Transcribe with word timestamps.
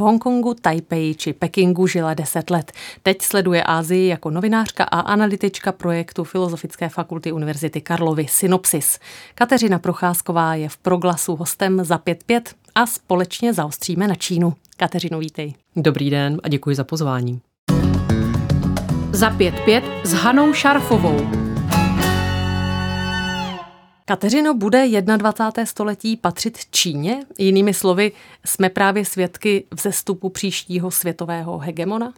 V 0.00 0.02
Hongkongu, 0.02 0.54
Taipei 0.54 1.14
či 1.14 1.32
Pekingu 1.32 1.86
žila 1.86 2.14
10 2.14 2.50
let. 2.50 2.72
Teď 3.02 3.22
sleduje 3.22 3.64
Ázii 3.64 4.08
jako 4.08 4.30
novinářka 4.30 4.84
a 4.84 5.00
analytička 5.00 5.72
projektu 5.72 6.24
Filozofické 6.24 6.88
fakulty 6.88 7.32
Univerzity 7.32 7.80
Karlovy 7.80 8.26
Synopsis. 8.28 8.98
Kateřina 9.34 9.78
Procházková 9.78 10.54
je 10.54 10.68
v 10.68 10.76
proglasu 10.76 11.36
hostem 11.36 11.84
za 11.84 11.96
5-5 11.96 12.40
a 12.74 12.86
společně 12.86 13.52
zaostříme 13.52 14.08
na 14.08 14.14
Čínu. 14.14 14.54
Kateřino, 14.76 15.18
vítej. 15.18 15.54
Dobrý 15.76 16.10
den 16.10 16.40
a 16.42 16.48
děkuji 16.48 16.76
za 16.76 16.84
pozvání. 16.84 17.40
Za 19.12 19.30
5-5 19.30 19.82
s 20.04 20.12
Hanou 20.12 20.52
Šarfovou. 20.52 21.39
Kateřino, 24.10 24.54
bude 24.54 24.88
21. 25.16 25.66
století 25.66 26.16
patřit 26.16 26.58
Číně? 26.70 27.22
Jinými 27.38 27.74
slovy, 27.74 28.12
jsme 28.44 28.68
právě 28.68 29.04
svědky 29.04 29.64
vzestupu 29.70 30.28
příštího 30.28 30.90
světového 30.90 31.58
hegemona? 31.58 32.12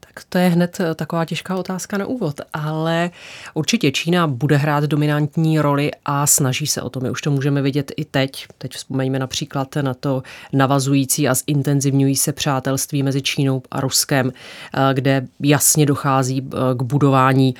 Tak 0.00 0.24
to 0.28 0.38
je 0.38 0.48
hned 0.48 0.80
eh, 0.80 0.94
taková 0.94 1.24
těžká 1.24 1.56
otázka 1.56 1.98
na 1.98 2.06
úvod, 2.06 2.40
ale 2.52 3.10
určitě 3.54 3.92
Čína 3.92 4.26
bude 4.26 4.56
hrát 4.56 4.84
dominantní 4.84 5.60
roli 5.60 5.90
a 6.04 6.26
snaží 6.26 6.66
se 6.66 6.82
o 6.82 6.90
to. 6.90 7.00
My 7.00 7.10
už 7.10 7.20
to 7.20 7.30
můžeme 7.30 7.62
vidět 7.62 7.92
i 7.96 8.04
teď. 8.04 8.46
Teď 8.58 8.72
vzpomeňme 8.72 9.18
například 9.18 9.76
na 9.76 9.94
to 9.94 10.22
navazující 10.52 11.28
a 11.28 11.34
zintenzivňují 11.34 12.16
se 12.16 12.32
přátelství 12.32 13.02
mezi 13.02 13.22
Čínou 13.22 13.62
a 13.70 13.80
Ruskem, 13.80 14.32
eh, 14.32 14.94
kde 14.94 15.26
jasně 15.40 15.86
dochází 15.86 16.50
eh, 16.52 16.74
k 16.74 16.82
budování 16.82 17.54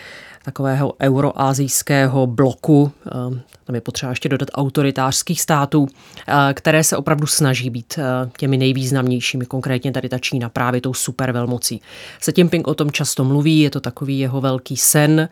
takového 0.44 0.92
euroazijského 1.02 2.26
bloku, 2.26 2.92
eh, 3.06 3.10
tam 3.64 3.74
je 3.74 3.80
potřeba 3.80 4.10
ještě 4.10 4.28
dodat 4.28 4.48
autoritářských 4.54 5.40
států, 5.40 5.88
eh, 6.28 6.54
které 6.54 6.84
se 6.84 6.96
opravdu 6.96 7.26
snaží 7.26 7.70
být 7.70 7.98
eh, 7.98 8.30
těmi 8.38 8.56
nejvýznamnějšími, 8.56 9.46
konkrétně 9.46 9.92
tady 9.92 10.08
ta 10.08 10.18
Čína 10.18 10.48
právě 10.48 10.80
tou 10.80 10.94
supervelmocí. 10.94 11.80
Se 12.20 12.32
Jinping 12.36 12.68
o 12.68 12.74
tom 12.74 12.90
často 12.90 13.24
mluví, 13.24 13.60
je 13.60 13.70
to 13.70 13.80
takový 13.80 14.18
jeho 14.18 14.40
velký 14.40 14.76
sen, 14.76 15.28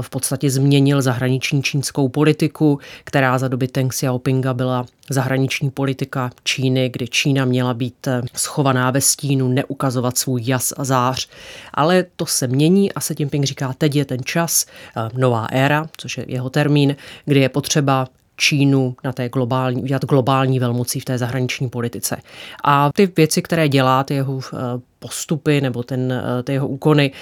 v 0.00 0.10
podstatě 0.10 0.50
změnil 0.50 1.02
zahraniční 1.02 1.62
čínskou 1.62 2.08
politiku, 2.08 2.78
která 3.04 3.38
za 3.38 3.48
doby 3.48 3.68
Deng 3.74 3.92
Xiaopinga 3.92 4.54
byla 4.54 4.86
zahraniční 5.10 5.70
politika 5.70 6.30
Číny, 6.44 6.88
kdy 6.88 7.08
Čína 7.08 7.44
měla 7.44 7.74
být 7.74 8.06
eh, 8.06 8.22
schovaná 8.34 8.90
ve 8.90 9.00
stínu, 9.00 9.48
neukazovat 9.48 10.18
svůj 10.18 10.42
jas 10.44 10.72
a 10.76 10.84
zář. 10.84 11.28
Ale 11.74 12.04
to 12.16 12.26
se 12.26 12.46
mění 12.46 12.92
a 12.92 13.00
se 13.00 13.14
Jinping 13.18 13.44
říká, 13.44 13.74
teď 13.78 13.96
je 13.96 14.04
ten 14.04 14.24
čas, 14.26 14.66
eh, 14.96 15.08
nová 15.14 15.46
éra, 15.52 15.86
což 15.96 16.18
je 16.18 16.24
jeho 16.28 16.50
termín, 16.50 16.96
kdy 17.24 17.40
je 17.40 17.48
potřeba 17.48 18.06
Čínu 18.38 18.96
na 19.04 19.12
té 19.12 19.28
globální, 19.28 19.82
udělat 19.82 20.04
globální 20.04 20.58
velmocí 20.58 21.00
v 21.00 21.04
té 21.04 21.18
zahraniční 21.18 21.68
politice. 21.68 22.16
A 22.64 22.90
ty 22.94 23.12
věci, 23.16 23.42
které 23.42 23.68
dělá, 23.68 24.04
ty 24.04 24.14
jeho 24.14 24.40
eh, 24.40 24.56
postupy 24.98 25.60
nebo 25.60 25.82
ten, 25.82 26.22
ty 26.44 26.52
jeho 26.52 26.68
úkony, 26.68 27.12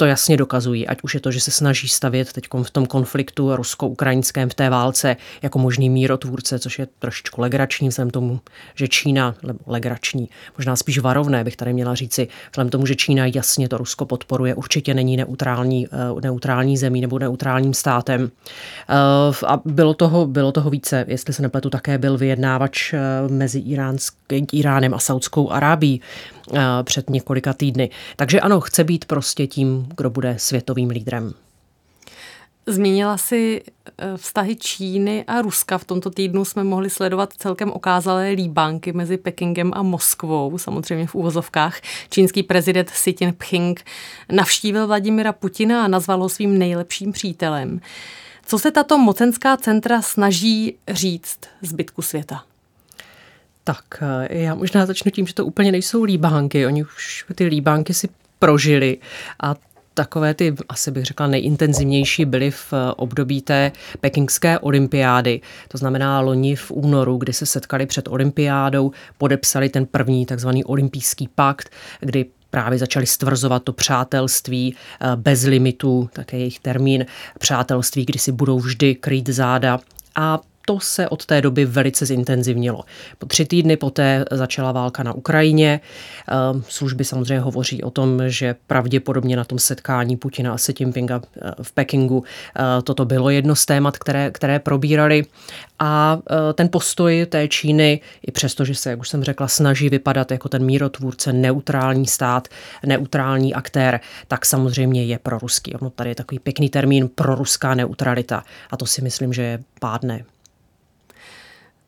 to 0.00 0.06
jasně 0.06 0.36
dokazují, 0.36 0.86
ať 0.86 0.98
už 1.02 1.14
je 1.14 1.20
to, 1.20 1.30
že 1.30 1.40
se 1.40 1.50
snaží 1.50 1.88
stavět 1.88 2.32
teď 2.32 2.44
v 2.62 2.70
tom 2.70 2.86
konfliktu 2.86 3.56
rusko-ukrajinském 3.56 4.48
v 4.48 4.54
té 4.54 4.70
válce 4.70 5.16
jako 5.42 5.58
možný 5.58 5.90
mírotvůrce, 5.90 6.58
což 6.58 6.78
je 6.78 6.88
trošičku 6.98 7.40
legrační 7.40 7.88
vzhledem 7.88 8.10
tomu, 8.10 8.40
že 8.74 8.88
Čína, 8.88 9.34
legrační, 9.66 10.28
možná 10.58 10.76
spíš 10.76 10.98
varovné 10.98 11.44
bych 11.44 11.56
tady 11.56 11.72
měla 11.72 11.94
říci, 11.94 12.28
vzhledem 12.50 12.70
tomu, 12.70 12.86
že 12.86 12.94
Čína 12.94 13.26
jasně 13.26 13.68
to 13.68 13.78
Rusko 13.78 14.06
podporuje, 14.06 14.54
určitě 14.54 14.94
není 14.94 15.16
neutrální, 15.16 15.86
eh, 15.86 16.20
neutrální 16.22 16.76
zemí 16.76 17.00
nebo 17.00 17.18
neutrálním 17.18 17.74
státem. 17.74 18.30
Eh, 18.88 19.46
a 19.46 19.60
bylo 19.64 19.94
toho, 19.94 20.26
bylo 20.26 20.52
toho 20.52 20.70
více, 20.70 21.04
jestli 21.08 21.34
se 21.34 21.42
nepletu, 21.42 21.70
také 21.70 21.98
byl 21.98 22.18
vyjednávač 22.18 22.92
eh, 22.92 22.98
mezi 23.28 23.58
Iránsk, 23.58 24.14
Iránem 24.52 24.94
a 24.94 24.98
Saudskou 24.98 25.50
Arábí 25.50 26.00
před 26.82 27.10
několika 27.10 27.52
týdny. 27.52 27.90
Takže 28.16 28.40
ano, 28.40 28.60
chce 28.60 28.84
být 28.84 29.04
prostě 29.04 29.46
tím, 29.46 29.88
kdo 29.96 30.10
bude 30.10 30.34
světovým 30.38 30.90
lídrem. 30.90 31.34
Zmínila 32.66 33.16
si 33.16 33.62
e, 33.98 34.16
vztahy 34.16 34.56
Číny 34.56 35.24
a 35.26 35.42
Ruska. 35.42 35.78
V 35.78 35.84
tomto 35.84 36.10
týdnu 36.10 36.44
jsme 36.44 36.64
mohli 36.64 36.90
sledovat 36.90 37.32
celkem 37.32 37.70
okázalé 37.70 38.30
líbánky 38.30 38.92
mezi 38.92 39.16
Pekingem 39.16 39.70
a 39.74 39.82
Moskvou, 39.82 40.58
samozřejmě 40.58 41.06
v 41.06 41.14
úvozovkách. 41.14 41.80
Čínský 42.10 42.42
prezident 42.42 42.90
Xi 42.90 43.14
Jinping 43.20 43.84
navštívil 44.32 44.86
Vladimira 44.86 45.32
Putina 45.32 45.84
a 45.84 45.88
nazval 45.88 46.22
ho 46.22 46.28
svým 46.28 46.58
nejlepším 46.58 47.12
přítelem. 47.12 47.80
Co 48.46 48.58
se 48.58 48.70
tato 48.70 48.98
mocenská 48.98 49.56
centra 49.56 50.02
snaží 50.02 50.76
říct 50.88 51.38
zbytku 51.62 52.02
světa? 52.02 52.44
Tak 53.64 53.84
e, 54.28 54.38
já 54.38 54.54
možná 54.54 54.86
začnu 54.86 55.10
tím, 55.10 55.26
že 55.26 55.34
to 55.34 55.46
úplně 55.46 55.72
nejsou 55.72 56.02
líbánky. 56.02 56.66
Oni 56.66 56.82
už 56.82 57.24
ty 57.34 57.44
líbánky 57.44 57.94
si 57.94 58.08
prožili 58.38 58.98
a 59.42 59.54
takové 59.94 60.34
ty, 60.34 60.54
asi 60.68 60.90
bych 60.90 61.04
řekla, 61.04 61.26
nejintenzivnější 61.26 62.24
byly 62.24 62.50
v 62.50 62.72
eh, 62.72 62.92
období 62.96 63.42
té 63.42 63.72
pekingské 64.00 64.58
olympiády. 64.58 65.40
To 65.68 65.78
znamená 65.78 66.20
loni 66.20 66.56
v 66.56 66.70
únoru, 66.70 67.16
kdy 67.16 67.32
se 67.32 67.46
setkali 67.46 67.86
před 67.86 68.08
olympiádou, 68.08 68.92
podepsali 69.18 69.68
ten 69.68 69.86
první 69.86 70.26
takzvaný 70.26 70.64
olympijský 70.64 71.28
pakt, 71.34 71.70
kdy 72.00 72.26
právě 72.50 72.78
začali 72.78 73.06
stvrzovat 73.06 73.62
to 73.62 73.72
přátelství 73.72 74.74
eh, 74.74 75.16
bez 75.16 75.42
limitu, 75.42 76.10
také 76.12 76.38
jejich 76.38 76.58
termín, 76.58 77.06
přátelství, 77.38 78.04
kdy 78.04 78.18
si 78.18 78.32
budou 78.32 78.58
vždy 78.58 78.94
krýt 78.94 79.28
záda. 79.28 79.78
A 80.14 80.40
to 80.66 80.80
se 80.80 81.08
od 81.08 81.26
té 81.26 81.42
doby 81.42 81.64
velice 81.64 82.06
zintenzivnilo. 82.06 82.84
Po 83.18 83.26
tři 83.26 83.44
týdny 83.44 83.76
poté 83.76 84.24
začala 84.30 84.72
válka 84.72 85.02
na 85.02 85.12
Ukrajině. 85.12 85.80
Ehm, 86.28 86.64
služby 86.68 87.04
samozřejmě 87.04 87.40
hovoří 87.40 87.82
o 87.82 87.90
tom, 87.90 88.22
že 88.26 88.54
pravděpodobně 88.66 89.36
na 89.36 89.44
tom 89.44 89.58
setkání 89.58 90.16
Putina 90.16 90.52
a 90.52 90.56
Xi 90.56 90.74
Jinpinga 90.78 91.20
eh, 91.42 91.50
v 91.62 91.72
Pekingu 91.72 92.24
eh, 92.56 92.82
toto 92.82 93.04
bylo 93.04 93.30
jedno 93.30 93.56
z 93.56 93.66
témat, 93.66 93.98
které, 93.98 94.30
které 94.30 94.58
probírali. 94.58 95.24
A 95.78 96.18
eh, 96.30 96.52
ten 96.52 96.68
postoj 96.68 97.26
té 97.28 97.48
Číny, 97.48 98.00
i 98.26 98.32
přesto, 98.32 98.64
že 98.64 98.74
se, 98.74 98.90
jak 98.90 99.00
už 99.00 99.08
jsem 99.08 99.24
řekla, 99.24 99.48
snaží 99.48 99.88
vypadat 99.88 100.30
jako 100.30 100.48
ten 100.48 100.64
mírotvůrce, 100.64 101.32
neutrální 101.32 102.06
stát, 102.06 102.48
neutrální 102.86 103.54
aktér, 103.54 104.00
tak 104.28 104.46
samozřejmě 104.46 105.04
je 105.04 105.18
pro 105.18 105.38
ruský. 105.38 105.74
Ono 105.74 105.90
tady 105.90 106.10
je 106.10 106.14
takový 106.14 106.38
pěkný 106.38 106.68
termín 106.68 107.08
pro 107.14 107.34
ruská 107.34 107.74
neutralita. 107.74 108.44
A 108.70 108.76
to 108.76 108.86
si 108.86 109.02
myslím, 109.02 109.32
že 109.32 109.42
je 109.42 109.58
pádné. 109.80 110.24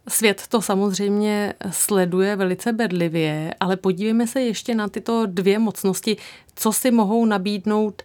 Svět 0.09 0.43
to 0.49 0.63
samozřejmě 0.63 1.55
sleduje 1.71 2.37
velice 2.37 2.73
bedlivě, 2.73 3.55
ale 3.61 3.77
podívejme 3.77 4.27
se 4.27 4.41
ještě 4.41 4.75
na 4.75 4.89
tyto 4.89 5.27
dvě 5.27 5.59
mocnosti, 5.59 6.17
co 6.55 6.73
si 6.73 6.91
mohou 6.91 7.25
nabídnout 7.25 8.03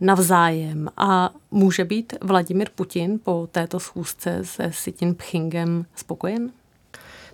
navzájem. 0.00 0.88
A 0.96 1.30
může 1.50 1.84
být 1.84 2.14
Vladimir 2.20 2.68
Putin 2.74 3.18
po 3.22 3.48
této 3.52 3.80
schůzce 3.80 4.40
se 4.42 4.70
Xi 4.70 4.94
Jinpingem 5.00 5.86
spokojen? 5.94 6.50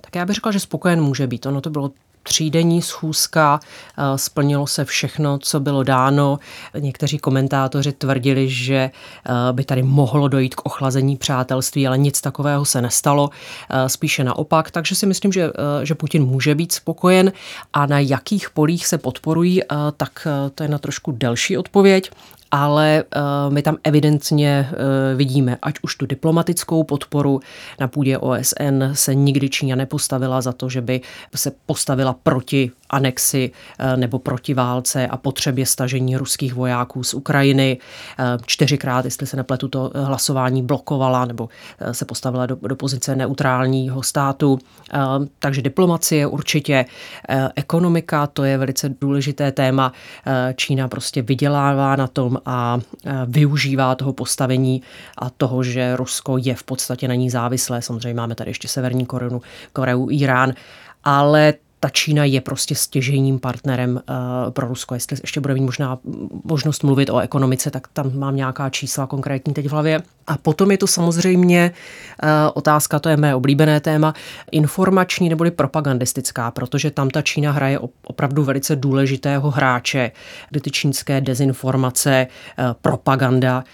Tak 0.00 0.14
já 0.14 0.26
bych 0.26 0.34
řekla, 0.34 0.52
že 0.52 0.60
spokojen 0.60 1.02
může 1.02 1.26
být. 1.26 1.46
Ono 1.46 1.60
to 1.60 1.70
bylo 1.70 1.90
třídenní 2.24 2.82
schůzka, 2.82 3.60
eh, 3.98 4.18
splnilo 4.18 4.66
se 4.66 4.84
všechno, 4.84 5.38
co 5.38 5.60
bylo 5.60 5.82
dáno. 5.82 6.38
Někteří 6.78 7.18
komentátoři 7.18 7.92
tvrdili, 7.92 8.48
že 8.48 8.74
eh, 8.74 9.52
by 9.52 9.64
tady 9.64 9.82
mohlo 9.82 10.28
dojít 10.28 10.54
k 10.54 10.66
ochlazení 10.66 11.16
přátelství, 11.16 11.86
ale 11.86 11.98
nic 11.98 12.20
takového 12.20 12.64
se 12.64 12.82
nestalo, 12.82 13.30
eh, 13.70 13.88
spíše 13.88 14.24
naopak. 14.24 14.70
Takže 14.70 14.94
si 14.94 15.06
myslím, 15.06 15.32
že, 15.32 15.50
že 15.82 15.94
Putin 15.94 16.24
může 16.24 16.54
být 16.54 16.72
spokojen 16.72 17.32
a 17.72 17.86
na 17.86 17.98
jakých 17.98 18.50
polích 18.50 18.86
se 18.86 18.98
podporují, 18.98 19.62
tak 19.96 20.26
to 20.54 20.62
je 20.62 20.68
na 20.68 20.78
trošku 20.78 21.12
delší 21.12 21.58
odpověď 21.58 22.10
ale 22.50 23.04
uh, 23.16 23.52
my 23.52 23.62
tam 23.62 23.76
evidentně 23.84 24.68
uh, 24.70 24.76
vidíme, 25.18 25.58
ať 25.62 25.74
už 25.82 25.96
tu 25.96 26.06
diplomatickou 26.06 26.84
podporu 26.84 27.40
na 27.80 27.88
půdě 27.88 28.18
OSN 28.18 28.82
se 28.92 29.14
nikdy 29.14 29.48
Čína 29.48 29.76
nepostavila 29.76 30.40
za 30.40 30.52
to, 30.52 30.68
že 30.68 30.80
by 30.80 31.00
se 31.34 31.52
postavila 31.66 32.16
proti 32.22 32.70
anexi 32.94 33.50
nebo 33.96 34.18
protiválce 34.18 35.06
a 35.06 35.16
potřebě 35.16 35.66
stažení 35.66 36.16
ruských 36.16 36.54
vojáků 36.54 37.04
z 37.04 37.14
Ukrajiny. 37.14 37.78
Čtyřikrát, 38.46 39.04
jestli 39.04 39.26
se 39.26 39.36
nepletu, 39.36 39.68
to 39.68 39.90
hlasování 39.94 40.62
blokovala 40.62 41.24
nebo 41.24 41.48
se 41.92 42.04
postavila 42.04 42.46
do, 42.46 42.58
do 42.62 42.76
pozice 42.76 43.16
neutrálního 43.16 44.02
státu. 44.02 44.58
Takže 45.38 45.62
diplomacie 45.62 46.26
určitě, 46.26 46.84
ekonomika, 47.56 48.26
to 48.26 48.44
je 48.44 48.58
velice 48.58 48.94
důležité 49.00 49.52
téma. 49.52 49.92
Čína 50.56 50.88
prostě 50.88 51.22
vydělává 51.22 51.96
na 51.96 52.06
tom 52.06 52.38
a 52.46 52.80
využívá 53.26 53.94
toho 53.94 54.12
postavení 54.12 54.82
a 55.18 55.30
toho, 55.30 55.62
že 55.62 55.96
Rusko 55.96 56.38
je 56.38 56.54
v 56.54 56.62
podstatě 56.62 57.08
na 57.08 57.14
ní 57.14 57.30
závislé. 57.30 57.82
Samozřejmě 57.82 58.14
máme 58.14 58.34
tady 58.34 58.50
ještě 58.50 58.68
Severní 58.68 59.06
Koreu, 59.06 59.40
Koreu 59.72 60.08
Irán, 60.10 60.54
ale 61.04 61.54
ta 61.84 61.90
Čína 61.90 62.24
je 62.24 62.40
prostě 62.40 62.74
stěžením 62.74 63.38
partnerem 63.38 63.90
uh, 64.08 64.50
pro 64.50 64.68
Rusko. 64.68 64.94
Jestli 64.94 65.16
ještě 65.22 65.40
bude 65.40 65.54
mít 65.54 65.60
možná 65.60 65.98
možnost 66.44 66.82
mluvit 66.82 67.10
o 67.10 67.18
ekonomice, 67.18 67.70
tak 67.70 67.88
tam 67.92 68.18
mám 68.18 68.36
nějaká 68.36 68.70
čísla 68.70 69.06
konkrétní 69.06 69.54
teď 69.54 69.66
v 69.66 69.70
hlavě. 69.70 70.02
A 70.26 70.38
potom 70.38 70.70
je 70.70 70.78
to 70.78 70.86
samozřejmě 70.86 71.72
uh, 72.22 72.28
otázka, 72.54 72.98
to 72.98 73.08
je 73.08 73.16
mé 73.16 73.34
oblíbené 73.34 73.80
téma, 73.80 74.14
informační 74.52 75.28
neboli 75.28 75.50
propagandistická, 75.50 76.50
protože 76.50 76.90
tam 76.90 77.10
ta 77.10 77.22
Čína 77.22 77.52
hraje 77.52 77.78
opravdu 78.04 78.44
velice 78.44 78.76
důležitého 78.76 79.50
hráče, 79.50 80.10
kdy 80.50 80.60
ty 80.60 80.70
čínské 80.70 81.20
dezinformace, 81.20 82.26
uh, 82.58 82.64
propaganda 82.82 83.64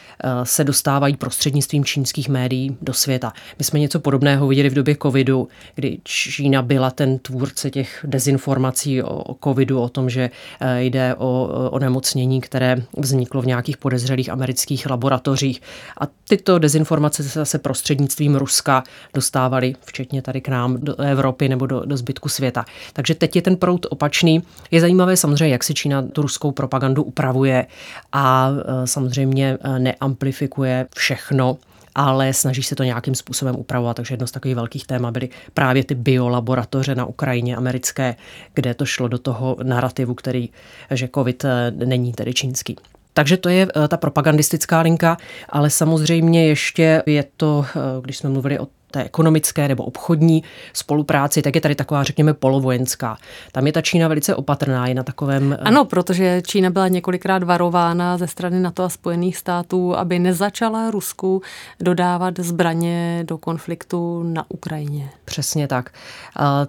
se 0.42 0.64
dostávají 0.64 1.16
prostřednictvím 1.16 1.84
čínských 1.84 2.28
médií 2.28 2.76
do 2.82 2.92
světa. 2.92 3.32
My 3.58 3.64
jsme 3.64 3.80
něco 3.80 4.00
podobného 4.00 4.48
viděli 4.48 4.68
v 4.68 4.74
době 4.74 4.96
covidu, 5.02 5.48
kdy 5.74 5.98
Čína 6.04 6.62
byla 6.62 6.90
ten 6.90 7.18
tvůrce 7.18 7.70
těch 7.70 7.99
dezinformací 8.04 9.02
o, 9.02 9.34
covidu, 9.44 9.80
o 9.80 9.88
tom, 9.88 10.10
že 10.10 10.30
eh, 10.60 10.82
jde 10.82 11.14
o 11.18 11.48
onemocnění, 11.70 12.40
které 12.40 12.76
vzniklo 12.96 13.42
v 13.42 13.46
nějakých 13.46 13.76
podezřelých 13.76 14.30
amerických 14.30 14.90
laboratořích. 14.90 15.62
A 16.00 16.04
tyto 16.28 16.58
dezinformace 16.58 17.22
se 17.22 17.38
zase 17.38 17.58
prostřednictvím 17.58 18.36
Ruska 18.36 18.82
dostávaly, 19.14 19.74
včetně 19.84 20.22
tady 20.22 20.40
k 20.40 20.48
nám 20.48 20.76
do 20.80 21.00
Evropy 21.00 21.48
nebo 21.48 21.66
do, 21.66 21.80
do 21.84 21.96
zbytku 21.96 22.28
světa. 22.28 22.64
Takže 22.92 23.14
teď 23.14 23.36
je 23.36 23.42
ten 23.42 23.56
proud 23.56 23.86
opačný. 23.90 24.42
Je 24.70 24.80
zajímavé 24.80 25.16
samozřejmě, 25.16 25.52
jak 25.52 25.64
si 25.64 25.74
Čína 25.74 26.02
tu 26.02 26.22
ruskou 26.22 26.52
propagandu 26.52 27.02
upravuje 27.02 27.66
a 28.12 28.50
eh, 28.50 28.86
samozřejmě 28.86 29.58
eh, 29.60 29.78
neamplifikuje 29.78 30.86
všechno, 30.96 31.58
ale 31.94 32.32
snaží 32.32 32.62
se 32.62 32.76
to 32.76 32.82
nějakým 32.84 33.14
způsobem 33.14 33.56
upravovat. 33.56 33.96
Takže 33.96 34.12
jedno 34.12 34.26
z 34.26 34.30
takových 34.30 34.56
velkých 34.56 34.86
témat 34.86 35.10
byly 35.10 35.28
právě 35.54 35.84
ty 35.84 35.94
biolaboratoře 35.94 36.94
na 36.94 37.04
Ukrajině 37.04 37.56
americké, 37.56 38.16
kde 38.54 38.74
to 38.74 38.86
šlo 38.86 39.08
do 39.08 39.18
toho 39.18 39.56
narrativu, 39.62 40.14
který, 40.14 40.48
že 40.90 41.08
COVID 41.14 41.44
eh, 41.44 41.70
není 41.70 42.12
tedy 42.12 42.34
čínský. 42.34 42.76
Takže 43.14 43.36
to 43.36 43.48
je 43.48 43.66
eh, 43.76 43.88
ta 43.88 43.96
propagandistická 43.96 44.80
linka, 44.80 45.16
ale 45.48 45.70
samozřejmě 45.70 46.46
ještě 46.46 47.02
je 47.06 47.24
to, 47.36 47.66
eh, 47.68 47.80
když 48.02 48.18
jsme 48.18 48.30
mluvili 48.30 48.58
o 48.58 48.68
té 48.90 49.04
ekonomické 49.04 49.68
nebo 49.68 49.84
obchodní 49.84 50.42
spolupráci, 50.72 51.42
tak 51.42 51.54
je 51.54 51.60
tady 51.60 51.74
taková, 51.74 52.02
řekněme, 52.02 52.34
polovojenská. 52.34 53.16
Tam 53.52 53.66
je 53.66 53.72
ta 53.72 53.82
Čína 53.82 54.08
velice 54.08 54.34
opatrná, 54.34 54.86
je 54.86 54.94
na 54.94 55.02
takovém... 55.02 55.52
Eh, 55.52 55.56
ano, 55.56 55.84
protože 55.84 56.42
Čína 56.46 56.70
byla 56.70 56.88
několikrát 56.88 57.42
varována 57.42 58.18
ze 58.18 58.26
strany 58.26 58.60
NATO 58.60 58.82
a 58.82 58.88
Spojených 58.88 59.36
států, 59.36 59.96
aby 59.96 60.18
nezačala 60.18 60.90
Rusku 60.90 61.42
dodávat 61.80 62.38
zbraně 62.38 63.24
do 63.26 63.38
konfliktu 63.38 64.22
na 64.22 64.44
Ukrajině. 64.48 65.10
Přesně 65.24 65.68
tak. 65.68 65.90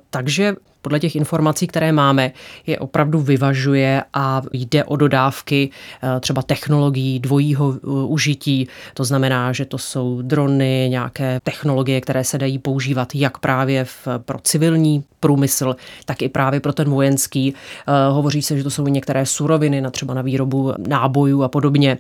Takže 0.09 0.55
podle 0.81 0.99
těch 0.99 1.15
informací, 1.15 1.67
které 1.67 1.91
máme, 1.91 2.31
je 2.67 2.79
opravdu 2.79 3.19
vyvažuje 3.19 4.03
a 4.13 4.41
jde 4.53 4.83
o 4.83 4.95
dodávky 4.95 5.69
eh, 6.03 6.19
třeba 6.19 6.41
technologií 6.41 7.19
dvojího 7.19 7.73
eh, 7.73 7.87
užití. 7.87 8.67
To 8.93 9.03
znamená, 9.03 9.53
že 9.53 9.65
to 9.65 9.77
jsou 9.77 10.21
drony, 10.21 10.87
nějaké 10.89 11.39
technologie, 11.43 12.01
které 12.01 12.23
se 12.23 12.37
dají 12.37 12.59
používat 12.59 13.15
jak 13.15 13.37
právě 13.37 13.85
v, 13.85 14.07
pro 14.17 14.39
civilní 14.43 15.03
průmysl, 15.19 15.75
tak 16.05 16.21
i 16.21 16.29
právě 16.29 16.59
pro 16.59 16.73
ten 16.73 16.89
vojenský. 16.89 17.53
Eh, 17.53 18.11
hovoří 18.11 18.41
se, 18.41 18.57
že 18.57 18.63
to 18.63 18.69
jsou 18.69 18.87
některé 18.87 19.25
suroviny, 19.25 19.81
na 19.81 19.89
třeba 19.89 20.13
na 20.13 20.21
výrobu 20.21 20.73
nábojů 20.87 21.43
a 21.43 21.47
podobně. 21.47 21.97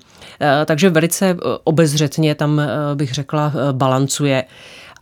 Takže 0.65 0.89
velice 0.89 1.37
obezřetně 1.63 2.35
tam 2.35 2.61
bych 2.95 3.13
řekla 3.13 3.53
balancuje 3.71 4.43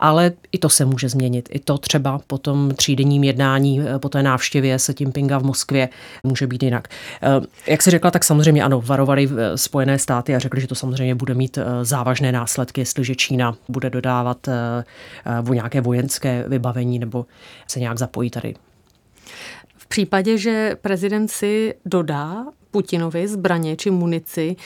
ale 0.00 0.32
i 0.52 0.58
to 0.58 0.68
se 0.68 0.84
může 0.84 1.08
změnit. 1.08 1.48
I 1.52 1.58
to 1.58 1.78
třeba 1.78 2.20
po 2.26 2.38
tom 2.38 2.70
třídenním 2.70 3.24
jednání, 3.24 3.80
eh, 3.80 3.98
po 3.98 4.08
té 4.08 4.22
návštěvě 4.22 4.78
se 4.78 4.94
tím 4.94 5.12
Pinga 5.12 5.38
v 5.38 5.44
Moskvě 5.44 5.88
může 6.24 6.46
být 6.46 6.62
jinak. 6.62 6.88
Eh, 7.22 7.46
jak 7.66 7.82
se 7.82 7.90
řekla, 7.90 8.10
tak 8.10 8.24
samozřejmě 8.24 8.64
ano, 8.64 8.80
varovali 8.80 9.28
eh, 9.30 9.58
Spojené 9.58 9.98
státy 9.98 10.34
a 10.34 10.38
řekli, 10.38 10.60
že 10.60 10.66
to 10.66 10.74
samozřejmě 10.74 11.14
bude 11.14 11.34
mít 11.34 11.58
závažné 11.82 12.32
následky, 12.32 12.80
jestliže 12.80 13.14
Čína 13.14 13.56
bude 13.68 13.90
dodávat 13.90 14.48
nějaké 15.50 15.80
vojenské 15.80 16.44
vybavení 16.48 16.98
nebo 16.98 17.26
se 17.66 17.80
nějak 17.80 17.98
zapojí 17.98 18.30
tady 18.30 18.54
v 19.76 19.86
případě, 19.86 20.38
že 20.38 20.76
prezident 20.82 21.28
si 21.28 21.74
dodá 21.84 22.46
Putinovi 22.70 23.28
zbraně 23.28 23.76
či 23.76 23.90
munici, 23.90 24.56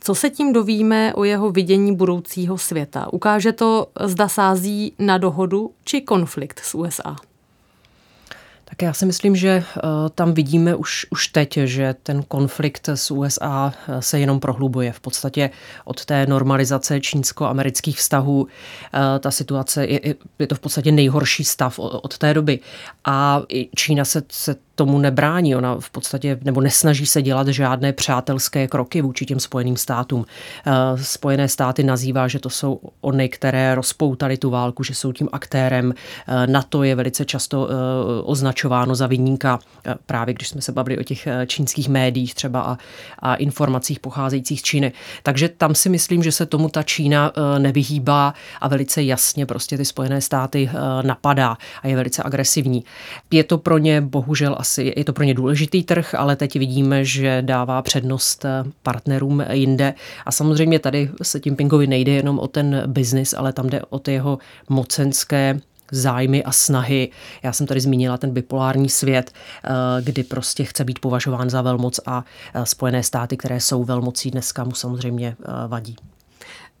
co 0.00 0.14
se 0.14 0.30
tím 0.30 0.52
dovíme 0.52 1.14
o 1.14 1.24
jeho 1.24 1.50
vidění 1.50 1.96
budoucího 1.96 2.58
světa? 2.58 3.12
Ukáže 3.12 3.52
to, 3.52 3.86
zda 4.04 4.28
sází 4.28 4.94
na 4.98 5.18
dohodu 5.18 5.70
či 5.84 6.00
konflikt 6.00 6.60
s 6.64 6.74
USA? 6.74 7.16
Tak 8.70 8.82
já 8.82 8.92
si 8.92 9.06
myslím, 9.06 9.36
že 9.36 9.48
eh, 9.48 9.80
tam 10.14 10.34
vidíme 10.34 10.74
už, 10.74 11.06
už 11.10 11.28
teď, 11.28 11.58
že 11.64 11.94
ten 12.02 12.22
konflikt 12.22 12.88
s 12.88 13.10
USA 13.10 13.74
eh, 13.88 14.02
se 14.02 14.20
jenom 14.20 14.40
prohlubuje. 14.40 14.92
V 14.92 15.00
podstatě 15.00 15.50
od 15.84 16.04
té 16.04 16.26
normalizace 16.26 17.00
čínsko-amerických 17.00 17.98
vztahů 17.98 18.46
eh, 18.46 19.18
ta 19.18 19.30
situace 19.30 19.86
je, 19.86 20.14
je 20.38 20.46
to 20.46 20.54
v 20.54 20.60
podstatě 20.60 20.92
nejhorší 20.92 21.44
stav 21.44 21.78
od 21.78 22.18
té 22.18 22.34
doby. 22.34 22.58
A 23.04 23.42
Čína 23.76 24.04
se, 24.04 24.22
se 24.28 24.56
tomu 24.74 24.98
nebrání. 24.98 25.56
Ona 25.56 25.76
v 25.80 25.90
podstatě 25.90 26.38
nebo 26.44 26.60
nesnaží 26.60 27.06
se 27.06 27.22
dělat 27.22 27.48
žádné 27.48 27.92
přátelské 27.92 28.68
kroky 28.68 29.02
vůči 29.02 29.26
těm 29.26 29.40
Spojeným 29.40 29.76
státům. 29.76 30.24
Spojené 31.02 31.48
státy 31.48 31.82
nazývá, 31.82 32.28
že 32.28 32.38
to 32.38 32.50
jsou 32.50 32.80
ony, 33.00 33.28
které 33.28 33.74
rozpoutali 33.74 34.36
tu 34.36 34.50
válku, 34.50 34.82
že 34.82 34.94
jsou 34.94 35.12
tím 35.12 35.28
aktérem. 35.32 35.94
NATO 36.46 36.82
je 36.82 36.94
velice 36.94 37.24
často 37.24 37.68
eh, 37.70 37.74
označováno 38.60 38.94
za 38.94 39.06
vinníka, 39.06 39.58
právě 40.06 40.34
když 40.34 40.48
jsme 40.48 40.60
se 40.60 40.72
bavili 40.72 40.98
o 40.98 41.02
těch 41.02 41.28
čínských 41.46 41.88
médiích 41.88 42.34
třeba 42.34 42.60
a, 42.60 42.78
a 43.18 43.34
informacích 43.34 44.00
pocházejících 44.00 44.60
z 44.60 44.62
Číny. 44.62 44.92
Takže 45.22 45.48
tam 45.48 45.74
si 45.74 45.88
myslím, 45.88 46.22
že 46.22 46.32
se 46.32 46.46
tomu 46.46 46.68
ta 46.68 46.82
Čína 46.82 47.32
nevyhýbá 47.58 48.34
a 48.60 48.68
velice 48.68 49.02
jasně 49.02 49.46
prostě 49.46 49.76
ty 49.76 49.84
Spojené 49.84 50.20
státy 50.20 50.70
napadá 51.02 51.56
a 51.82 51.88
je 51.88 51.96
velice 51.96 52.22
agresivní. 52.22 52.84
Je 53.30 53.44
to 53.44 53.58
pro 53.58 53.78
ně 53.78 54.00
bohužel 54.00 54.56
asi 54.58 54.92
je 54.96 55.04
to 55.04 55.12
pro 55.12 55.24
ně 55.24 55.34
důležitý 55.34 55.82
trh, 55.82 56.14
ale 56.14 56.36
teď 56.36 56.58
vidíme, 56.58 57.04
že 57.04 57.42
dává 57.42 57.82
přednost 57.82 58.44
partnerům 58.82 59.44
jinde. 59.52 59.94
A 60.26 60.32
samozřejmě 60.32 60.78
tady 60.78 61.10
se 61.22 61.40
tím 61.40 61.56
Pingovi 61.56 61.86
nejde 61.86 62.12
jenom 62.12 62.38
o 62.38 62.48
ten 62.48 62.82
biznis, 62.86 63.34
ale 63.34 63.52
tam 63.52 63.66
jde 63.70 63.82
o 63.90 63.98
ty 63.98 64.12
jeho 64.12 64.38
mocenské 64.68 65.60
zájmy 65.90 66.44
a 66.44 66.52
snahy. 66.52 67.10
Já 67.42 67.52
jsem 67.52 67.66
tady 67.66 67.80
zmínila 67.80 68.18
ten 68.18 68.30
bipolární 68.30 68.88
svět, 68.88 69.32
eh, 69.64 69.68
kdy 70.02 70.24
prostě 70.24 70.64
chce 70.64 70.84
být 70.84 70.98
považován 70.98 71.50
za 71.50 71.62
velmoc 71.62 72.00
a 72.06 72.24
eh, 72.54 72.66
Spojené 72.66 73.02
státy, 73.02 73.36
které 73.36 73.60
jsou 73.60 73.84
velmocí 73.84 74.30
dneska, 74.30 74.64
mu 74.64 74.74
samozřejmě 74.74 75.36
vadí. 75.68 75.96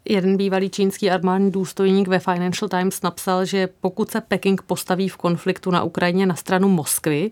Jeden 0.04 0.36
bývalý 0.36 0.70
čínský 0.70 1.10
armádní 1.10 1.50
důstojník 1.50 2.08
ve 2.08 2.18
Financial 2.18 2.68
Times 2.68 3.02
napsal, 3.02 3.44
že 3.44 3.68
pokud 3.80 4.10
se 4.10 4.20
Peking 4.20 4.62
postaví 4.62 5.08
v 5.08 5.16
konfliktu 5.16 5.70
na 5.70 5.82
Ukrajině 5.82 6.26
na 6.26 6.34
stranu 6.34 6.68
Moskvy, 6.68 7.30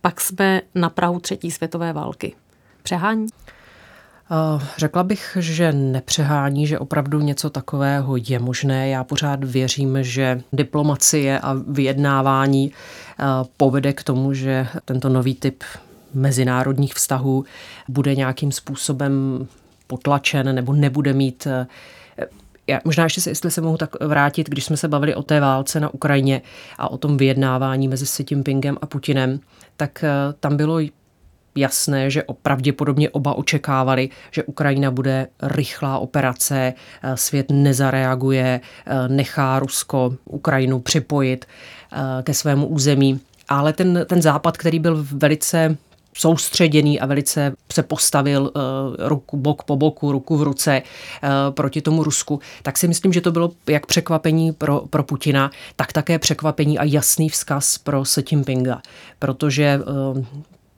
pak 0.00 0.20
jsme 0.20 0.62
na 0.74 0.90
Prahu 0.90 1.20
třetí 1.20 1.50
světové 1.50 1.92
války. 1.92 2.34
Přehání? 2.82 3.26
Eh, 4.32 4.66
řekla 4.76 5.02
bych, 5.02 5.36
že 5.40 5.72
nepřehání, 5.72 6.66
že 6.66 6.78
opravdu 6.78 7.20
něco 7.20 7.50
takového 7.50 8.16
je 8.16 8.38
možné. 8.38 8.88
Já 8.88 9.04
pořád 9.04 9.44
věřím, 9.44 9.98
že 10.00 10.40
diplomacie 10.52 11.40
a 11.40 11.56
vyjednávání 11.68 12.72
eh, 12.72 13.24
povede 13.56 13.92
k 13.92 14.02
tomu, 14.02 14.34
že 14.34 14.66
tento 14.84 15.08
nový 15.08 15.34
typ 15.34 15.64
mezinárodních 16.14 16.94
vztahů 16.94 17.44
bude 17.88 18.14
nějakým 18.14 18.52
způsobem 18.52 19.46
potlačen 19.86 20.54
nebo 20.54 20.72
nebude 20.72 21.12
mít 21.12 21.46
eh, 21.46 21.66
já 22.66 22.80
možná 22.84 23.04
ještě 23.04 23.20
se, 23.20 23.30
jestli 23.30 23.50
se 23.50 23.60
mohu 23.60 23.76
tak 23.76 24.04
vrátit, 24.04 24.48
když 24.48 24.64
jsme 24.64 24.76
se 24.76 24.88
bavili 24.88 25.14
o 25.14 25.22
té 25.22 25.40
válce 25.40 25.80
na 25.80 25.94
Ukrajině 25.94 26.42
a 26.78 26.90
o 26.90 26.98
tom 26.98 27.16
vyjednávání 27.16 27.88
mezi 27.88 28.04
Xi 28.04 28.24
Jinpingem 28.30 28.76
a 28.82 28.86
Putinem, 28.86 29.40
tak 29.76 30.04
tam 30.40 30.56
bylo 30.56 30.78
jasné, 31.54 32.10
že 32.10 32.22
pravděpodobně 32.42 33.10
oba 33.10 33.34
očekávali, 33.34 34.08
že 34.30 34.44
Ukrajina 34.44 34.90
bude 34.90 35.26
rychlá 35.42 35.98
operace, 35.98 36.74
eh, 37.02 37.16
svět 37.16 37.46
nezareaguje, 37.50 38.60
eh, 38.86 39.08
nechá 39.08 39.58
Rusko 39.58 40.14
Ukrajinu 40.24 40.80
připojit 40.80 41.46
ke 42.22 42.34
svému 42.34 42.66
území. 42.66 43.20
Ale 43.48 43.72
ten, 43.72 44.06
ten 44.08 44.22
západ, 44.22 44.56
který 44.56 44.78
byl 44.78 45.06
velice 45.12 45.76
soustředěný 46.14 47.00
a 47.00 47.06
velice 47.06 47.52
se 47.72 47.82
postavil 47.82 48.52
ruku 48.98 49.36
bok 49.36 49.62
po 49.62 49.76
boku, 49.76 50.12
ruku 50.12 50.36
v 50.36 50.42
ruce 50.42 50.82
proti 51.50 51.82
tomu 51.82 52.04
Rusku, 52.04 52.40
tak 52.62 52.78
si 52.78 52.88
myslím, 52.88 53.12
že 53.12 53.20
to 53.20 53.32
bylo 53.32 53.50
jak 53.66 53.86
překvapení 53.86 54.52
pro, 54.52 54.82
pro 54.90 55.02
Putina, 55.02 55.50
tak 55.76 55.92
také 55.92 56.18
překvapení 56.18 56.78
a 56.78 56.84
jasný 56.84 57.28
vzkaz 57.28 57.78
pro 57.78 58.02
Xi 58.02 58.24
Jinpinga, 58.30 58.82
protože 59.18 59.80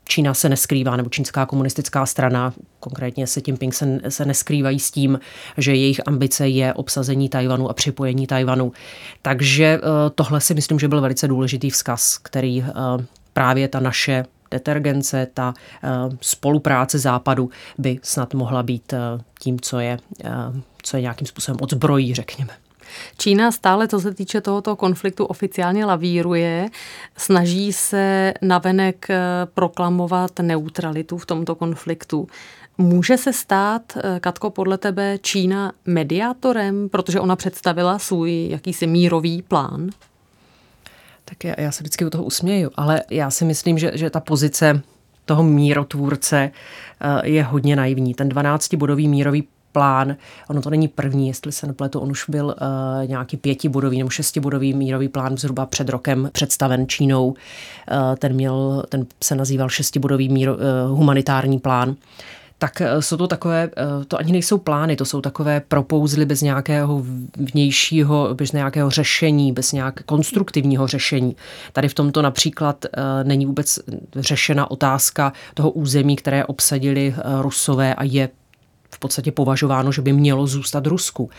Čína 0.04 0.35
se 0.35 0.49
neskrývá, 0.49 0.97
nebo 0.97 1.11
čínská 1.11 1.47
komunistická 1.47 2.06
strana, 2.06 2.54
konkrétně 2.80 3.26
se 3.26 3.40
Jinping 3.47 3.75
se, 3.75 4.00
se 4.09 4.25
neskrývají 4.25 4.80
s 4.80 4.90
tím, 4.90 5.21
že 5.59 5.75
jejich 5.75 6.00
ambice 6.06 6.49
je 6.49 6.75
obsazení 6.75 7.28
Tajvanu 7.28 7.71
a 7.71 7.73
připojení 7.73 8.26
Tajvanu. 8.26 8.73
Takže 9.23 9.80
tohle 10.14 10.40
si 10.40 10.54
myslím, 10.54 10.78
že 10.78 10.88
byl 10.88 11.00
velice 11.00 11.28
důležitý 11.28 11.71
vzkaz, 11.71 12.18
který 12.18 12.64
právě 13.32 13.68
ta 13.68 13.80
naše 13.80 14.25
detergence, 14.52 15.26
ta 15.35 15.54
eh, 15.85 15.88
spolupráce 16.21 16.99
západu 16.99 17.50
by 17.78 17.99
snad 18.02 18.35
mohla 18.35 18.62
být 18.62 18.92
eh, 18.92 18.99
tím, 19.40 19.61
co 19.61 19.80
je, 19.80 19.99
eh, 20.25 20.30
co 20.82 20.97
je 20.97 21.00
nějakým 21.00 21.26
způsobem 21.26 21.59
odzbrojí, 21.62 22.14
řekněme. 22.14 22.52
Čína 23.18 23.52
stále, 23.52 23.88
co 23.88 24.00
se 24.00 24.14
týče 24.14 24.40
tohoto 24.40 24.76
konfliktu, 24.76 25.25
oficiálně 25.25 25.84
lavíruje. 25.84 26.68
Snaží 27.16 27.72
se 27.72 28.34
navenek 28.42 29.08
proklamovat 29.54 30.30
neutralitu 30.38 31.18
v 31.18 31.26
tomto 31.26 31.54
konfliktu. 31.54 32.26
Může 32.78 33.16
se 33.16 33.32
stát, 33.32 33.99
Katko, 34.20 34.50
podle 34.50 34.78
tebe 34.78 35.18
Čína 35.18 35.72
mediátorem, 35.87 36.88
protože 36.88 37.20
ona 37.20 37.37
představila 37.37 37.99
svůj 37.99 38.49
jakýsi 38.49 38.87
mírový 38.87 39.42
plán? 39.42 39.90
Tak 41.25 41.44
já, 41.44 41.54
já 41.58 41.72
se 41.72 41.82
vždycky 41.82 42.04
u 42.04 42.11
toho 42.11 42.25
usměju, 42.25 42.70
ale 42.75 43.02
já 43.11 43.30
si 43.30 43.44
myslím, 43.44 43.78
že, 43.78 43.90
že 43.94 44.11
ta 44.11 44.20
pozice 44.20 44.82
toho 45.25 45.42
mírotvůrce 45.42 46.50
eh, 47.00 47.28
je 47.28 47.42
hodně 47.42 47.76
naivní. 47.76 48.14
Ten 48.14 48.28
12-bodový 48.28 49.08
mírový 49.08 49.49
plán, 49.73 50.17
ono 50.49 50.62
to 50.62 50.71
není 50.71 50.88
první, 50.88 51.29
jestli 51.29 51.52
se 51.52 51.67
nepletu, 51.67 52.00
on 52.00 52.11
už 52.11 52.25
byl 52.29 52.47
uh, 52.47 53.09
nějaký 53.09 53.37
pětibodový 53.37 53.99
nebo 53.99 54.11
šestibodový 54.11 54.75
mírový 54.75 55.09
plán 55.09 55.37
zhruba 55.37 55.67
před 55.67 55.88
rokem 55.88 56.31
představen 56.33 56.88
Čínou. 56.88 57.26
Uh, 57.26 57.37
ten, 58.19 58.33
měl, 58.33 58.83
ten 58.88 59.07
se 59.25 59.35
nazýval 59.35 59.69
šestibodový 59.69 60.29
míro, 60.29 60.55
uh, 60.55 60.61
humanitární 60.87 61.59
plán 61.59 61.97
tak 62.59 62.83
jsou 63.00 63.17
to 63.17 63.26
takové, 63.26 63.71
to 64.09 64.19
ani 64.19 64.33
nejsou 64.33 64.59
plány, 64.59 64.97
to 64.97 65.05
jsou 65.05 65.21
takové 65.21 65.61
propouzly 65.61 66.26
bez 66.26 66.41
nějakého 66.41 67.02
vnějšího, 67.37 68.35
bez 68.35 68.52
nějakého 68.52 68.91
řešení, 68.91 69.52
bez 69.52 69.73
nějakého 69.73 70.05
konstruktivního 70.07 70.87
řešení. 70.87 71.37
Tady 71.73 71.88
v 71.88 71.95
tomto 71.95 72.23
například 72.23 72.87
není 73.23 73.47
vůbec 73.47 73.79
řešena 74.17 74.71
otázka 74.71 75.33
toho 75.55 75.71
území, 75.71 76.17
které 76.17 76.45
obsadili 76.45 77.14
Rusové 77.41 77.95
a 77.95 78.05
je 78.05 78.29
podstatě 79.02 79.32
považováno, 79.32 79.92
že 79.92 80.02
by 80.02 80.12
mělo 80.12 80.47
zůstat 80.47 80.87
Rusku, 80.87 81.30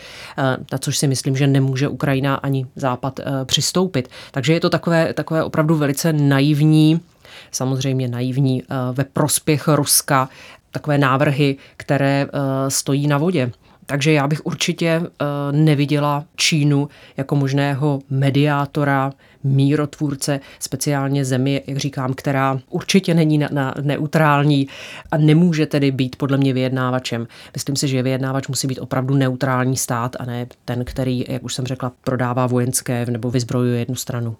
na 0.72 0.78
což 0.78 0.98
si 0.98 1.06
myslím, 1.06 1.36
že 1.36 1.46
nemůže 1.46 1.88
Ukrajina 1.88 2.34
ani 2.34 2.66
Západ 2.76 3.20
přistoupit. 3.44 4.08
Takže 4.30 4.52
je 4.52 4.60
to 4.60 4.70
takové, 4.70 5.14
takové 5.14 5.44
opravdu 5.44 5.76
velice 5.76 6.12
naivní, 6.12 7.00
samozřejmě 7.50 8.08
naivní 8.08 8.62
ve 8.92 9.04
prospěch 9.04 9.68
Ruska 9.68 10.28
takové 10.70 10.98
návrhy, 10.98 11.56
které 11.76 12.26
stojí 12.68 13.06
na 13.06 13.18
vodě. 13.18 13.52
Takže 13.86 14.12
já 14.12 14.28
bych 14.28 14.46
určitě 14.46 15.02
neviděla 15.50 16.24
Čínu 16.36 16.88
jako 17.16 17.36
možného 17.36 18.00
mediátora, 18.10 19.12
mírotvůrce, 19.44 20.40
speciálně 20.58 21.24
zemi, 21.24 21.62
jak 21.66 21.78
říkám, 21.78 22.14
která 22.14 22.58
určitě 22.70 23.14
není 23.14 23.38
na, 23.38 23.48
na 23.52 23.74
neutrální 23.80 24.68
a 25.10 25.16
nemůže 25.16 25.66
tedy 25.66 25.90
být 25.90 26.16
podle 26.16 26.36
mě 26.38 26.52
vyjednávačem. 26.52 27.26
Myslím 27.54 27.76
si, 27.76 27.88
že 27.88 28.02
vyjednávač 28.02 28.48
musí 28.48 28.66
být 28.66 28.78
opravdu 28.78 29.14
neutrální 29.14 29.76
stát 29.76 30.16
a 30.18 30.24
ne 30.24 30.46
ten, 30.64 30.84
který, 30.84 31.24
jak 31.28 31.44
už 31.44 31.54
jsem 31.54 31.66
řekla, 31.66 31.92
prodává 32.04 32.46
vojenské 32.46 33.06
nebo 33.06 33.30
vyzbrojuje 33.30 33.78
jednu 33.78 33.94
stranu. 33.94 34.36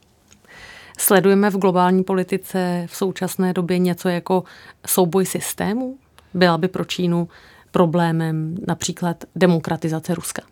Sledujeme 0.99 1.51
v 1.51 1.59
globální 1.59 2.05
politice 2.05 2.87
v 2.91 2.97
současné 2.97 3.53
době 3.53 3.79
něco 3.79 4.09
jako 4.09 4.45
souboj 4.87 5.27
systémů? 5.27 5.99
byla 6.35 6.59
by 6.59 6.69
pro 6.69 6.85
Čínu 6.85 7.29
problémem 7.71 8.57
například 8.67 9.25
demokratizace 9.37 10.15
Ruska? 10.15 10.43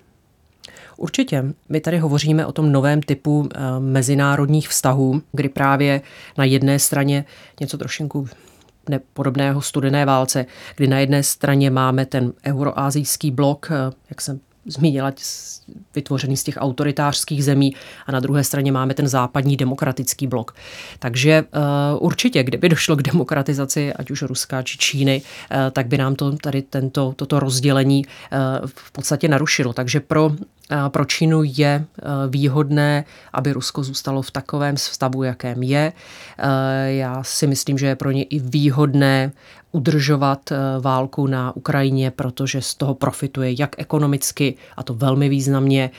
Určitě. 0.97 1.45
My 1.69 1.81
tady 1.81 1.99
hovoříme 1.99 2.47
o 2.47 2.53
tom 2.53 2.73
novém 2.73 3.03
typu 3.03 3.49
eh, 3.55 3.61
mezinárodních 3.81 4.69
vztahů, 4.69 5.23
kdy 5.33 5.49
právě 5.49 6.01
na 6.39 6.45
jedné 6.45 6.79
straně 6.79 7.25
něco 7.61 7.79
trošinku 7.79 8.29
podobného 9.13 9.63
studené 9.63 10.05
válce, 10.07 10.47
kdy 10.77 10.87
na 10.87 10.99
jedné 10.99 11.23
straně 11.23 11.71
máme 11.71 12.07
ten 12.07 12.33
euroazijský 12.47 13.31
blok, 13.31 13.69
eh, 13.71 13.93
jak 14.11 14.21
jsem 14.21 14.41
zmínila, 14.67 15.13
vytvořený 15.95 16.37
z 16.37 16.45
těch 16.45 16.55
autoritářských 16.59 17.45
zemí 17.45 17.75
a 18.07 18.13
na 18.13 18.21
druhé 18.21 18.45
straně 18.45 18.73
máme 18.73 18.95
ten 18.95 19.09
západní 19.09 19.57
demokratický 19.57 20.27
blok. 20.27 20.55
Takže 20.99 21.43
uh, 21.43 22.07
určitě, 22.07 22.43
kdyby 22.43 22.69
došlo 22.69 22.97
k 22.97 23.03
demokratizaci, 23.03 23.93
ať 23.93 24.11
už 24.11 24.23
Ruska 24.23 24.63
či 24.63 24.79
Číny, 24.79 25.23
tak 25.73 25.87
by 25.87 25.99
nám 25.99 26.15
to 26.15 26.33
tady 26.37 26.63
tento, 26.63 27.13
toto 27.17 27.41
rozdělení 27.41 28.05
v 28.67 28.93
podstatě 28.93 29.29
narušilo. 29.29 29.73
Takže 29.73 30.01
pro 30.01 30.31
pro 30.89 31.05
Čínu 31.05 31.43
je 31.43 31.85
výhodné, 32.29 33.05
aby 33.33 33.53
Rusko 33.53 33.83
zůstalo 33.83 34.23
v 34.23 34.31
takovém 34.31 34.77
stavu, 34.77 35.23
jakém 35.23 35.63
je. 35.63 35.93
Já 36.87 37.23
si 37.23 37.47
myslím, 37.47 37.79
že 37.79 37.87
je 37.87 37.97
pro 37.97 38.11
ně 38.11 38.23
i 38.23 38.39
výhodné 38.39 39.33
udržovat 39.73 40.53
válku 40.81 41.27
na 41.27 41.57
Ukrajině, 41.57 42.11
protože 42.11 42.63
z 42.63 42.75
toho 42.75 42.95
profituje 42.95 43.55
jak 43.59 43.79
ekonomicky, 43.79 44.55
a 44.77 44.83
to 44.83 44.95
velmi 44.95 45.29
významně, 45.29 45.91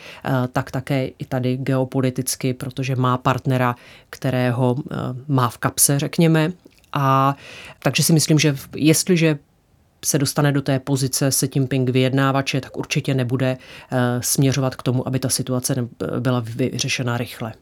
tak 0.51 0.71
také 0.71 1.07
i 1.07 1.25
tady 1.25 1.57
geopoliticky, 1.57 2.53
protože 2.53 2.95
má 2.95 3.17
partnera, 3.17 3.75
kterého 4.09 4.75
má 5.27 5.49
v 5.49 5.57
kapse, 5.57 5.99
řekněme. 5.99 6.51
A 6.93 7.35
takže 7.79 8.03
si 8.03 8.13
myslím, 8.13 8.39
že 8.39 8.55
jestliže 8.75 9.39
se 10.05 10.17
dostane 10.17 10.51
do 10.51 10.61
té 10.61 10.79
pozice 10.79 11.31
se 11.31 11.47
tím 11.47 11.67
Ping 11.67 11.89
vyjednávače, 11.89 12.61
tak 12.61 12.77
určitě 12.77 13.13
nebude 13.13 13.57
eh, 13.91 13.97
směřovat 14.21 14.75
k 14.75 14.83
tomu, 14.83 15.07
aby 15.07 15.19
ta 15.19 15.29
situace 15.29 15.87
byla 16.19 16.43
vyřešena 16.45 17.17
rychle. 17.17 17.53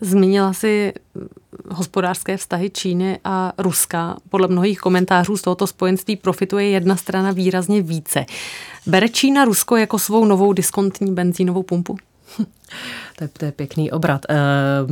Zmínila 0.00 0.52
si 0.52 0.92
hospodářské 1.70 2.36
vztahy 2.36 2.70
Číny 2.70 3.18
a 3.24 3.52
Ruska. 3.58 4.16
Podle 4.28 4.48
mnohých 4.48 4.78
komentářů 4.78 5.36
z 5.36 5.42
tohoto 5.42 5.66
spojenství 5.66 6.16
profituje 6.16 6.68
jedna 6.68 6.96
strana 6.96 7.32
výrazně 7.32 7.82
více. 7.82 8.24
Bere 8.86 9.08
Čína 9.08 9.44
Rusko 9.44 9.76
jako 9.76 9.98
svou 9.98 10.24
novou 10.24 10.52
diskontní 10.52 11.14
benzínovou 11.14 11.62
pumpu? 11.62 11.96
To 13.16 13.24
je, 13.24 13.28
to 13.28 13.44
je 13.44 13.52
pěkný 13.52 13.90
obrat. 13.90 14.20
Eh, 14.28 14.34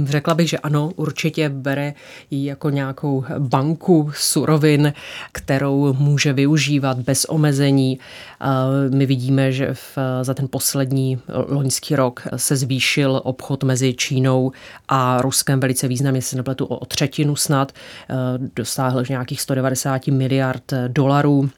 řekla 0.05 0.35
bych, 0.35 0.49
že 0.49 0.59
ano, 0.59 0.93
určitě 0.97 1.49
bere 1.49 1.95
ji 2.31 2.45
jako 2.45 2.71
nějakou 2.71 3.25
banku 3.39 4.11
surovin, 4.15 4.93
kterou 5.33 5.93
může 5.93 6.33
využívat 6.33 6.99
bez 6.99 7.25
omezení. 7.25 7.99
Eh, 8.41 8.47
my 8.91 9.07
vidíme, 9.07 9.53
že 9.53 9.75
v, 9.75 9.99
za 10.23 10.35
ten 10.35 10.49
poslední 10.51 11.19
loňský 11.49 11.97
rok 11.97 12.23
se 12.37 12.57
zvýšil 12.57 13.21
obchod 13.25 13.65
mezi 13.65 13.95
Čínou 13.95 14.53
a 14.89 15.23
Ruskem 15.23 15.61
velice 15.61 15.89
významně, 15.89 16.23
se 16.23 16.37
nepletu 16.37 16.65
o, 16.65 16.77
o 16.77 16.87
třetinu 16.87 17.37
snad, 17.37 17.73
eh, 17.73 18.15
dosáhl 18.57 19.03
nějakých 19.09 19.41
190 19.41 20.07
miliard 20.07 20.73
dolarů 20.89 21.51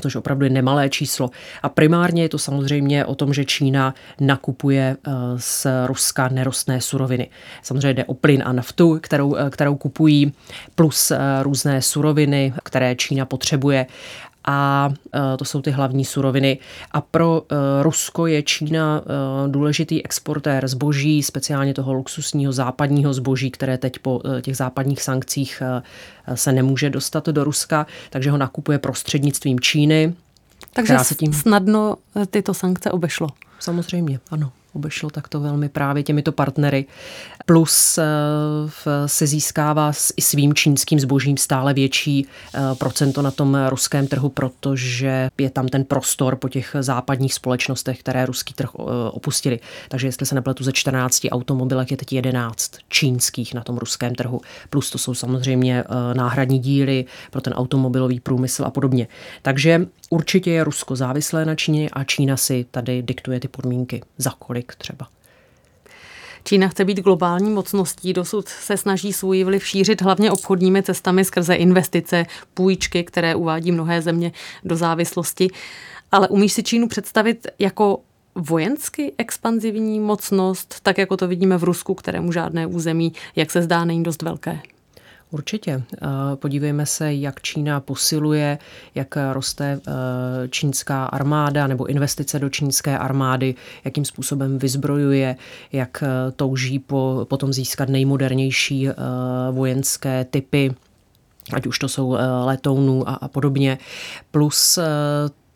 což 0.00 0.16
opravdu 0.16 0.44
je 0.44 0.50
nemalé 0.50 0.88
číslo. 0.88 1.30
A 1.62 1.68
primárně 1.68 2.22
je 2.22 2.28
to 2.28 2.38
samozřejmě 2.38 3.04
o 3.04 3.14
tom, 3.14 3.34
že 3.34 3.44
Čína 3.44 3.94
nakupuje 4.20 4.96
eh, 5.06 5.10
z 5.36 5.66
Ruska 5.86 6.28
nerostné 6.28 6.80
suroviny. 6.80 7.28
Samozřejmě 7.62 7.94
jde 7.94 8.04
o 8.04 8.14
plyn 8.14 8.42
a 8.46 8.52
naftu, 8.52 8.98
kterou, 9.02 9.36
eh, 9.36 9.50
kterou 9.50 9.76
kupují, 9.76 10.32
plus 10.74 11.10
eh, 11.10 11.18
různé 11.42 11.82
suroviny, 11.82 12.52
které 12.64 12.96
Čína 12.96 13.26
potřebuje 13.26 13.86
a 14.48 14.90
e, 15.34 15.36
to 15.36 15.44
jsou 15.44 15.62
ty 15.62 15.70
hlavní 15.70 16.04
suroviny. 16.04 16.58
A 16.90 17.00
pro 17.00 17.42
e, 17.42 17.82
Rusko 17.82 18.26
je 18.26 18.42
Čína 18.42 19.02
e, 19.02 19.48
důležitý 19.48 20.04
exportér 20.04 20.68
zboží, 20.68 21.22
speciálně 21.22 21.74
toho 21.74 21.92
luxusního 21.92 22.52
západního 22.52 23.12
zboží, 23.12 23.50
které 23.50 23.78
teď 23.78 23.98
po 23.98 24.22
těch 24.42 24.56
západních 24.56 25.02
sankcích 25.02 25.62
se 26.34 26.52
nemůže 26.52 26.90
dostat 26.90 27.26
do 27.26 27.44
Ruska, 27.44 27.86
takže 28.10 28.30
ho 28.30 28.38
nakupuje 28.38 28.78
prostřednictvím 28.78 29.60
Číny. 29.60 30.14
Takže 30.72 30.98
se 30.98 31.14
tím... 31.14 31.32
snadno 31.32 31.96
tyto 32.30 32.54
sankce 32.54 32.90
obešlo. 32.90 33.28
Samozřejmě, 33.60 34.20
ano. 34.30 34.52
obešlo 34.72 35.10
takto 35.10 35.40
velmi 35.40 35.68
právě 35.68 36.02
těmito 36.02 36.32
partnery. 36.32 36.86
Plus 37.48 37.98
se 39.06 39.26
získává 39.26 39.92
i 40.16 40.22
svým 40.22 40.54
čínským 40.54 41.00
zbožím 41.00 41.36
stále 41.36 41.74
větší 41.74 42.26
procento 42.78 43.22
na 43.22 43.30
tom 43.30 43.58
ruském 43.68 44.06
trhu, 44.06 44.28
protože 44.28 45.28
je 45.38 45.50
tam 45.50 45.68
ten 45.68 45.84
prostor 45.84 46.36
po 46.36 46.48
těch 46.48 46.76
západních 46.80 47.34
společnostech, 47.34 48.00
které 48.00 48.26
ruský 48.26 48.54
trh 48.54 48.74
opustili. 49.10 49.60
Takže 49.88 50.06
jestli 50.06 50.26
se 50.26 50.34
nepletu 50.34 50.64
ze 50.64 50.72
14 50.72 51.20
automobilek, 51.30 51.90
je 51.90 51.96
teď 51.96 52.12
11 52.12 52.70
čínských 52.88 53.54
na 53.54 53.62
tom 53.62 53.78
ruském 53.78 54.14
trhu. 54.14 54.40
Plus 54.70 54.90
to 54.90 54.98
jsou 54.98 55.14
samozřejmě 55.14 55.84
náhradní 56.14 56.58
díly 56.58 57.04
pro 57.30 57.40
ten 57.40 57.52
automobilový 57.52 58.20
průmysl 58.20 58.64
a 58.64 58.70
podobně. 58.70 59.08
Takže 59.42 59.86
určitě 60.10 60.50
je 60.50 60.64
Rusko 60.64 60.96
závislé 60.96 61.44
na 61.44 61.54
Číně 61.54 61.90
a 61.92 62.04
Čína 62.04 62.36
si 62.36 62.66
tady 62.70 63.02
diktuje 63.02 63.40
ty 63.40 63.48
podmínky. 63.48 64.02
Za 64.18 64.30
kolik 64.38 64.74
třeba. 64.74 65.06
Čína 66.48 66.68
chce 66.68 66.84
být 66.84 67.00
globální 67.00 67.50
mocností, 67.50 68.12
dosud 68.12 68.48
se 68.48 68.76
snaží 68.76 69.12
svůj 69.12 69.44
vliv 69.44 69.66
šířit 69.66 70.02
hlavně 70.02 70.30
obchodními 70.30 70.82
cestami 70.82 71.24
skrze 71.24 71.54
investice, 71.54 72.26
půjčky, 72.54 73.04
které 73.04 73.34
uvádí 73.34 73.72
mnohé 73.72 74.02
země 74.02 74.32
do 74.64 74.76
závislosti. 74.76 75.48
Ale 76.12 76.28
umíš 76.28 76.52
si 76.52 76.62
Čínu 76.62 76.88
představit 76.88 77.46
jako 77.58 78.00
vojensky 78.34 79.12
expanzivní 79.18 80.00
mocnost, 80.00 80.80
tak 80.82 80.98
jako 80.98 81.16
to 81.16 81.28
vidíme 81.28 81.58
v 81.58 81.64
Rusku, 81.64 81.94
kterému 81.94 82.32
žádné 82.32 82.66
území, 82.66 83.12
jak 83.36 83.50
se 83.50 83.62
zdá, 83.62 83.84
není 83.84 84.02
dost 84.02 84.22
velké? 84.22 84.58
Určitě. 85.30 85.82
Eh, 85.94 86.06
podívejme 86.34 86.86
se, 86.86 87.14
jak 87.14 87.42
Čína 87.42 87.80
posiluje, 87.80 88.58
jak 88.94 89.18
roste 89.32 89.80
eh, 89.86 90.48
čínská 90.48 91.04
armáda 91.04 91.66
nebo 91.66 91.86
investice 91.86 92.38
do 92.38 92.48
čínské 92.48 92.98
armády, 92.98 93.54
jakým 93.84 94.04
způsobem 94.04 94.58
vyzbrojuje, 94.58 95.36
jak 95.72 96.02
eh, 96.02 96.32
touží 96.32 96.78
po, 96.78 97.26
potom 97.28 97.52
získat 97.52 97.88
nejmodernější 97.88 98.88
vojenské 99.50 100.24
typy 100.24 100.74
ať 101.52 101.66
už 101.66 101.78
to 101.78 101.88
jsou 101.88 102.16
letounů 102.44 103.08
a, 103.08 103.14
a 103.14 103.28
podobně. 103.28 103.78
Plus 104.30 104.78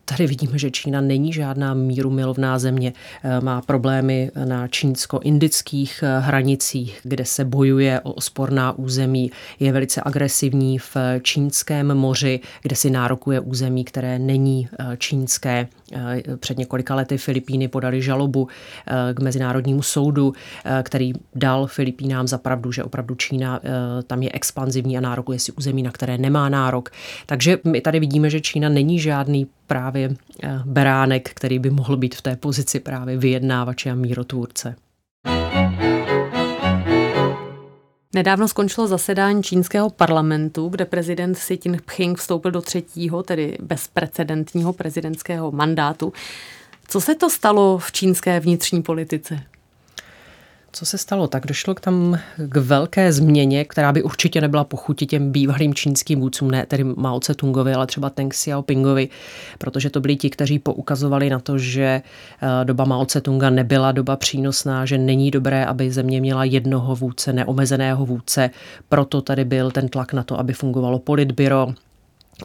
Tady 0.04 0.26
vidíme, 0.26 0.58
že 0.58 0.70
Čína 0.70 1.00
není 1.00 1.32
žádná 1.32 1.74
míru 1.74 2.10
milovná 2.10 2.58
země. 2.58 2.92
Eh, 3.22 3.40
má 3.40 3.60
problémy 3.62 4.30
na 4.44 4.68
čínsko-indických 4.68 6.02
eh, 6.02 6.20
hranicích, 6.20 7.00
kde 7.02 7.24
se 7.24 7.44
bojuje 7.44 8.00
o 8.00 8.20
sporná 8.20 8.72
území. 8.72 9.30
Je 9.60 9.72
velice 9.72 10.02
agresivní 10.04 10.78
v 10.78 10.96
čínském 11.22 11.94
moři, 11.94 12.40
kde 12.62 12.76
si 12.76 12.90
nárokuje 12.90 13.40
území, 13.40 13.84
které 13.84 14.18
není 14.18 14.68
eh, 14.72 14.96
čínské. 14.96 15.68
Před 16.36 16.58
několika 16.58 16.94
lety 16.94 17.18
Filipíny 17.18 17.68
podali 17.68 18.02
žalobu 18.02 18.48
k 19.14 19.20
Mezinárodnímu 19.20 19.82
soudu, 19.82 20.32
který 20.82 21.12
dal 21.34 21.66
Filipínám 21.66 22.28
za 22.28 22.38
pravdu, 22.38 22.72
že 22.72 22.84
opravdu 22.84 23.14
Čína 23.14 23.60
tam 24.06 24.22
je 24.22 24.30
expanzivní 24.32 24.98
a 24.98 25.00
nárokuje 25.00 25.38
si 25.38 25.52
území, 25.52 25.82
na 25.82 25.90
které 25.90 26.18
nemá 26.18 26.48
nárok. 26.48 26.90
Takže 27.26 27.58
my 27.64 27.80
tady 27.80 28.00
vidíme, 28.00 28.30
že 28.30 28.40
Čína 28.40 28.68
není 28.68 28.98
žádný 28.98 29.46
právě 29.66 30.14
eh, 30.42 30.62
beránek, 30.64 31.30
který 31.34 31.58
by 31.58 31.70
mohl 31.70 31.96
být 31.96 32.14
v 32.14 32.22
té 32.22 32.36
pozici 32.36 32.80
právě 32.80 33.16
vyjednávače 33.16 33.90
a 33.90 33.94
mírotvůrce. 33.94 34.76
Nedávno 38.14 38.48
skončilo 38.48 38.86
zasedání 38.86 39.42
čínského 39.42 39.90
parlamentu, 39.90 40.68
kde 40.68 40.84
prezident 40.84 41.34
Xi 41.34 41.58
Jinping 41.64 42.18
vstoupil 42.18 42.50
do 42.50 42.60
třetího, 42.62 43.22
tedy 43.22 43.58
bezprecedentního 43.60 44.72
prezidentského 44.72 45.52
mandátu. 45.52 46.12
Co 46.88 47.00
se 47.00 47.14
to 47.14 47.30
stalo 47.30 47.78
v 47.78 47.92
čínské 47.92 48.40
vnitřní 48.40 48.82
politice? 48.82 49.40
Co 50.74 50.86
se 50.86 50.98
stalo? 50.98 51.26
Tak 51.26 51.46
došlo 51.46 51.74
k 51.74 51.80
tam 51.80 52.18
k 52.36 52.56
velké 52.56 53.12
změně, 53.12 53.64
která 53.64 53.92
by 53.92 54.02
určitě 54.02 54.40
nebyla 54.40 54.64
pochutí 54.64 55.06
těm 55.06 55.32
bývalým 55.32 55.74
čínským 55.74 56.20
vůdcům, 56.20 56.50
ne 56.50 56.66
tedy 56.66 56.84
Mao 56.84 57.18
Tse-tungovi, 57.18 57.74
ale 57.74 57.86
třeba 57.86 58.10
Teng 58.10 58.32
Xiaopingovi, 58.32 59.08
protože 59.58 59.90
to 59.90 60.00
byli 60.00 60.16
ti, 60.16 60.30
kteří 60.30 60.58
poukazovali 60.58 61.30
na 61.30 61.38
to, 61.38 61.58
že 61.58 61.82
eh, 62.42 62.64
doba 62.64 62.84
Mao 62.84 63.04
Tse-tunga 63.04 63.50
nebyla 63.50 63.92
doba 63.92 64.16
přínosná, 64.16 64.86
že 64.86 64.98
není 64.98 65.30
dobré, 65.30 65.66
aby 65.66 65.90
země 65.90 66.20
měla 66.20 66.44
jednoho 66.44 66.96
vůdce, 66.96 67.32
neomezeného 67.32 68.06
vůdce. 68.06 68.50
Proto 68.88 69.22
tady 69.22 69.44
byl 69.44 69.70
ten 69.70 69.88
tlak 69.88 70.12
na 70.12 70.22
to, 70.22 70.38
aby 70.38 70.52
fungovalo 70.52 70.98
politbyro, 70.98 71.74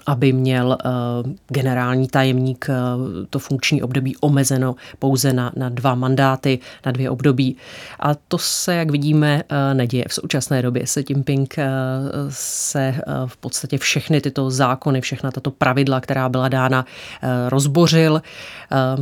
aby 0.06 0.34
měl 0.34 0.77
uh, 0.86 1.32
generální 1.48 2.08
tajemník 2.08 2.68
uh, 2.70 2.75
to 3.30 3.39
funkční 3.39 3.84
období 3.84 4.16
omezeno 4.16 4.75
pouze 5.00 5.34
na, 5.34 5.51
na 5.56 5.70
dva 5.70 5.96
mandáty, 5.96 6.60
na 6.86 6.92
dvě 6.92 7.10
období. 7.10 7.58
A 8.00 8.16
to 8.16 8.38
se, 8.38 8.75
jak 8.75 8.92
vidíme, 8.92 9.44
uh, 9.51 9.77
neděje. 9.77 10.06
V 10.08 10.13
současné 10.13 10.62
době 10.62 10.88
se 10.88 11.04
Jinping 11.10 11.56
se 12.30 12.96
v 13.25 13.38
podstatě 13.38 13.77
všechny 13.77 14.22
tyto 14.22 14.51
zákony, 14.51 15.01
všechna 15.01 15.32
tato 15.32 15.51
pravidla, 15.51 16.01
která 16.01 16.30
byla 16.30 16.48
dána, 16.48 16.86
rozbořil. 17.48 18.22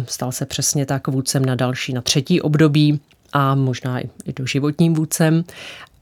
Stal 0.08 0.32
se 0.32 0.46
přesně 0.46 0.86
tak 0.86 1.08
vůdcem 1.08 1.46
na 1.46 1.56
další, 1.56 1.94
na 1.94 2.02
třetí 2.02 2.42
období 2.42 3.00
a 3.34 3.56
možná 3.56 4.00
i 4.00 4.10
do 4.36 4.46
životním 4.46 4.94
vůdcem. 4.94 5.44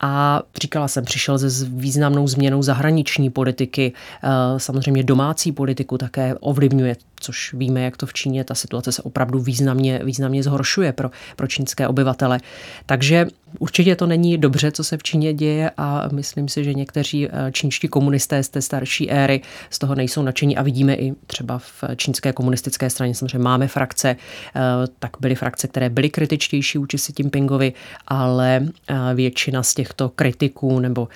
A 0.06 0.42
říkala 0.62 0.88
jsem, 0.88 1.06
přišel 1.06 1.40
se 1.40 1.66
významnou 1.66 2.28
změnou 2.28 2.64
zahraniční 2.64 3.30
politiky, 3.30 3.94
eh, 4.24 4.30
samozřejmě 4.58 5.04
domácí 5.04 5.52
politiku 5.52 5.98
také 5.98 6.36
ovlivňuje 6.40 6.96
což 7.24 7.54
víme, 7.54 7.82
jak 7.82 7.98
to 7.98 8.06
v 8.06 8.14
Číně, 8.14 8.44
ta 8.44 8.56
situace 8.56 8.92
se 8.92 9.02
opravdu 9.02 9.40
významně, 9.40 10.02
významně 10.04 10.44
zhoršuje 10.44 10.94
pro, 10.94 11.12
pro 11.36 11.48
čínské 11.48 11.88
obyvatele. 11.88 12.40
Takže 12.86 13.28
určitě 13.60 13.96
to 13.96 14.08
není 14.08 14.38
dobře, 14.38 14.72
co 14.72 14.84
se 14.84 14.98
v 14.98 15.04
Číně 15.04 15.34
děje 15.34 15.72
a 15.78 16.10
myslím 16.12 16.48
si, 16.48 16.64
že 16.64 16.74
někteří 16.74 17.28
eh, 17.28 17.52
čínští 17.52 17.88
komunisté 17.88 18.44
z 18.44 18.50
té 18.50 18.62
starší 18.62 19.12
éry 19.12 19.42
z 19.70 19.80
toho 19.80 19.96
nejsou 19.96 20.22
nadšení 20.22 20.58
a 20.58 20.62
vidíme 20.62 20.96
i 20.96 21.14
třeba 21.28 21.58
v 21.58 21.84
čínské 21.96 22.34
komunistické 22.34 22.90
straně, 22.90 23.16
samozřejmě 23.16 23.40
máme 23.40 23.68
frakce, 23.68 24.10
eh, 24.56 24.62
tak 25.00 25.12
byly 25.20 25.36
frakce, 25.36 25.68
které 25.68 25.90
byly 25.90 26.10
kritičtější 26.10 26.78
vůči 26.78 26.98
si 26.98 27.14
Jinpingovi, 27.20 27.74
ale 28.08 28.62
eh, 28.88 28.96
většina 29.14 29.64
z 29.64 29.74
těchto 29.74 30.10
kritiků 30.10 30.80
nebo 30.80 31.08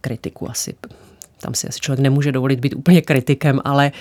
kritiku 0.00 0.50
asi 0.50 0.74
tam 1.40 1.54
si 1.54 1.68
asi 1.68 1.80
člověk 1.80 2.00
nemůže 2.00 2.32
dovolit 2.32 2.60
být 2.60 2.74
úplně 2.74 3.02
kritikem, 3.02 3.60
ale 3.64 3.92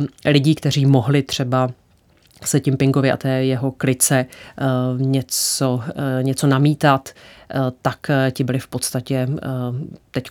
uh, 0.00 0.06
lidí, 0.24 0.54
kteří 0.54 0.86
mohli 0.86 1.22
třeba 1.22 1.70
se 2.46 2.60
tím 2.60 2.76
Pingovi 2.76 3.10
a 3.10 3.16
té 3.16 3.44
jeho 3.44 3.72
klice 3.72 4.26
uh, 4.96 5.00
něco, 5.00 5.74
uh, 5.74 5.82
něco 6.22 6.46
namítat, 6.46 7.08
uh, 7.54 7.60
tak 7.82 8.10
ti 8.32 8.44
byli 8.44 8.58
v 8.58 8.68
podstatě 8.68 9.28
teď 10.10 10.24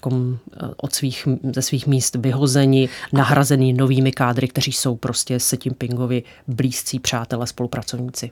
od 0.78 0.94
svých, 0.94 1.28
ze 1.54 1.62
svých 1.62 1.88
míst 1.88 2.16
vyhozeni, 2.16 2.90
nahrazeni 3.14 3.74
novými 3.74 4.12
kádry, 4.12 4.48
kteří 4.48 4.72
jsou 4.72 4.96
prostě 4.96 5.40
se 5.40 5.58
tím 5.58 5.74
Pingovi 5.74 6.24
blízcí 6.48 7.00
přátelé, 7.00 7.48
spolupracovníci. 7.48 8.30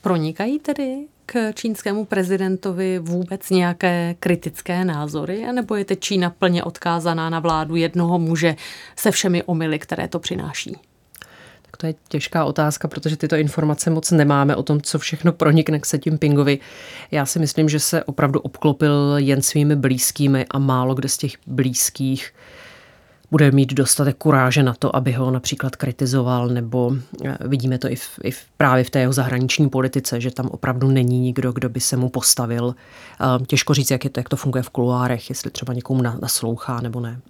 Pronikají 0.00 0.58
tedy 0.58 1.06
k 1.26 1.52
čínskému 1.52 2.04
prezidentovi 2.04 2.98
vůbec 2.98 3.50
nějaké 3.50 4.14
kritické 4.20 4.84
názory, 4.84 5.52
nebo 5.52 5.76
je 5.76 5.84
teď 5.84 6.00
Čína 6.00 6.30
plně 6.30 6.64
odkázaná 6.64 7.30
na 7.30 7.40
vládu 7.40 7.76
jednoho 7.76 8.18
muže 8.18 8.56
se 8.96 9.10
všemi 9.10 9.42
omily, 9.42 9.78
které 9.78 10.08
to 10.08 10.18
přináší? 10.18 10.76
To 11.82 11.86
je 11.86 11.94
těžká 12.08 12.44
otázka, 12.44 12.88
protože 12.88 13.16
tyto 13.16 13.36
informace 13.36 13.90
moc 13.90 14.10
nemáme 14.10 14.56
o 14.56 14.62
tom, 14.62 14.80
co 14.80 14.98
všechno 14.98 15.32
pronikne 15.32 15.78
k 15.80 15.86
Setím 15.86 16.18
Pingovi. 16.18 16.58
Já 17.10 17.26
si 17.26 17.38
myslím, 17.38 17.68
že 17.68 17.80
se 17.80 18.04
opravdu 18.04 18.40
obklopil 18.40 19.14
jen 19.16 19.42
svými 19.42 19.76
blízkými 19.76 20.46
a 20.50 20.58
málo 20.58 20.94
kde 20.94 21.08
z 21.08 21.18
těch 21.18 21.32
blízkých 21.46 22.32
bude 23.30 23.50
mít 23.50 23.72
dostatek 23.72 24.16
kuráže 24.16 24.62
na 24.62 24.74
to, 24.74 24.96
aby 24.96 25.12
ho 25.12 25.30
například 25.30 25.76
kritizoval, 25.76 26.48
nebo 26.48 26.96
eh, 27.24 27.36
vidíme 27.40 27.78
to 27.78 27.90
i, 27.90 27.96
v, 27.96 28.18
i 28.22 28.30
v, 28.30 28.44
právě 28.56 28.84
v 28.84 28.90
té 28.90 29.00
jeho 29.00 29.12
zahraniční 29.12 29.70
politice, 29.70 30.20
že 30.20 30.30
tam 30.30 30.46
opravdu 30.46 30.88
není 30.88 31.20
nikdo, 31.20 31.52
kdo 31.52 31.68
by 31.68 31.80
se 31.80 31.96
mu 31.96 32.08
postavil. 32.08 32.74
Eh, 33.20 33.44
těžko 33.46 33.74
říct, 33.74 33.90
jak, 33.90 34.04
je 34.04 34.10
to, 34.10 34.20
jak 34.20 34.28
to 34.28 34.36
funguje 34.36 34.62
v 34.62 34.70
kuluárech, 34.70 35.28
jestli 35.28 35.50
třeba 35.50 35.74
někomu 35.74 36.02
naslouchá 36.02 36.80
nebo 36.80 37.00
ne. 37.00 37.20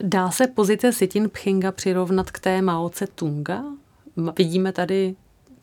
Dá 0.00 0.30
se 0.30 0.46
pozice 0.46 0.90
Xi 0.90 1.08
Jinpinga 1.14 1.72
přirovnat 1.72 2.30
k 2.30 2.40
té 2.40 2.62
Mao 2.62 2.88
Tse 2.88 3.06
Tunga? 3.06 3.64
Vidíme 4.38 4.72
tady 4.72 5.14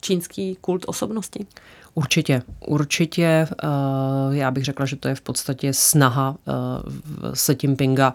čínský 0.01 0.57
kult 0.61 0.83
osobnosti? 0.87 1.45
Určitě, 1.93 2.41
určitě. 2.67 3.25
Eh, 3.25 3.67
já 4.29 4.51
bych 4.51 4.65
řekla, 4.65 4.85
že 4.85 4.95
to 4.95 5.07
je 5.07 5.15
v 5.15 5.21
podstatě 5.21 5.73
snaha 5.73 6.37
Xi 7.33 7.57
Jinpinga 7.63 8.13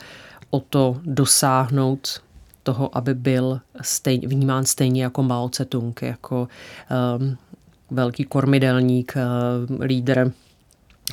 o 0.50 0.61
to 0.61 1.00
dosáhnout 1.04 2.22
toho, 2.62 2.96
aby 2.96 3.14
byl 3.14 3.61
stejn, 3.83 4.20
vnímán 4.28 4.64
stejně 4.64 5.02
jako 5.02 5.22
Mao 5.22 5.48
Tse-tung, 5.48 6.02
jako 6.02 6.48
um, 7.18 7.37
velký 7.90 8.24
kormidelník, 8.24 9.14
uh, 9.16 9.80
lídr 9.80 10.33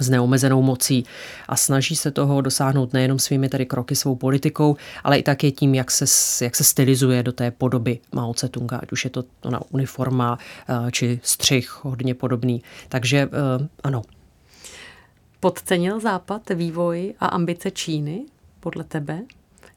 s 0.01 0.09
neomezenou 0.09 0.61
mocí 0.61 1.05
a 1.47 1.55
snaží 1.55 1.95
se 1.95 2.11
toho 2.11 2.41
dosáhnout 2.41 2.93
nejenom 2.93 3.19
svými 3.19 3.49
tedy 3.49 3.65
kroky, 3.65 3.95
svou 3.95 4.15
politikou, 4.15 4.75
ale 5.03 5.17
i 5.17 5.23
také 5.23 5.51
tím, 5.51 5.75
jak 5.75 5.91
se, 5.91 6.05
jak 6.45 6.55
se 6.55 6.63
stylizuje 6.63 7.23
do 7.23 7.31
té 7.31 7.51
podoby 7.51 7.99
Mao 8.11 8.33
Tse-tunga, 8.33 8.79
ať 8.81 8.91
už 8.91 9.03
je 9.03 9.09
to 9.09 9.23
ona 9.43 9.59
uniforma 9.69 10.37
eh, 10.69 10.91
či 10.91 11.19
střih 11.23 11.79
hodně 11.81 12.13
podobný. 12.13 12.61
Takže 12.89 13.17
eh, 13.17 13.67
ano. 13.83 14.01
Podcenil 15.39 15.99
Západ 15.99 16.49
vývoj 16.49 17.13
a 17.19 17.25
ambice 17.25 17.71
Číny 17.71 18.25
podle 18.59 18.83
tebe? 18.83 19.21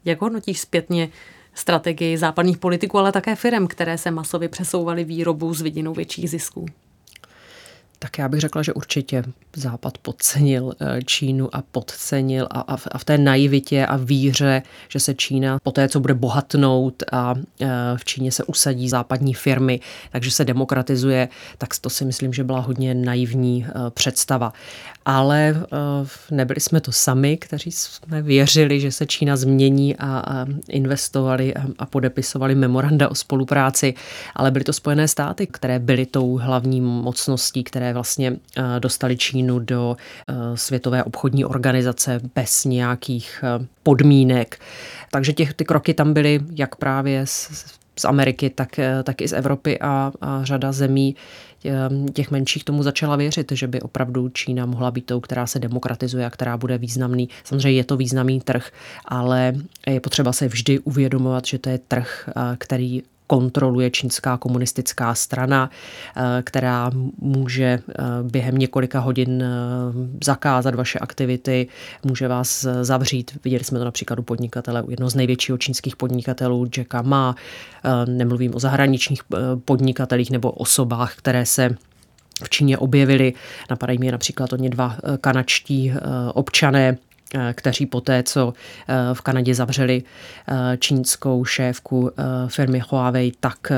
Jak 0.04 0.20
hodnotíš 0.20 0.60
zpětně 0.60 1.08
strategii 1.54 2.18
západních 2.18 2.58
politiků, 2.58 2.98
ale 2.98 3.12
také 3.12 3.36
firm, 3.36 3.66
které 3.66 3.98
se 3.98 4.10
masově 4.10 4.48
přesouvaly 4.48 5.04
výrobu 5.04 5.54
s 5.54 5.60
vidinou 5.60 5.94
větších 5.94 6.30
zisků? 6.30 6.66
Tak 8.02 8.18
já 8.18 8.28
bych 8.28 8.40
řekla, 8.40 8.62
že 8.62 8.72
určitě 8.72 9.24
Západ 9.56 9.98
podcenil 9.98 10.72
eh, 10.80 11.02
Čínu 11.02 11.56
a 11.56 11.62
podcenil 11.62 12.46
a, 12.50 12.60
a, 12.60 12.76
v, 12.76 12.88
a 12.90 12.98
v 12.98 13.04
té 13.04 13.18
naivitě 13.18 13.86
a 13.86 13.96
víře, 13.96 14.62
že 14.88 15.00
se 15.00 15.14
Čína 15.14 15.58
po 15.62 15.72
té, 15.72 15.88
co 15.88 16.00
bude 16.00 16.14
bohatnout 16.14 17.02
a 17.12 17.34
eh, 17.60 17.68
v 17.96 18.04
Číně 18.04 18.32
se 18.32 18.44
usadí 18.44 18.88
západní 18.88 19.34
firmy, 19.34 19.80
takže 20.12 20.30
se 20.30 20.44
demokratizuje, 20.44 21.28
tak 21.58 21.68
to 21.80 21.90
si 21.90 22.04
myslím, 22.04 22.32
že 22.32 22.44
byla 22.44 22.60
hodně 22.60 22.94
naivní 22.94 23.66
eh, 23.68 23.90
představa. 23.90 24.52
Ale 25.04 25.62
nebyli 26.30 26.60
jsme 26.60 26.80
to 26.80 26.92
sami, 26.92 27.36
kteří 27.36 27.72
jsme 27.72 28.22
věřili, 28.22 28.80
že 28.80 28.92
se 28.92 29.06
Čína 29.06 29.36
změní 29.36 29.96
a, 29.96 30.46
investovali 30.68 31.54
a, 31.54 31.62
a 31.78 31.86
podepisovali 31.86 32.54
memoranda 32.54 33.08
o 33.08 33.14
spolupráci, 33.14 33.94
ale 34.34 34.50
byly 34.50 34.64
to 34.64 34.72
Spojené 34.72 35.08
státy, 35.08 35.46
které 35.46 35.78
byly 35.78 36.06
tou 36.06 36.36
hlavní 36.36 36.80
mocností, 36.80 37.64
které 37.64 37.89
vlastně 37.92 38.36
dostali 38.78 39.16
Čínu 39.16 39.58
do 39.58 39.96
eh, 40.28 40.34
Světové 40.54 41.04
obchodní 41.04 41.44
organizace 41.44 42.20
bez 42.34 42.64
nějakých 42.64 43.44
eh, 43.44 43.66
podmínek. 43.82 44.60
Takže 45.10 45.32
těch, 45.32 45.54
ty 45.54 45.64
kroky 45.64 45.94
tam 45.94 46.12
byly 46.12 46.40
jak 46.54 46.76
právě 46.76 47.26
z, 47.26 47.50
z 47.98 48.04
Ameriky, 48.04 48.50
tak, 48.50 48.78
eh, 48.78 49.02
tak 49.02 49.20
i 49.20 49.28
z 49.28 49.32
Evropy 49.32 49.78
a, 49.80 50.12
a 50.20 50.44
řada 50.44 50.72
zemí 50.72 51.16
těch 52.12 52.30
menších 52.30 52.64
tomu 52.64 52.82
začala 52.82 53.16
věřit, 53.16 53.52
že 53.52 53.66
by 53.66 53.80
opravdu 53.80 54.28
Čína 54.28 54.66
mohla 54.66 54.90
být 54.90 55.06
tou, 55.06 55.20
která 55.20 55.46
se 55.46 55.58
demokratizuje 55.58 56.26
a 56.26 56.30
která 56.30 56.56
bude 56.56 56.78
významný. 56.78 57.28
Samozřejmě 57.44 57.80
je 57.80 57.84
to 57.84 57.96
významný 57.96 58.40
trh, 58.40 58.70
ale 59.04 59.52
je 59.86 60.00
potřeba 60.00 60.32
se 60.32 60.48
vždy 60.48 60.78
uvědomovat, 60.78 61.46
že 61.46 61.58
to 61.58 61.70
je 61.70 61.78
trh, 61.78 62.28
který 62.58 63.02
kontroluje 63.30 63.90
čínská 63.90 64.36
komunistická 64.36 65.14
strana, 65.14 65.70
eh, 65.70 66.42
která 66.42 66.90
může 67.18 67.64
eh, 67.64 67.82
během 68.22 68.58
několika 68.58 69.00
hodin 69.00 69.42
eh, 69.42 69.46
zakázat 70.24 70.74
vaše 70.74 70.98
aktivity, 70.98 71.66
může 72.04 72.28
vás 72.28 72.66
zavřít. 72.82 73.38
Viděli 73.44 73.64
jsme 73.64 73.78
to 73.78 73.84
například 73.84 74.18
u 74.18 74.22
podnikatele, 74.22 74.82
u 74.82 74.90
jednoho 74.90 75.10
z 75.10 75.14
největšího 75.14 75.58
čínských 75.58 75.96
podnikatelů, 75.96 76.66
Jacka 76.76 77.02
Ma. 77.02 77.34
Nemluvím 78.06 78.54
o 78.54 78.60
zahraničních 78.60 79.22
podnikatelích 79.64 80.30
nebo 80.30 80.50
osobách, 80.50 81.14
které 81.16 81.46
se 81.46 81.70
v 82.44 82.50
Číně 82.50 82.78
objevili. 82.78 83.32
Napadají 83.70 83.98
mě 83.98 84.12
například 84.12 84.52
oni 84.52 84.70
dva 84.70 84.96
kanačtí 85.20 85.92
občané, 86.34 86.98
kteří 87.52 87.86
poté, 87.86 88.22
co 88.22 88.52
eh, 88.88 88.94
v 89.12 89.20
Kanadě 89.20 89.54
zavřeli 89.54 90.02
eh, 90.02 90.76
čínskou 90.76 91.44
šéfku 91.44 92.10
firmy 92.48 92.82
Huawei, 92.88 93.32
tak 93.40 93.72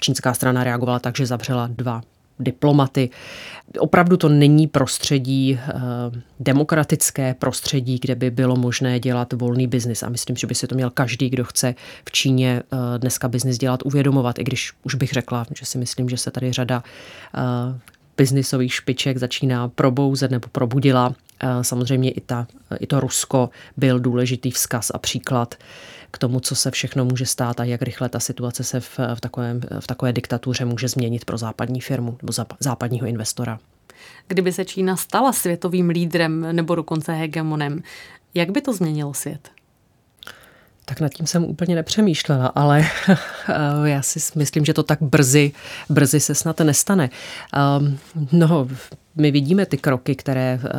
čínská 0.00 0.34
strana 0.34 0.64
reagovala 0.64 0.98
tak, 0.98 1.16
že 1.16 1.26
zavřela 1.26 1.66
dva 1.66 2.02
diplomaty. 2.38 3.10
Opravdu 3.78 4.16
to 4.16 4.28
není 4.28 4.66
prostředí, 4.66 5.58
demokratické 6.40 7.34
prostředí, 7.34 7.98
kde 8.00 8.14
by 8.14 8.30
bylo 8.30 8.56
možné 8.56 9.00
dělat 9.00 9.32
volný 9.32 9.66
biznis. 9.66 10.02
A 10.02 10.08
myslím, 10.08 10.36
že 10.36 10.46
by 10.46 10.54
si 10.54 10.66
to 10.66 10.74
měl 10.74 10.90
každý, 10.90 11.30
kdo 11.30 11.44
chce 11.44 11.74
v 12.04 12.12
Číně 12.12 12.62
dneska 12.98 13.28
biznis 13.28 13.58
dělat, 13.58 13.80
uvědomovat. 13.84 14.38
I 14.38 14.44
když 14.44 14.72
už 14.82 14.94
bych 14.94 15.12
řekla, 15.12 15.46
že 15.54 15.66
si 15.66 15.78
myslím, 15.78 16.08
že 16.08 16.16
se 16.16 16.30
tady 16.30 16.52
řada 16.52 16.82
biznisových 18.16 18.74
špiček 18.74 19.18
začíná 19.18 19.68
probouzet 19.68 20.30
nebo 20.30 20.48
probudila. 20.52 21.14
Samozřejmě 21.62 22.10
i, 22.10 22.20
ta, 22.20 22.46
i 22.80 22.86
to 22.86 23.00
Rusko 23.00 23.50
byl 23.76 24.00
důležitý 24.00 24.50
vzkaz 24.50 24.90
a 24.94 24.98
příklad 24.98 25.54
k 26.10 26.18
tomu, 26.18 26.40
co 26.40 26.54
se 26.54 26.70
všechno 26.70 27.04
může 27.04 27.26
stát 27.26 27.60
a 27.60 27.64
jak 27.64 27.82
rychle 27.82 28.08
ta 28.08 28.20
situace 28.20 28.64
se 28.64 28.80
v, 28.80 28.98
v, 29.14 29.20
takovém, 29.20 29.60
v 29.80 29.86
takové 29.86 30.12
diktatuře 30.12 30.64
může 30.64 30.88
změnit 30.88 31.24
pro 31.24 31.38
západní 31.38 31.80
firmu 31.80 32.18
nebo 32.22 32.32
západního 32.60 33.06
investora. 33.06 33.58
Kdyby 34.28 34.52
se 34.52 34.64
Čína 34.64 34.96
stala 34.96 35.32
světovým 35.32 35.88
lídrem 35.88 36.56
nebo 36.56 36.74
dokonce 36.74 37.12
hegemonem, 37.12 37.82
jak 38.34 38.50
by 38.50 38.60
to 38.60 38.72
změnilo 38.72 39.14
svět? 39.14 39.50
Tak 40.84 41.00
nad 41.00 41.08
tím 41.08 41.26
jsem 41.26 41.44
úplně 41.44 41.74
nepřemýšlela, 41.74 42.46
ale 42.46 42.84
já 43.84 44.02
si 44.02 44.20
myslím, 44.34 44.64
že 44.64 44.74
to 44.74 44.82
tak 44.82 45.02
brzy, 45.02 45.52
brzy 45.88 46.20
se 46.20 46.34
snad 46.34 46.60
nestane. 46.60 47.10
Um, 47.78 47.98
no, 48.32 48.68
my 49.16 49.30
vidíme 49.30 49.66
ty 49.66 49.78
kroky, 49.78 50.14
které 50.14 50.60
uh, 50.62 50.70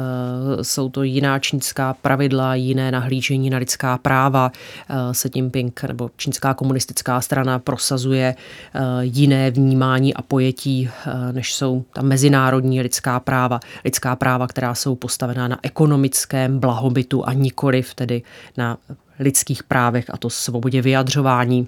jsou 0.61 0.89
to 0.89 1.03
jiná 1.03 1.39
čínská 1.39 1.93
pravidla, 1.93 2.55
jiné 2.55 2.91
nahlížení 2.91 3.49
na 3.49 3.57
lidská 3.57 3.97
práva. 3.97 4.51
Uh, 4.89 5.11
Xi 5.11 5.29
Jinping 5.35 5.83
nebo 5.83 6.09
čínská 6.17 6.53
komunistická 6.53 7.21
strana 7.21 7.59
prosazuje 7.59 8.35
uh, 8.35 8.81
jiné 9.01 9.51
vnímání 9.51 10.13
a 10.13 10.21
pojetí, 10.21 10.89
uh, 11.07 11.13
než 11.31 11.53
jsou 11.53 11.85
ta 11.93 12.01
mezinárodní 12.01 12.81
lidská 12.81 13.19
práva. 13.19 13.59
Lidská 13.85 14.15
práva, 14.15 14.47
která 14.47 14.75
jsou 14.75 14.95
postavená 14.95 15.47
na 15.47 15.59
ekonomickém 15.63 16.59
blahobytu 16.59 17.27
a 17.27 17.33
nikoliv 17.33 17.93
tedy 17.93 18.21
na 18.57 18.77
lidských 19.19 19.63
právech 19.63 20.05
a 20.09 20.17
to 20.17 20.29
svobodě 20.29 20.81
vyjadřování. 20.81 21.67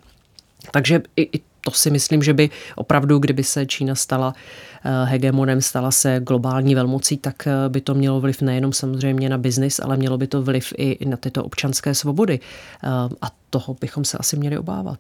Takže 0.72 1.02
i, 1.16 1.22
i 1.22 1.42
to 1.66 1.72
si 1.72 1.92
myslím, 1.92 2.24
že 2.24 2.34
by 2.34 2.50
opravdu, 2.76 3.20
kdyby 3.20 3.44
se 3.44 3.66
Čína 3.66 3.96
stala 3.96 4.34
eh, 4.84 5.06
hegemonem, 5.06 5.62
stala 5.62 5.92
se 5.92 6.20
globální 6.20 6.76
velmocí, 6.76 7.18
tak 7.18 7.48
eh, 7.48 7.70
by 7.70 7.82
to 7.82 7.94
mělo 7.94 8.22
vliv 8.22 8.42
nejenom 8.42 8.74
samozřejmě 8.74 9.30
na 9.30 9.38
biznis, 9.38 9.80
ale 9.80 9.98
mělo 9.98 10.18
by 10.18 10.28
to 10.28 10.42
vliv 10.42 10.74
i 10.78 11.06
na 11.06 11.18
tyto 11.18 11.44
občanské 11.44 11.96
svobody. 11.96 12.40
Eh, 12.84 12.88
a 13.22 13.32
toho 13.50 13.76
bychom 13.82 14.06
se 14.06 14.18
asi 14.18 14.38
měli 14.38 14.58
obávat. 14.58 15.00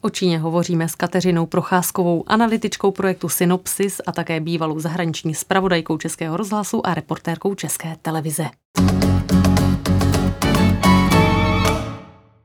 O 0.00 0.10
Číně 0.10 0.38
hovoříme 0.38 0.88
s 0.88 0.94
Kateřinou 0.94 1.46
Procházkovou, 1.46 2.24
analytičkou 2.26 2.90
projektu 2.90 3.28
Synopsis 3.28 4.00
a 4.06 4.12
také 4.12 4.40
bývalou 4.40 4.80
zahraniční 4.80 5.34
spravodajkou 5.34 5.98
Českého 5.98 6.36
rozhlasu 6.36 6.86
a 6.86 6.94
reportérkou 6.94 7.54
České 7.54 7.96
televize. 8.02 8.44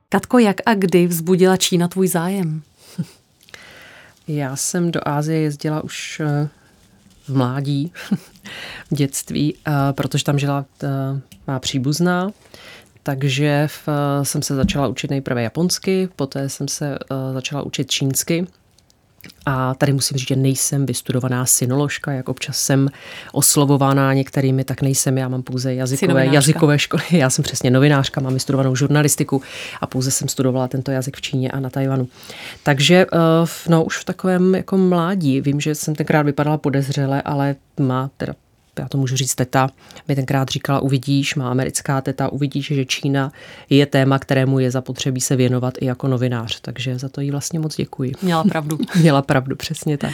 Katko, 0.10 0.40
jak 0.40 0.56
a 0.66 0.74
kdy 0.74 1.08
vzbudila 1.08 1.58
Čína 1.58 1.88
tvůj 1.88 2.08
zájem? 2.08 2.62
Já 4.28 4.56
jsem 4.56 4.92
do 4.92 5.08
Ázie 5.08 5.40
jezdila 5.40 5.84
už 5.84 6.20
eh, 6.20 6.50
v 7.28 7.36
mládí, 7.36 7.94
v 8.92 8.96
dětství, 8.96 9.56
eh, 9.56 9.72
protože 9.92 10.24
tam 10.24 10.40
žila 10.40 10.66
eh, 10.84 10.88
má 11.48 11.60
příbuzná, 11.60 12.32
takže 13.04 13.68
jsem 14.24 14.42
se 14.42 14.56
začala 14.56 14.88
učit 14.88 15.12
nejprve 15.12 15.44
japonsky, 15.44 16.10
poté 16.16 16.50
jsem 16.50 16.68
se 16.68 16.98
začala 17.34 17.62
učit 17.62 17.92
čínsky 17.92 18.48
a 19.46 19.76
tady 19.76 19.94
musím 19.94 20.18
říct, 20.18 20.28
že 20.28 20.36
nejsem 20.36 20.86
vystudovaná 20.86 21.46
synoložka, 21.46 22.12
jak 22.12 22.30
občas 22.30 22.58
jsem 22.58 22.90
oslovovaná 23.32 24.14
některými, 24.14 24.64
tak 24.64 24.82
nejsem. 24.82 25.18
Já 25.18 25.28
mám 25.28 25.44
pouze 25.44 25.74
jazykové, 25.74 26.26
jazykové 26.26 26.80
školy. 26.80 27.04
Já 27.12 27.30
jsem 27.30 27.44
přesně 27.44 27.72
novinářka, 27.72 28.22
mám 28.22 28.34
vystudovanou 28.34 28.76
žurnalistiku 28.76 29.42
a 29.82 29.88
pouze 29.88 30.12
jsem 30.12 30.28
studovala 30.28 30.68
tento 30.68 30.92
jazyk 30.92 31.18
v 31.18 31.22
Číně 31.22 31.52
a 31.52 31.60
na 31.60 31.70
Tajvanu. 31.70 32.08
Takže 32.64 33.06
eh, 33.14 33.70
no, 33.70 33.84
už 33.84 33.98
v 33.98 34.06
takovém 34.06 34.56
jako 34.56 34.78
mládí, 34.78 35.42
vím, 35.42 35.60
že 35.60 35.76
jsem 35.76 35.96
tenkrát 35.96 36.22
vypadala 36.22 36.58
podezřele, 36.58 37.22
ale 37.22 37.56
má 37.80 38.10
teda 38.18 38.34
já 38.80 38.88
to 38.88 38.98
můžu 38.98 39.16
říct 39.16 39.36
teta, 39.36 39.70
mi 40.08 40.16
tenkrát 40.16 40.50
říkala, 40.50 40.80
uvidíš, 40.80 41.36
má 41.36 41.52
americká 41.52 42.02
teta, 42.02 42.30
uvidíš, 42.32 42.66
že 42.66 42.86
Čína 42.86 43.32
je 43.70 43.86
téma, 43.86 44.20
kterému 44.20 44.60
je 44.60 44.72
zapotřebí 44.72 45.22
se 45.22 45.36
věnovat 45.36 45.74
i 45.82 45.86
jako 45.86 46.08
novinář. 46.08 46.62
Takže 46.62 47.00
za 47.00 47.10
to 47.10 47.22
jí 47.22 47.32
vlastně 47.32 47.60
moc 47.60 47.76
děkuji. 47.76 48.12
Měla 48.22 48.44
pravdu. 48.44 48.78
Měla 49.00 49.22
pravdu, 49.22 49.56
přesně 49.56 49.98
tak. 49.98 50.14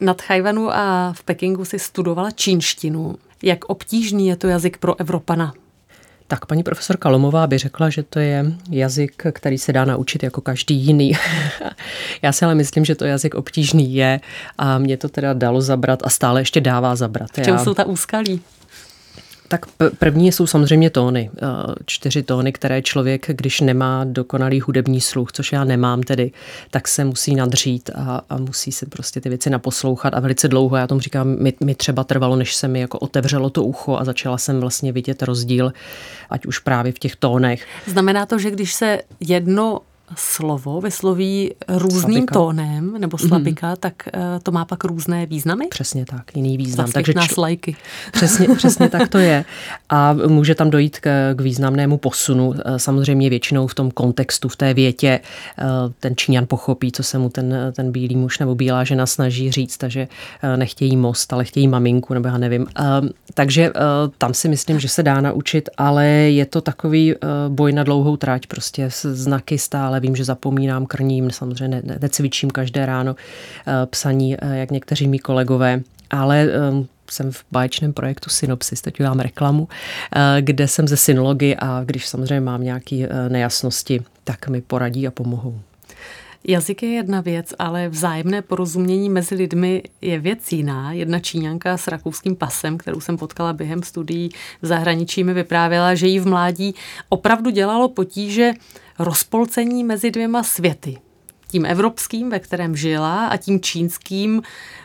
Na 0.00 0.14
Tchajvanu 0.14 0.70
a 0.70 1.12
v 1.16 1.22
Pekingu 1.22 1.64
si 1.64 1.78
studovala 1.78 2.30
čínštinu. 2.30 3.16
Jak 3.42 3.64
obtížný 3.64 4.28
je 4.28 4.36
to 4.36 4.46
jazyk 4.46 4.78
pro 4.78 5.00
Evropana? 5.00 5.52
Tak 6.34 6.46
paní 6.46 6.62
profesorka 6.62 7.08
Lomová 7.08 7.46
by 7.46 7.58
řekla, 7.58 7.90
že 7.90 8.02
to 8.02 8.18
je 8.18 8.44
jazyk, 8.70 9.22
který 9.32 9.58
se 9.58 9.72
dá 9.72 9.84
naučit 9.84 10.22
jako 10.22 10.40
každý 10.40 10.74
jiný. 10.74 11.12
Já 12.22 12.32
si 12.32 12.44
ale 12.44 12.54
myslím, 12.54 12.84
že 12.84 12.94
to 12.94 13.04
jazyk 13.04 13.34
obtížný 13.34 13.94
je 13.94 14.20
a 14.58 14.78
mě 14.78 14.96
to 14.96 15.08
teda 15.08 15.32
dalo 15.32 15.60
zabrat 15.60 16.00
a 16.04 16.08
stále 16.08 16.40
ještě 16.40 16.60
dává 16.60 16.96
zabrat. 16.96 17.30
V 17.30 17.42
čem 17.42 17.54
Já... 17.54 17.64
jsou 17.64 17.74
ta 17.74 17.84
úskalí? 17.84 18.40
Tak 19.48 19.66
první 19.98 20.32
jsou 20.32 20.46
samozřejmě 20.46 20.90
tóny. 20.90 21.30
Eh, 21.36 21.74
čtyři 21.86 22.22
tóny, 22.22 22.52
které 22.52 22.82
člověk, 22.82 23.26
když 23.28 23.60
nemá 23.60 24.04
dokonalý 24.04 24.60
hudební 24.60 25.00
sluch, 25.00 25.32
což 25.32 25.52
já 25.52 25.64
nemám 25.64 26.02
tedy, 26.02 26.32
tak 26.70 26.88
se 26.88 27.04
musí 27.04 27.34
nadřít 27.34 27.90
a, 27.94 28.20
a 28.30 28.36
musí 28.36 28.72
se 28.72 28.86
prostě 28.86 29.20
ty 29.20 29.28
věci 29.28 29.50
naposlouchat 29.50 30.14
a 30.14 30.20
velice 30.20 30.48
dlouho, 30.48 30.76
já 30.76 30.86
tomu 30.86 31.00
říkám, 31.00 31.36
mi, 31.38 31.52
mi 31.60 31.74
třeba 31.74 32.04
trvalo, 32.04 32.36
než 32.36 32.54
se 32.54 32.68
mi 32.68 32.80
jako 32.80 32.98
otevřelo 32.98 33.50
to 33.50 33.64
ucho 33.64 33.96
a 33.96 34.04
začala 34.04 34.38
jsem 34.38 34.60
vlastně 34.60 34.92
vidět 34.92 35.22
rozdíl, 35.22 35.72
ať 36.30 36.46
už 36.46 36.58
právě 36.58 36.92
v 36.92 36.98
těch 36.98 37.16
tónech. 37.16 37.66
Znamená 37.86 38.26
to, 38.26 38.38
že 38.38 38.50
když 38.50 38.74
se 38.74 39.00
jedno 39.20 39.80
slovo 40.16 40.80
vysloví 40.80 41.54
různým 41.68 42.00
slabika. 42.00 42.34
tónem 42.34 42.94
nebo 42.98 43.18
mhm. 43.20 43.28
slabika, 43.28 43.70
mm. 43.70 43.76
tak 43.80 43.94
uh, 44.16 44.20
to 44.42 44.52
má 44.52 44.64
pak 44.64 44.84
různé 44.84 45.26
významy? 45.26 45.66
Přesně 45.68 46.04
tak, 46.04 46.36
jiný 46.36 46.56
význam. 46.56 46.92
Takže 46.92 47.14
č- 47.14 47.40
lajky. 47.40 47.76
Přesně, 48.12 48.48
přesně 48.56 48.88
tak 48.88 49.08
to 49.08 49.18
je. 49.18 49.44
A 49.88 50.12
může 50.12 50.54
tam 50.54 50.70
dojít 50.70 50.98
k, 50.98 51.34
k 51.34 51.40
významnému 51.40 51.98
posunu. 51.98 52.54
Eh, 52.54 52.78
samozřejmě 52.78 53.30
většinou 53.30 53.66
v 53.66 53.74
tom 53.74 53.90
kontextu, 53.90 54.48
v 54.48 54.56
té 54.56 54.74
větě 54.74 55.20
eh, 55.58 55.64
ten 56.00 56.16
Číňan 56.16 56.46
pochopí, 56.46 56.92
co 56.92 57.02
se 57.02 57.18
mu 57.18 57.28
ten, 57.28 57.54
ten 57.72 57.92
bílý 57.92 58.16
muž 58.16 58.38
nebo 58.38 58.54
bílá 58.54 58.84
žena 58.84 59.06
snaží 59.06 59.52
říct, 59.52 59.76
takže 59.76 60.08
nechtějí 60.56 60.96
most, 60.96 61.32
ale 61.32 61.44
chtějí 61.44 61.68
maminku, 61.68 62.14
nebo 62.14 62.28
já 62.28 62.38
nevím. 62.38 62.66
Takže 63.34 63.72
tam 64.18 64.34
si 64.34 64.48
myslím, 64.48 64.80
že 64.80 64.88
se 64.88 65.02
dá 65.02 65.20
naučit, 65.20 65.68
ale 65.76 66.06
je 66.06 66.46
to 66.46 66.60
takový 66.60 67.14
boj 67.48 67.72
na 67.72 67.82
dlouhou 67.82 68.16
trať, 68.16 68.46
prostě 68.46 68.88
znaky 68.90 69.58
stále 69.58 69.93
vím, 70.00 70.16
že 70.16 70.24
zapomínám, 70.24 70.86
krním, 70.86 71.30
samozřejmě 71.30 71.68
ne, 71.68 71.82
ne, 71.84 71.98
necvičím 72.00 72.50
každé 72.50 72.86
ráno 72.86 73.16
eh, 73.66 73.86
psaní, 73.86 74.34
eh, 74.34 74.56
jak 74.56 74.70
někteří 74.70 75.08
mý 75.08 75.18
kolegové, 75.18 75.80
ale 76.10 76.42
ehm, 76.42 76.86
jsem 77.10 77.32
v 77.32 77.44
báječném 77.52 77.92
projektu 77.92 78.30
Synopsis, 78.30 78.80
teď 78.80 79.00
udělám 79.00 79.20
reklamu, 79.20 79.68
eh, 80.16 80.42
kde 80.42 80.68
jsem 80.68 80.88
ze 80.88 80.96
synology 80.96 81.56
a 81.58 81.82
když 81.84 82.08
samozřejmě 82.08 82.40
mám 82.40 82.62
nějaké 82.62 83.08
nejasnosti, 83.28 84.02
tak 84.24 84.48
mi 84.48 84.60
poradí 84.60 85.06
a 85.06 85.10
pomohou. 85.10 85.60
Jazyk 86.46 86.82
je 86.82 86.88
jedna 86.88 87.20
věc, 87.20 87.54
ale 87.58 87.88
vzájemné 87.88 88.42
porozumění 88.42 89.08
mezi 89.08 89.34
lidmi 89.34 89.82
je 90.00 90.18
věc 90.18 90.52
jiná. 90.52 90.92
Jedna 90.92 91.18
Číňanka 91.18 91.76
s 91.76 91.88
rakouským 91.88 92.36
pasem, 92.36 92.78
kterou 92.78 93.00
jsem 93.00 93.16
potkala 93.16 93.52
během 93.52 93.82
studií 93.82 94.30
v 94.62 94.66
zahraničí, 94.66 95.24
mi 95.24 95.34
vyprávěla, 95.34 95.94
že 95.94 96.06
jí 96.06 96.18
v 96.18 96.26
mládí 96.26 96.74
opravdu 97.08 97.50
dělalo 97.50 97.88
potíže 97.88 98.52
rozpolcení 98.98 99.84
mezi 99.84 100.10
dvěma 100.10 100.42
světy. 100.42 100.98
Tím 101.48 101.66
evropským, 101.66 102.30
ve 102.30 102.38
kterém 102.38 102.76
žila, 102.76 103.26
a 103.26 103.36
tím 103.36 103.60
čínským 103.60 104.42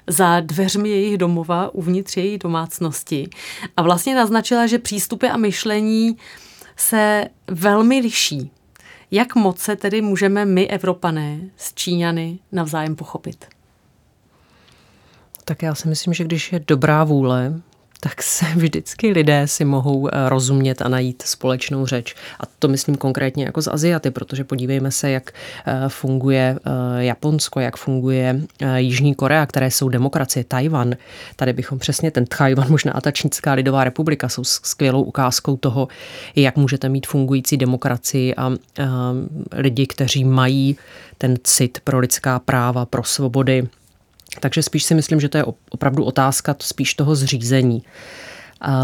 za 0.07 0.39
dveřmi 0.39 0.89
jejich 0.89 1.17
domova 1.17 1.73
uvnitř 1.73 2.17
její 2.17 2.37
domácnosti. 2.37 3.29
A 3.77 3.81
vlastně 3.81 4.15
naznačila, 4.15 4.67
že 4.67 4.79
přístupy 4.79 5.27
a 5.27 5.37
myšlení 5.37 6.17
se 6.75 7.25
velmi 7.47 7.99
liší. 7.99 8.51
Jak 9.11 9.35
moc 9.35 9.59
se 9.59 9.75
tedy 9.75 10.01
můžeme 10.01 10.45
my, 10.45 10.67
Evropané, 10.67 11.39
s 11.57 11.73
Číňany 11.73 12.39
navzájem 12.51 12.95
pochopit? 12.95 13.45
Tak 15.45 15.61
já 15.61 15.75
si 15.75 15.87
myslím, 15.87 16.13
že 16.13 16.23
když 16.23 16.51
je 16.51 16.59
dobrá 16.67 17.03
vůle, 17.03 17.61
tak 17.99 18.23
se 18.23 18.45
vždycky 18.55 19.11
lidé 19.11 19.47
si 19.47 19.65
mohou 19.65 20.07
eh, 20.07 20.29
rozumět 20.29 20.81
a 20.81 20.87
najít 20.87 21.21
společnou 21.21 21.85
řeč. 21.85 22.15
A 22.39 22.43
to 22.59 22.67
myslím 22.67 22.95
konkrétně 22.95 23.45
jako 23.45 23.61
z 23.61 23.67
Aziaty, 23.67 24.11
protože 24.11 24.43
podívejme 24.43 24.91
se, 24.91 25.09
jak 25.09 25.31
eh, 25.65 25.73
funguje 25.87 26.59
eh, 26.65 27.03
Japonsko, 27.03 27.59
jak 27.59 27.77
funguje 27.77 28.41
Jižní 28.75 29.15
Korea, 29.15 29.45
které 29.45 29.71
jsou 29.71 29.89
demokracie, 29.89 30.43
Tajvan. 30.43 30.95
Tady 31.35 31.53
bychom 31.53 31.79
přesně 31.79 32.11
ten 32.11 32.25
Tajvan, 32.25 32.67
možná 32.69 32.91
a 32.91 33.01
ta 33.01 33.11
Čínská 33.11 33.53
lidová 33.53 33.83
republika 33.83 34.29
jsou 34.29 34.43
skvělou 34.43 35.03
ukázkou 35.03 35.57
toho, 35.57 35.87
jak 36.35 36.55
můžete 36.55 36.89
mít 36.89 37.07
fungující 37.07 37.57
demokracii 37.57 38.35
a 38.35 38.51
lidi, 39.51 39.87
kteří 39.87 40.23
mají 40.23 40.77
ten 41.17 41.35
cit 41.43 41.79
pro 41.83 41.99
lidská 41.99 42.39
práva, 42.39 42.85
pro 42.85 43.03
svobody, 43.03 43.67
takže 44.39 44.63
spíš 44.63 44.83
si 44.83 44.95
myslím, 44.95 45.19
že 45.19 45.29
to 45.29 45.37
je 45.37 45.43
opravdu 45.69 46.03
otázka 46.03 46.55
spíš 46.59 46.93
toho 46.93 47.15
zřízení. 47.15 47.83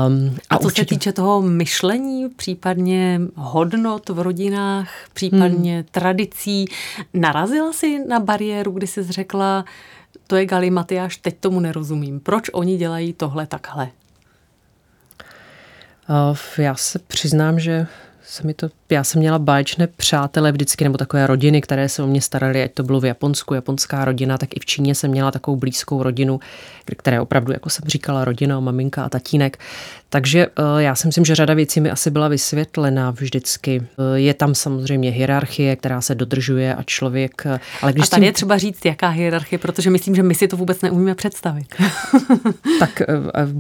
Um, 0.08 0.38
a, 0.50 0.56
a 0.56 0.58
co 0.58 0.66
určitě... 0.66 0.82
se 0.82 0.86
týče 0.86 1.14
toho 1.14 1.42
myšlení, 1.42 2.30
případně 2.30 3.22
hodnot 3.36 4.10
v 4.10 4.20
rodinách, 4.20 4.90
případně 5.14 5.76
hmm. 5.76 5.86
tradicí, 5.92 6.66
narazila 7.14 7.74
si 7.74 8.06
na 8.08 8.20
bariéru, 8.20 8.72
kdy 8.72 8.88
jsi 8.88 9.04
řekla, 9.04 9.66
to 10.28 10.36
je 10.36 10.46
Gali 10.46 10.70
Matyáš, 10.70 11.18
teď 11.18 11.36
tomu 11.40 11.60
nerozumím. 11.60 12.20
Proč 12.20 12.50
oni 12.54 12.78
dělají 12.78 13.14
tohle 13.14 13.48
takhle? 13.48 13.90
Uh, 16.10 16.38
já 16.58 16.76
se 16.76 17.00
přiznám, 17.00 17.60
že 17.60 17.88
se 18.28 18.48
mi 18.48 18.54
to, 18.54 18.70
já 18.90 19.04
jsem 19.04 19.20
měla 19.20 19.40
báječné 19.40 19.88
přátele 19.88 20.52
vždycky, 20.52 20.84
nebo 20.84 20.98
takové 20.98 21.28
rodiny, 21.28 21.62
které 21.62 21.90
se 21.90 22.04
o 22.04 22.08
mě 22.08 22.22
starali, 22.22 22.64
ať 22.64 22.74
to 22.74 22.84
bylo 22.84 23.00
v 23.00 23.06
Japonsku, 23.06 23.54
japonská 23.54 24.06
rodina, 24.06 24.38
tak 24.38 24.50
i 24.56 24.60
v 24.60 24.66
Číně 24.66 24.96
jsem 24.96 25.12
měla 25.12 25.32
takovou 25.32 25.58
blízkou 25.58 26.04
rodinu, 26.04 26.40
které 26.98 27.22
opravdu, 27.22 27.52
jako 27.52 27.70
jsem 27.70 27.90
říkala, 27.90 28.26
rodina, 28.26 28.60
maminka 28.60 29.04
a 29.04 29.10
tatínek. 29.10 29.58
Takže 30.16 30.48
eh, 30.48 30.84
já 30.84 30.96
si 30.96 31.08
myslím, 31.08 31.26
že 31.26 31.36
řada 31.36 31.54
věcí 31.54 31.82
mi 31.82 31.92
asi 31.92 32.12
byla 32.12 32.28
vysvětlena 32.28 33.12
vždycky. 33.12 33.82
Eh, 33.84 34.20
je 34.20 34.34
tam 34.34 34.56
samozřejmě 34.56 35.10
hierarchie, 35.10 35.76
která 35.76 36.02
se 36.02 36.16
dodržuje 36.16 36.76
a 36.76 36.84
člověk... 36.84 37.46
Eh, 37.46 37.60
ale 37.82 37.94
když 37.94 38.08
a 38.08 38.10
tady 38.10 38.22
tím... 38.22 38.26
je 38.26 38.32
třeba 38.32 38.58
říct, 38.58 38.86
jaká 38.86 39.10
hierarchie, 39.10 39.60
protože 39.60 39.90
myslím, 39.90 40.16
že 40.16 40.24
my 40.24 40.36
si 40.36 40.48
to 40.48 40.58
vůbec 40.58 40.82
neumíme 40.82 41.16
představit. 41.16 41.68
tak 42.80 43.02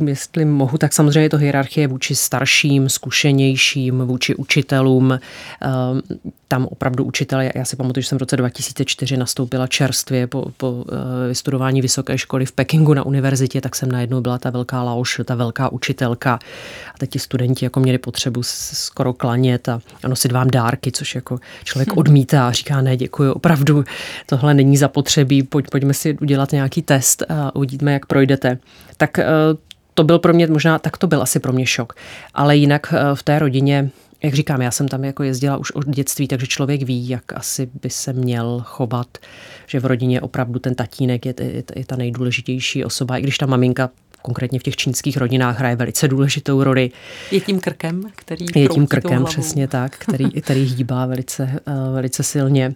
jestli 0.05 0.45
mohu, 0.45 0.77
tak 0.77 0.93
samozřejmě 0.93 1.21
je 1.21 1.29
to 1.29 1.37
hierarchie 1.37 1.87
vůči 1.87 2.15
starším, 2.15 2.89
zkušenějším, 2.89 3.99
vůči 3.99 4.35
učitelům. 4.35 5.19
Tam 6.55 6.67
opravdu 6.71 7.03
učitel, 7.03 7.39
já 7.55 7.65
si 7.65 7.75
pamatuju, 7.75 8.01
že 8.01 8.07
jsem 8.07 8.17
v 8.17 8.21
roce 8.21 8.37
2004 8.37 9.17
nastoupila 9.17 9.67
čerstvě 9.67 10.27
po, 10.27 10.45
po 10.57 10.85
vystudování 11.27 11.81
vysoké 11.81 12.17
školy 12.17 12.45
v 12.45 12.51
Pekingu 12.51 12.93
na 12.93 13.05
univerzitě, 13.05 13.61
tak 13.61 13.75
jsem 13.75 13.91
najednou 13.91 14.21
byla 14.21 14.37
ta 14.37 14.49
velká 14.49 14.83
lauš, 14.83 15.21
ta 15.25 15.35
velká 15.35 15.71
učitelka 15.71 16.39
a 16.93 16.97
teď 16.97 17.09
ti 17.09 17.19
studenti 17.19 17.65
jako 17.65 17.79
měli 17.79 17.97
potřebu 17.97 18.41
skoro 18.43 19.13
klanět 19.13 19.69
a, 19.69 19.81
nosit 20.07 20.31
vám 20.31 20.47
dárky, 20.47 20.91
což 20.91 21.15
jako 21.15 21.39
člověk 21.63 21.89
hm. 21.89 21.97
odmítá 21.97 22.47
a 22.47 22.51
říká, 22.51 22.81
ne, 22.81 22.97
děkuji, 22.97 23.31
opravdu 23.31 23.83
tohle 24.25 24.53
není 24.53 24.77
zapotřebí, 24.77 25.43
pojď, 25.43 25.65
pojďme 25.71 25.93
si 25.93 26.17
udělat 26.21 26.51
nějaký 26.51 26.81
test 26.81 27.23
a 27.29 27.55
uvidíme, 27.55 27.93
jak 27.93 28.05
projdete. 28.05 28.57
Tak 28.97 29.19
eh, 29.19 29.25
to 29.93 30.03
byl 30.03 30.19
pro 30.19 30.33
mě 30.33 30.47
možná, 30.47 30.79
tak 30.79 30.97
to 30.97 31.07
byl 31.07 31.21
asi 31.21 31.39
pro 31.39 31.53
mě 31.53 31.65
šok. 31.65 31.93
Ale 32.33 32.57
jinak 32.57 32.93
eh, 32.93 33.15
v 33.15 33.23
té 33.23 33.39
rodině 33.39 33.89
jak 34.25 34.33
říkám, 34.33 34.61
já 34.61 34.71
jsem 34.71 34.87
tam 34.87 35.03
jako 35.03 35.23
jezdila 35.23 35.57
už 35.57 35.71
od 35.71 35.87
dětství, 35.87 36.27
takže 36.27 36.47
člověk 36.47 36.83
ví, 36.83 37.09
jak 37.09 37.33
asi 37.33 37.69
by 37.81 37.89
se 37.89 38.13
měl 38.13 38.61
chovat, 38.65 39.17
že 39.67 39.79
v 39.79 39.85
rodině 39.85 40.21
opravdu 40.21 40.59
ten 40.59 40.75
tatínek 40.75 41.25
je, 41.25 41.33
je, 41.41 41.63
je 41.75 41.85
ta 41.85 41.95
nejdůležitější 41.95 42.85
osoba, 42.85 43.17
i 43.17 43.21
když 43.21 43.37
ta 43.37 43.45
maminka 43.45 43.89
konkrétně 44.21 44.59
v 44.59 44.63
těch 44.63 44.75
čínských 44.75 45.17
rodinách 45.17 45.59
hraje 45.59 45.75
velice 45.75 46.07
důležitou 46.07 46.63
roli. 46.63 46.91
Je 47.31 47.41
tím 47.41 47.59
krkem, 47.59 48.03
který 48.15 48.45
Je 48.55 48.67
tím 48.67 48.87
krkem, 48.87 49.25
přesně 49.25 49.67
tak, 49.77 49.97
který, 49.97 50.31
který 50.41 50.63
hýbá 50.63 51.05
velice, 51.05 51.61
eh, 51.67 51.93
velice 51.93 52.23
silně. 52.23 52.75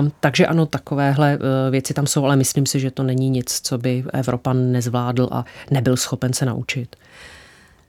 Um, 0.00 0.12
takže 0.20 0.46
ano, 0.46 0.66
takovéhle 0.66 1.36
uh, 1.36 1.44
věci 1.70 1.94
tam 1.94 2.06
jsou, 2.06 2.24
ale 2.24 2.36
myslím 2.36 2.66
si, 2.66 2.80
že 2.80 2.90
to 2.90 3.02
není 3.02 3.30
nic, 3.30 3.60
co 3.62 3.78
by 3.78 4.04
Evropan 4.12 4.72
nezvládl 4.72 5.28
a 5.32 5.44
nebyl 5.70 5.96
schopen 5.96 6.32
se 6.32 6.44
naučit 6.44 6.96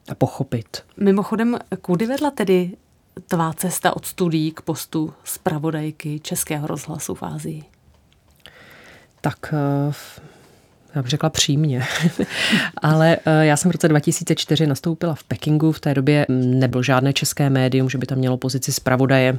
a 0.10 0.16
pochopit. 0.16 0.84
Mimochodem, 0.98 1.58
kudy 1.82 2.06
vedla 2.06 2.32
tedy 2.32 2.72
tvá 3.28 3.54
cesta 3.54 3.96
od 3.96 4.06
studií 4.06 4.52
k 4.52 4.62
postu 4.62 5.14
zpravodajky 5.24 6.20
Českého 6.20 6.68
rozhlasu 6.68 7.16
v 7.16 7.24
Ázii? 7.24 7.64
Tak 9.22 9.54
uh, 9.88 9.94
já 10.96 11.02
bych 11.02 11.10
řekla 11.10 11.30
přímě. 11.30 11.84
Ale 12.82 13.18
eh, 13.26 13.46
já 13.46 13.58
jsem 13.58 13.72
v 13.72 13.72
roce 13.72 13.88
2004 13.88 14.68
nastoupila 14.68 15.16
v 15.16 15.24
Pekingu. 15.24 15.72
V 15.72 15.80
té 15.80 15.94
době 15.94 16.26
nebylo 16.30 16.84
žádné 16.84 17.14
české 17.14 17.50
médium, 17.50 17.90
že 17.90 17.98
by 17.98 18.06
tam 18.06 18.18
mělo 18.18 18.38
pozici 18.38 18.72
zpravodaje. 18.72 19.38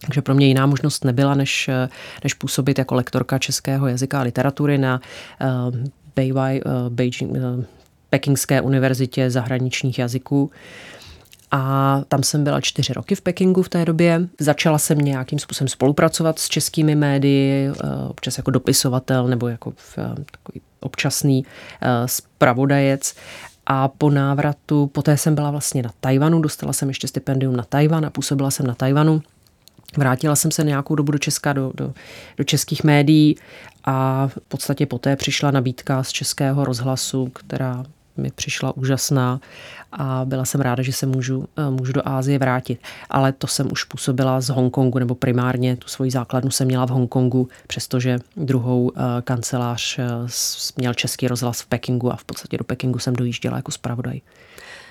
Takže 0.00 0.22
pro 0.22 0.34
mě 0.34 0.46
jiná 0.46 0.66
možnost 0.66 1.04
nebyla, 1.04 1.34
než, 1.34 1.68
eh, 1.68 1.88
než 2.24 2.34
působit 2.34 2.78
jako 2.78 2.94
lektorka 2.94 3.38
českého 3.38 3.86
jazyka 3.86 4.20
a 4.20 4.22
literatury 4.22 4.78
na 4.78 5.00
uh, 5.40 5.74
Beijing, 6.16 6.64
uh, 6.66 6.72
Beijing, 6.88 7.30
uh, 7.30 7.64
Pekingské 8.10 8.60
univerzitě 8.60 9.30
zahraničních 9.30 9.98
jazyků. 9.98 10.50
A 11.58 12.00
tam 12.08 12.22
jsem 12.22 12.44
byla 12.44 12.60
čtyři 12.60 12.92
roky 12.92 13.14
v 13.14 13.20
Pekingu 13.20 13.62
v 13.62 13.68
té 13.68 13.84
době. 13.84 14.28
Začala 14.40 14.78
jsem 14.78 14.98
nějakým 14.98 15.38
způsobem 15.38 15.68
spolupracovat 15.68 16.38
s 16.38 16.48
českými 16.48 16.94
médii, 16.94 17.70
občas 18.08 18.38
jako 18.38 18.50
dopisovatel 18.50 19.28
nebo 19.28 19.48
jako 19.48 19.72
takový 20.30 20.60
občasný 20.80 21.44
spravodajec. 22.06 23.14
A 23.66 23.88
po 23.88 24.10
návratu, 24.10 24.86
poté 24.86 25.16
jsem 25.16 25.34
byla 25.34 25.50
vlastně 25.50 25.82
na 25.82 25.90
Tajvanu, 26.00 26.40
dostala 26.40 26.72
jsem 26.72 26.88
ještě 26.88 27.08
stipendium 27.08 27.56
na 27.56 27.64
Tajvan 27.64 28.06
a 28.06 28.10
působila 28.10 28.50
jsem 28.50 28.66
na 28.66 28.74
Tajvanu. 28.74 29.22
Vrátila 29.96 30.36
jsem 30.36 30.50
se 30.50 30.64
nějakou 30.64 30.94
dobu 30.94 31.12
do 31.12 31.18
Česka, 31.18 31.52
do, 31.52 31.72
do, 31.74 31.94
do 32.36 32.44
českých 32.44 32.84
médií 32.84 33.36
a 33.84 34.26
v 34.28 34.38
podstatě 34.48 34.86
poté 34.86 35.16
přišla 35.16 35.50
nabídka 35.50 36.02
z 36.02 36.08
českého 36.08 36.64
rozhlasu, 36.64 37.26
která 37.26 37.84
mi 38.16 38.30
přišla 38.30 38.76
úžasná 38.76 39.40
a 39.92 40.24
byla 40.24 40.44
jsem 40.44 40.60
ráda, 40.60 40.82
že 40.82 40.92
se 40.92 41.06
můžu, 41.06 41.48
eh, 41.56 41.70
můžu 41.70 41.92
do 41.92 42.08
Ázie 42.08 42.38
vrátit. 42.38 42.80
Ale 43.10 43.32
to 43.32 43.46
jsem 43.46 43.72
už 43.72 43.84
působila 43.84 44.40
z 44.40 44.48
Hongkongu, 44.48 44.98
nebo 44.98 45.14
primárně 45.14 45.76
tu 45.76 45.88
svoji 45.88 46.10
základnu 46.10 46.50
jsem 46.50 46.66
měla 46.66 46.86
v 46.86 46.90
Hongkongu, 46.90 47.48
přestože 47.66 48.18
druhou 48.36 48.92
eh, 48.96 49.00
kancelář 49.22 49.98
eh, 49.98 50.04
měl 50.76 50.94
český 50.94 51.28
rozhlas 51.28 51.60
v 51.60 51.66
Pekingu 51.66 52.12
a 52.12 52.16
v 52.16 52.24
podstatě 52.24 52.58
do 52.58 52.64
Pekingu 52.64 52.98
jsem 52.98 53.14
dojížděla 53.16 53.56
jako 53.56 53.72
zpravodaj. 53.72 54.20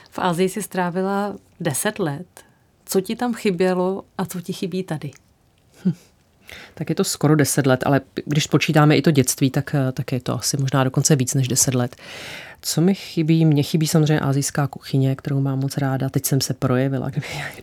V 0.09 0.19
Ázii 0.19 0.49
si 0.49 0.61
strávila 0.61 1.35
deset 1.59 1.99
let. 1.99 2.27
Co 2.85 3.01
ti 3.01 3.15
tam 3.15 3.33
chybělo 3.33 4.03
a 4.17 4.25
co 4.25 4.41
ti 4.41 4.53
chybí 4.53 4.83
tady? 4.83 5.11
Hm. 5.85 5.93
Tak 6.73 6.89
je 6.89 6.95
to 6.95 7.03
skoro 7.03 7.35
deset 7.35 7.67
let, 7.67 7.83
ale 7.85 8.01
když 8.25 8.43
spočítáme 8.43 8.97
i 8.97 9.01
to 9.01 9.11
dětství, 9.11 9.51
tak, 9.51 9.75
tak 9.93 10.11
je 10.11 10.19
to 10.19 10.33
asi 10.33 10.57
možná 10.57 10.83
dokonce 10.83 11.15
víc 11.15 11.33
než 11.33 11.47
deset 11.47 11.75
let. 11.75 11.95
Co 12.67 12.81
mi 12.81 12.95
chybí? 12.95 13.45
Mně 13.45 13.63
chybí 13.63 13.87
samozřejmě 13.87 14.19
azijská 14.19 14.67
kuchyně, 14.67 15.15
kterou 15.15 15.39
mám 15.39 15.59
moc 15.59 15.77
ráda. 15.77 16.09
Teď 16.09 16.25
jsem 16.25 16.41
se 16.41 16.53
projevila, 16.53 17.11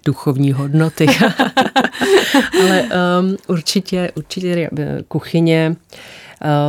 duchovní 0.04 0.52
hodnoty. 0.52 1.06
Ale 2.62 2.82
um, 2.82 3.36
určitě, 3.46 4.10
určitě 4.14 4.70
kuchyně. 5.08 5.76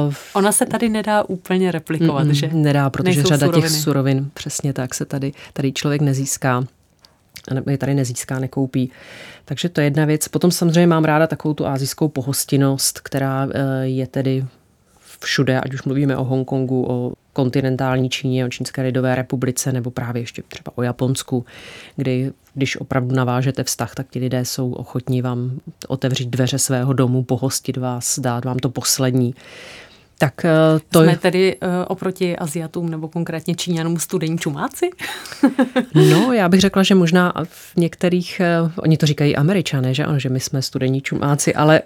Uh, 0.07 0.13
Ona 0.33 0.51
se 0.51 0.65
tady 0.65 0.89
nedá 0.89 1.23
úplně 1.23 1.71
replikovat, 1.71 2.27
mm, 2.27 2.33
že? 2.33 2.49
Nedá, 2.53 2.89
protože 2.89 3.03
Nejsou 3.09 3.29
řada 3.29 3.45
suroviny. 3.45 3.61
těch 3.61 3.81
surovin, 3.81 4.31
přesně 4.33 4.73
tak, 4.73 4.93
se 4.93 5.05
tady, 5.05 5.31
tady 5.53 5.71
člověk 5.71 6.01
nezíská 6.01 6.63
je 7.69 7.77
tady 7.77 7.93
nezíská, 7.93 8.39
nekoupí. 8.39 8.91
Takže 9.45 9.69
to 9.69 9.81
je 9.81 9.85
jedna 9.85 10.05
věc. 10.05 10.27
Potom 10.27 10.51
samozřejmě 10.51 10.87
mám 10.87 11.03
ráda 11.03 11.27
takovou 11.27 11.53
tu 11.53 11.67
azijskou 11.67 12.07
pohostinnost, 12.07 12.99
která 12.99 13.47
eh, 13.51 13.59
je 13.83 14.07
tedy 14.07 14.45
všude, 15.19 15.59
ať 15.59 15.73
už 15.73 15.83
mluvíme 15.83 16.17
o 16.17 16.23
Hongkongu, 16.23 16.85
o 16.89 17.13
kontinentální 17.33 18.09
Číně, 18.09 18.45
o 18.45 18.49
Čínské 18.49 18.81
lidové 18.81 19.15
republice 19.15 19.71
nebo 19.71 19.91
právě 19.91 20.21
ještě 20.21 20.43
třeba 20.47 20.71
o 20.75 20.81
Japonsku, 20.81 21.45
kdy 21.95 22.31
když 22.53 22.77
opravdu 22.77 23.15
navážete 23.15 23.63
vztah, 23.63 23.95
tak 23.95 24.09
ti 24.09 24.19
lidé 24.19 24.45
jsou 24.45 24.71
ochotní 24.73 25.21
vám 25.21 25.59
otevřít 25.87 26.29
dveře 26.29 26.59
svého 26.59 26.93
domu, 26.93 27.23
pohostit 27.23 27.77
vás, 27.77 28.19
dát 28.19 28.45
vám 28.45 28.57
to 28.57 28.69
poslední. 28.69 29.35
Tak 30.17 30.45
eh, 30.45 30.51
to 30.89 31.03
Jsme 31.03 31.17
tedy 31.17 31.55
uh, 31.55 31.69
oproti 31.87 32.37
Aziatům 32.37 32.89
nebo 32.89 33.07
konkrétně 33.07 33.55
Číňanům 33.55 33.99
studení 33.99 34.37
čumáci? 34.37 34.89
no, 35.95 36.33
já 36.33 36.49
bych 36.49 36.59
řekla, 36.59 36.83
že 36.83 36.95
možná 36.95 37.33
v 37.43 37.75
některých, 37.75 38.41
uh, 38.63 38.71
oni 38.77 38.97
to 38.97 39.05
říkají 39.05 39.35
američané, 39.35 39.93
že 39.93 40.05
ano, 40.05 40.19
že 40.19 40.29
my 40.29 40.39
jsme 40.39 40.61
studení 40.61 41.01
čumáci, 41.01 41.53
ale 41.53 41.81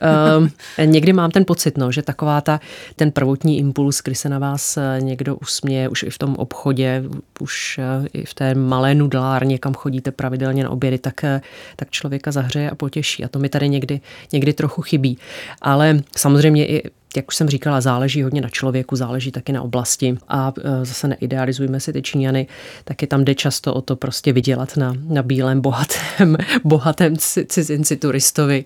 uh, 0.80 0.86
někdy 0.86 1.14
mám 1.14 1.32
ten 1.32 1.46
pocit, 1.46 1.78
no, 1.78 1.92
že 1.92 2.02
taková 2.02 2.42
ta, 2.42 2.60
ten 2.96 3.12
prvotní 3.12 3.60
impuls, 3.60 4.02
kdy 4.04 4.16
se 4.16 4.30
na 4.30 4.40
vás 4.40 4.78
někdo 5.00 5.36
usměje, 5.36 5.90
už 5.90 6.04
i 6.04 6.10
v 6.10 6.18
tom 6.18 6.36
obchodě, 6.36 7.04
už 7.40 7.80
uh, 8.00 8.06
i 8.14 8.26
v 8.26 8.34
té 8.34 8.56
malé 8.56 8.96
nudlárně, 8.96 9.58
kam 9.58 9.74
chodíte 9.74 10.12
pravidelně 10.12 10.64
na 10.64 10.70
obědy, 10.70 10.98
tak, 10.98 11.22
uh, 11.24 11.40
tak 11.76 11.90
člověka 11.90 12.32
zahřeje 12.32 12.70
a 12.70 12.76
potěší. 12.76 13.26
A 13.26 13.28
to 13.28 13.40
mi 13.40 13.50
tady 13.50 13.70
někdy, 13.70 14.02
někdy 14.34 14.54
trochu 14.54 14.82
chybí. 14.82 15.18
Ale 15.62 16.02
samozřejmě 16.18 16.68
i 16.68 16.84
jak 17.16 17.28
už 17.28 17.36
jsem 17.36 17.50
říkala, 17.50 17.82
záleží 17.82 18.24
hodně 18.24 18.42
na 18.42 18.50
člověku, 18.50 18.96
záleží 18.96 19.32
taky 19.32 19.52
na 19.54 19.62
oblasti 19.62 20.18
a 20.28 20.54
e, 20.58 20.86
zase 20.86 21.08
neidealizujme 21.08 21.80
si 21.80 21.94
ty 21.94 22.02
Číňany, 22.02 22.48
taky 22.84 23.08
tam 23.08 23.26
jde 23.26 23.36
často 23.36 23.74
o 23.74 23.82
to 23.82 23.96
prostě 23.96 24.34
vydělat 24.34 24.78
na, 24.78 24.94
na 25.08 25.24
bílém 25.24 25.62
bohatém, 25.62 26.38
bohatém 26.64 27.18
cizinci 27.48 27.98
turistovi. 27.98 28.66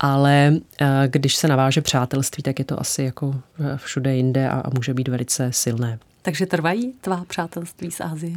Ale 0.00 0.52
e, 0.80 1.08
když 1.08 1.36
se 1.36 1.48
naváže 1.48 1.80
přátelství, 1.80 2.42
tak 2.42 2.58
je 2.58 2.64
to 2.64 2.80
asi 2.80 3.02
jako 3.02 3.34
e, 3.74 3.76
všude 3.76 4.16
jinde 4.16 4.48
a, 4.48 4.60
a 4.60 4.70
může 4.74 4.94
být 4.94 5.08
velice 5.08 5.48
silné. 5.52 5.98
Takže 6.22 6.46
trvají 6.46 6.92
tvá 7.00 7.24
přátelství 7.28 7.90
z 7.90 8.00
Ázie? 8.00 8.36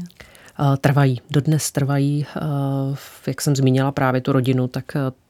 Trvají, 0.82 1.22
dodnes 1.30 1.72
trvají. 1.72 2.26
Jak 3.28 3.42
jsem 3.42 3.56
zmínila 3.56 3.92
právě 3.92 4.22
tu 4.22 4.32
rodinu, 4.32 4.68
tak 4.68 4.86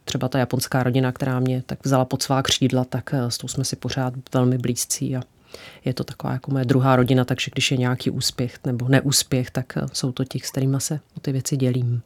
třeba 0.07 0.27
ta 0.27 0.39
japonská 0.39 0.83
rodina, 0.83 1.11
která 1.11 1.39
mě 1.39 1.63
tak 1.65 1.85
vzala 1.85 2.05
pod 2.05 2.23
svá 2.23 2.43
křídla, 2.43 2.85
tak 2.85 3.13
eh, 3.13 3.31
s 3.31 3.37
tou 3.37 3.47
jsme 3.47 3.63
si 3.63 3.75
pořád 3.75 4.13
velmi 4.33 4.57
blízcí 4.57 5.15
a 5.15 5.21
je 5.85 5.93
to 5.93 6.03
taková 6.03 6.33
jako 6.33 6.51
moje 6.51 6.65
druhá 6.65 6.95
rodina, 6.95 7.25
takže 7.25 7.51
když 7.53 7.71
je 7.71 7.77
nějaký 7.77 8.09
úspěch 8.09 8.59
nebo 8.65 8.87
neúspěch, 8.87 9.51
tak 9.51 9.77
eh, 9.77 9.85
jsou 9.93 10.11
to 10.11 10.25
ti, 10.25 10.39
s 10.39 10.51
kterými 10.51 10.77
se 10.79 10.99
o 11.17 11.19
ty 11.19 11.31
věci 11.31 11.57
dělím. 11.57 12.01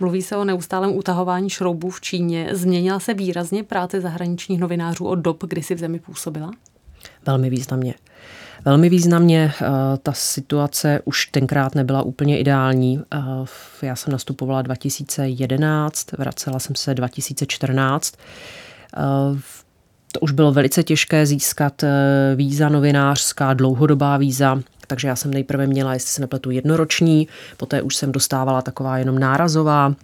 Mluví 0.00 0.22
se 0.22 0.36
o 0.36 0.44
neustálém 0.44 0.96
utahování 0.96 1.50
šroubů 1.50 1.90
v 1.90 2.00
Číně. 2.00 2.48
Změnila 2.52 3.00
se 3.00 3.14
výrazně 3.14 3.64
práce 3.64 4.00
zahraničních 4.00 4.60
novinářů 4.60 5.06
od 5.06 5.14
dob, 5.14 5.44
kdy 5.44 5.62
si 5.62 5.74
v 5.74 5.78
zemi 5.78 5.98
působila? 5.98 6.50
Velmi 7.26 7.50
významně. 7.50 7.94
Velmi 8.64 8.88
významně 8.88 9.52
eh, 9.54 9.66
ta 10.02 10.12
situace 10.12 11.00
už 11.04 11.26
tenkrát 11.26 11.74
nebyla 11.74 12.02
úplně 12.02 12.38
ideální. 12.38 13.02
Eh, 13.14 13.18
já 13.82 13.96
jsem 13.96 14.12
nastupovala 14.12 14.62
2011, 14.62 16.12
vracela 16.12 16.58
jsem 16.58 16.76
se 16.76 16.94
2014. 16.94 18.14
Eh, 18.96 19.00
to 20.12 20.20
už 20.20 20.32
bylo 20.32 20.52
velice 20.52 20.82
těžké 20.82 21.26
získat 21.26 21.84
víza 22.36 22.68
novinářská, 22.68 23.54
dlouhodobá 23.54 24.16
víza, 24.16 24.60
takže 24.86 25.08
já 25.08 25.16
jsem 25.16 25.30
nejprve 25.30 25.66
měla, 25.66 25.94
jestli 25.94 26.10
se 26.10 26.20
nepletu, 26.20 26.50
jednoroční, 26.50 27.28
poté 27.56 27.82
už 27.82 27.96
jsem 27.96 28.12
dostávala 28.12 28.62
taková 28.62 28.98
jenom 28.98 29.18
nárazová, 29.18 29.94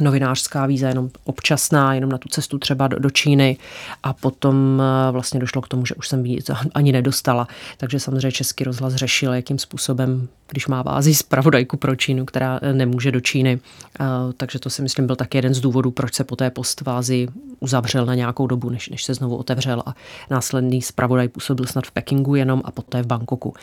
novinářská 0.00 0.66
víza 0.66 0.88
jenom 0.88 1.10
občasná, 1.24 1.94
jenom 1.94 2.10
na 2.10 2.18
tu 2.18 2.28
cestu 2.28 2.58
třeba 2.58 2.88
do, 2.88 2.98
do 2.98 3.10
Číny 3.10 3.56
a 4.02 4.12
potom 4.12 4.82
eh, 5.08 5.12
vlastně 5.12 5.40
došlo 5.40 5.62
k 5.62 5.68
tomu, 5.68 5.86
že 5.86 5.94
už 5.94 6.08
jsem 6.08 6.22
víza 6.22 6.60
ani 6.74 6.92
nedostala. 6.92 7.48
Takže 7.76 8.00
samozřejmě 8.00 8.32
Český 8.32 8.64
rozhlas 8.64 8.94
řešil, 8.94 9.32
jakým 9.32 9.58
způsobem, 9.58 10.28
když 10.48 10.66
má 10.66 10.82
v 10.82 11.14
zpravodajku 11.14 11.76
pro 11.76 11.96
Čínu, 11.96 12.24
která 12.24 12.58
eh, 12.62 12.72
nemůže 12.72 13.12
do 13.12 13.20
Číny. 13.20 13.60
Eh, 14.00 14.04
takže 14.36 14.58
to 14.58 14.70
si 14.70 14.82
myslím 14.82 15.06
byl 15.06 15.16
taky 15.16 15.38
jeden 15.38 15.54
z 15.54 15.60
důvodů, 15.60 15.90
proč 15.90 16.14
se 16.14 16.24
po 16.24 16.36
té 16.36 16.50
post 16.50 16.80
v 16.80 16.88
uzavřel 17.60 18.06
na 18.06 18.14
nějakou 18.14 18.46
dobu, 18.46 18.70
než, 18.70 18.88
než 18.88 19.04
se 19.04 19.14
znovu 19.14 19.36
otevřel 19.36 19.82
a 19.86 19.94
následný 20.30 20.82
zpravodaj 20.82 21.28
působil 21.28 21.66
snad 21.66 21.86
v 21.86 21.90
Pekingu 21.90 22.34
jenom 22.34 22.62
a 22.64 22.70
poté 22.70 23.02
v 23.02 23.06
Bangkoku. 23.06 23.54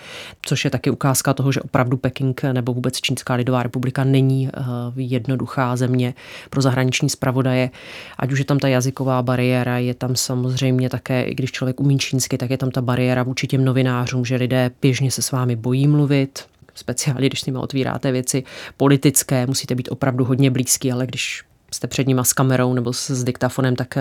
Což 0.41 0.65
je 0.65 0.71
taky 0.71 0.89
ukázka 0.89 1.33
toho, 1.33 1.51
že 1.51 1.61
opravdu 1.61 1.97
Peking 1.97 2.43
nebo 2.43 2.73
vůbec 2.73 3.01
Čínská 3.01 3.33
lidová 3.33 3.63
republika 3.63 4.03
není 4.03 4.49
jednoduchá 4.95 5.75
země, 5.75 6.13
pro 6.49 6.61
zahraniční 6.61 7.09
zpravodaje, 7.09 7.69
ať 8.17 8.31
už 8.31 8.39
je 8.39 8.45
tam 8.45 8.59
ta 8.59 8.67
jazyková 8.67 9.21
bariéra, 9.21 9.77
je 9.77 9.93
tam 9.93 10.15
samozřejmě 10.15 10.89
také, 10.89 11.23
i 11.23 11.35
když 11.35 11.51
člověk 11.51 11.79
umí 11.79 11.99
čínsky, 11.99 12.37
tak 12.37 12.49
je 12.49 12.57
tam 12.57 12.71
ta 12.71 12.81
bariéra 12.81 13.23
vůči 13.23 13.47
těm 13.47 13.65
novinářům, 13.65 14.25
že 14.25 14.35
lidé 14.35 14.71
běžně 14.81 15.11
se 15.11 15.21
s 15.21 15.31
vámi 15.31 15.55
bojí 15.55 15.87
mluvit, 15.87 16.45
speciálně 16.75 17.27
když 17.27 17.41
s 17.41 17.45
nimi 17.45 17.57
otvíráte 17.57 18.11
věci 18.11 18.43
politické, 18.77 19.47
musíte 19.47 19.75
být 19.75 19.89
opravdu 19.91 20.25
hodně 20.25 20.51
blízký, 20.51 20.91
ale 20.91 21.07
když 21.07 21.43
jste 21.71 21.87
před 21.87 22.07
nima 22.07 22.23
s 22.23 22.33
kamerou 22.33 22.73
nebo 22.73 22.93
s, 22.93 23.09
s 23.09 23.23
diktafonem, 23.23 23.75
tak, 23.75 23.97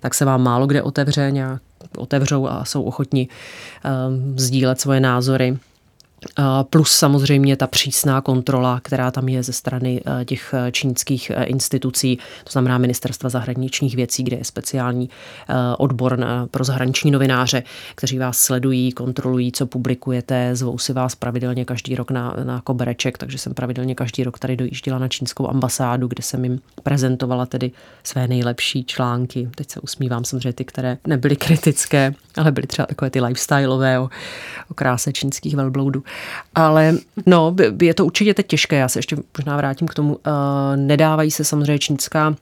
tak 0.00 0.14
se 0.14 0.24
vám 0.24 0.42
málo 0.42 0.66
kde 0.66 0.82
otevře, 0.82 1.30
nějak 1.30 1.62
otevřou 1.96 2.46
a 2.46 2.64
jsou 2.64 2.82
ochotni 2.82 3.28
um, 4.08 4.38
sdílet 4.38 4.80
svoje 4.80 5.00
názory. 5.00 5.58
Plus 6.70 6.92
samozřejmě 6.92 7.56
ta 7.56 7.66
přísná 7.66 8.20
kontrola, 8.20 8.80
která 8.80 9.10
tam 9.10 9.28
je 9.28 9.42
ze 9.42 9.52
strany 9.52 10.00
eh, 10.20 10.24
těch 10.24 10.54
eh, 10.54 10.72
čínských 10.72 11.30
eh, 11.30 11.44
institucí, 11.44 12.18
to 12.44 12.50
znamená 12.50 12.78
Ministerstva 12.78 13.30
zahraničních 13.30 13.96
věcí, 13.96 14.22
kde 14.22 14.36
je 14.36 14.44
speciální 14.44 15.10
odbor 15.78 16.18
pro 16.50 16.64
zahraniční 16.64 17.10
novináře, 17.10 17.62
kteří 17.94 18.18
vás 18.18 18.38
sledují, 18.38 18.92
kontrolují, 18.92 19.52
co 19.52 19.66
publikujete, 19.66 20.56
zvou 20.56 20.78
si 20.78 20.92
vás 20.92 21.14
pravidelně 21.14 21.64
každý 21.64 21.94
rok 21.94 22.10
na, 22.10 22.34
na 22.44 22.60
kobereček, 22.60 23.18
takže 23.18 23.38
jsem 23.38 23.54
pravidelně 23.54 23.94
každý 23.94 24.24
rok 24.24 24.38
tady 24.38 24.56
dojížděla 24.56 24.98
na 24.98 25.08
čínskou 25.08 25.48
ambasádu, 25.48 26.08
kde 26.08 26.22
jsem 26.22 26.44
jim 26.44 26.60
prezentovala 26.82 27.46
tedy 27.46 27.70
své 28.02 28.28
nejlepší 28.28 28.84
články. 28.84 29.50
Teď 29.54 29.70
se 29.70 29.80
usmívám 29.80 30.24
samozřejmě 30.24 30.52
ty, 30.52 30.64
které 30.64 30.98
nebyly 31.06 31.36
kritické, 31.36 32.14
ale 32.36 32.52
byly 32.52 32.66
třeba 32.66 32.86
takové 32.86 33.10
ty 33.10 33.20
lifestyleové 33.20 33.98
o, 33.98 34.08
o 34.70 34.74
kráse 34.74 35.12
čínských 35.12 35.56
velbloudů. 35.56 36.02
Ale 36.54 36.94
no, 37.26 37.56
je 37.82 37.94
to 37.94 38.06
určitě 38.06 38.34
teď 38.34 38.46
těžké, 38.46 38.76
já 38.76 38.88
se 38.88 38.98
ještě 38.98 39.16
možná 39.38 39.56
vrátím 39.56 39.88
k 39.88 39.94
tomu. 39.94 40.14
Uh, 40.14 40.20
nedávají 40.76 41.30
se 41.30 41.44
samozřejmě 41.44 41.78
čínská 41.78 42.34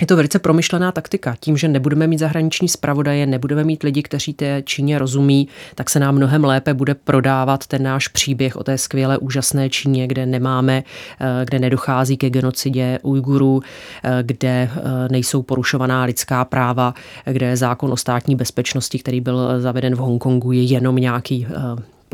je 0.00 0.06
to 0.06 0.16
velice 0.16 0.38
promyšlená 0.38 0.92
taktika. 0.92 1.36
Tím, 1.40 1.56
že 1.56 1.68
nebudeme 1.68 2.06
mít 2.06 2.18
zahraniční 2.18 2.68
zpravodaje, 2.68 3.26
nebudeme 3.26 3.64
mít 3.64 3.82
lidi, 3.82 4.02
kteří 4.02 4.34
té 4.34 4.62
Číně 4.62 4.98
rozumí, 4.98 5.48
tak 5.74 5.90
se 5.90 6.00
nám 6.00 6.14
mnohem 6.14 6.44
lépe 6.44 6.74
bude 6.74 6.94
prodávat 6.94 7.66
ten 7.66 7.82
náš 7.82 8.08
příběh 8.08 8.56
o 8.56 8.64
té 8.64 8.78
skvělé, 8.78 9.18
úžasné 9.18 9.70
Číně, 9.70 10.06
kde 10.06 10.26
nemáme, 10.26 10.82
eh, 11.20 11.44
kde 11.44 11.58
nedochází 11.58 12.16
ke 12.16 12.30
genocidě 12.30 12.98
Ujgurů, 13.02 13.62
eh, 14.04 14.18
kde 14.22 14.70
nejsou 15.10 15.42
porušovaná 15.42 16.04
lidská 16.04 16.44
práva, 16.44 16.94
kde 17.24 17.56
zákon 17.56 17.92
o 17.92 17.96
státní 17.96 18.36
bezpečnosti, 18.36 18.98
který 18.98 19.20
byl 19.20 19.60
zaveden 19.60 19.94
v 19.94 19.98
Hongkongu, 19.98 20.52
je 20.52 20.62
jenom 20.62 20.96
nějaký 20.96 21.46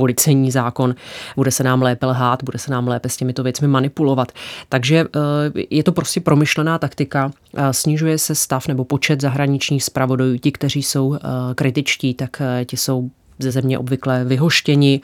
policejní 0.00 0.50
zákon, 0.50 0.94
bude 1.36 1.50
se 1.50 1.64
nám 1.64 1.82
lépe 1.82 2.06
lhát, 2.06 2.42
bude 2.42 2.58
se 2.58 2.70
nám 2.70 2.88
lépe 2.88 3.08
s 3.08 3.16
těmito 3.16 3.42
věcmi 3.42 3.68
manipulovat. 3.68 4.32
Takže 4.68 5.04
eh, 5.04 5.62
je 5.70 5.82
to 5.82 5.92
prostě 5.92 6.20
promyšlená 6.20 6.78
taktika. 6.78 7.30
Snižuje 7.70 8.18
se 8.18 8.34
stav 8.34 8.68
nebo 8.68 8.84
počet 8.84 9.20
zahraničních 9.20 9.84
zpravodajů. 9.84 10.38
Ti, 10.38 10.52
kteří 10.52 10.82
jsou 10.82 11.14
eh, 11.14 11.18
kritičtí, 11.54 12.14
tak 12.14 12.40
eh, 12.40 12.64
ti 12.64 12.76
jsou 12.76 13.10
ze 13.38 13.50
země 13.50 13.78
obvykle 13.78 14.24
vyhoštěni 14.24 15.00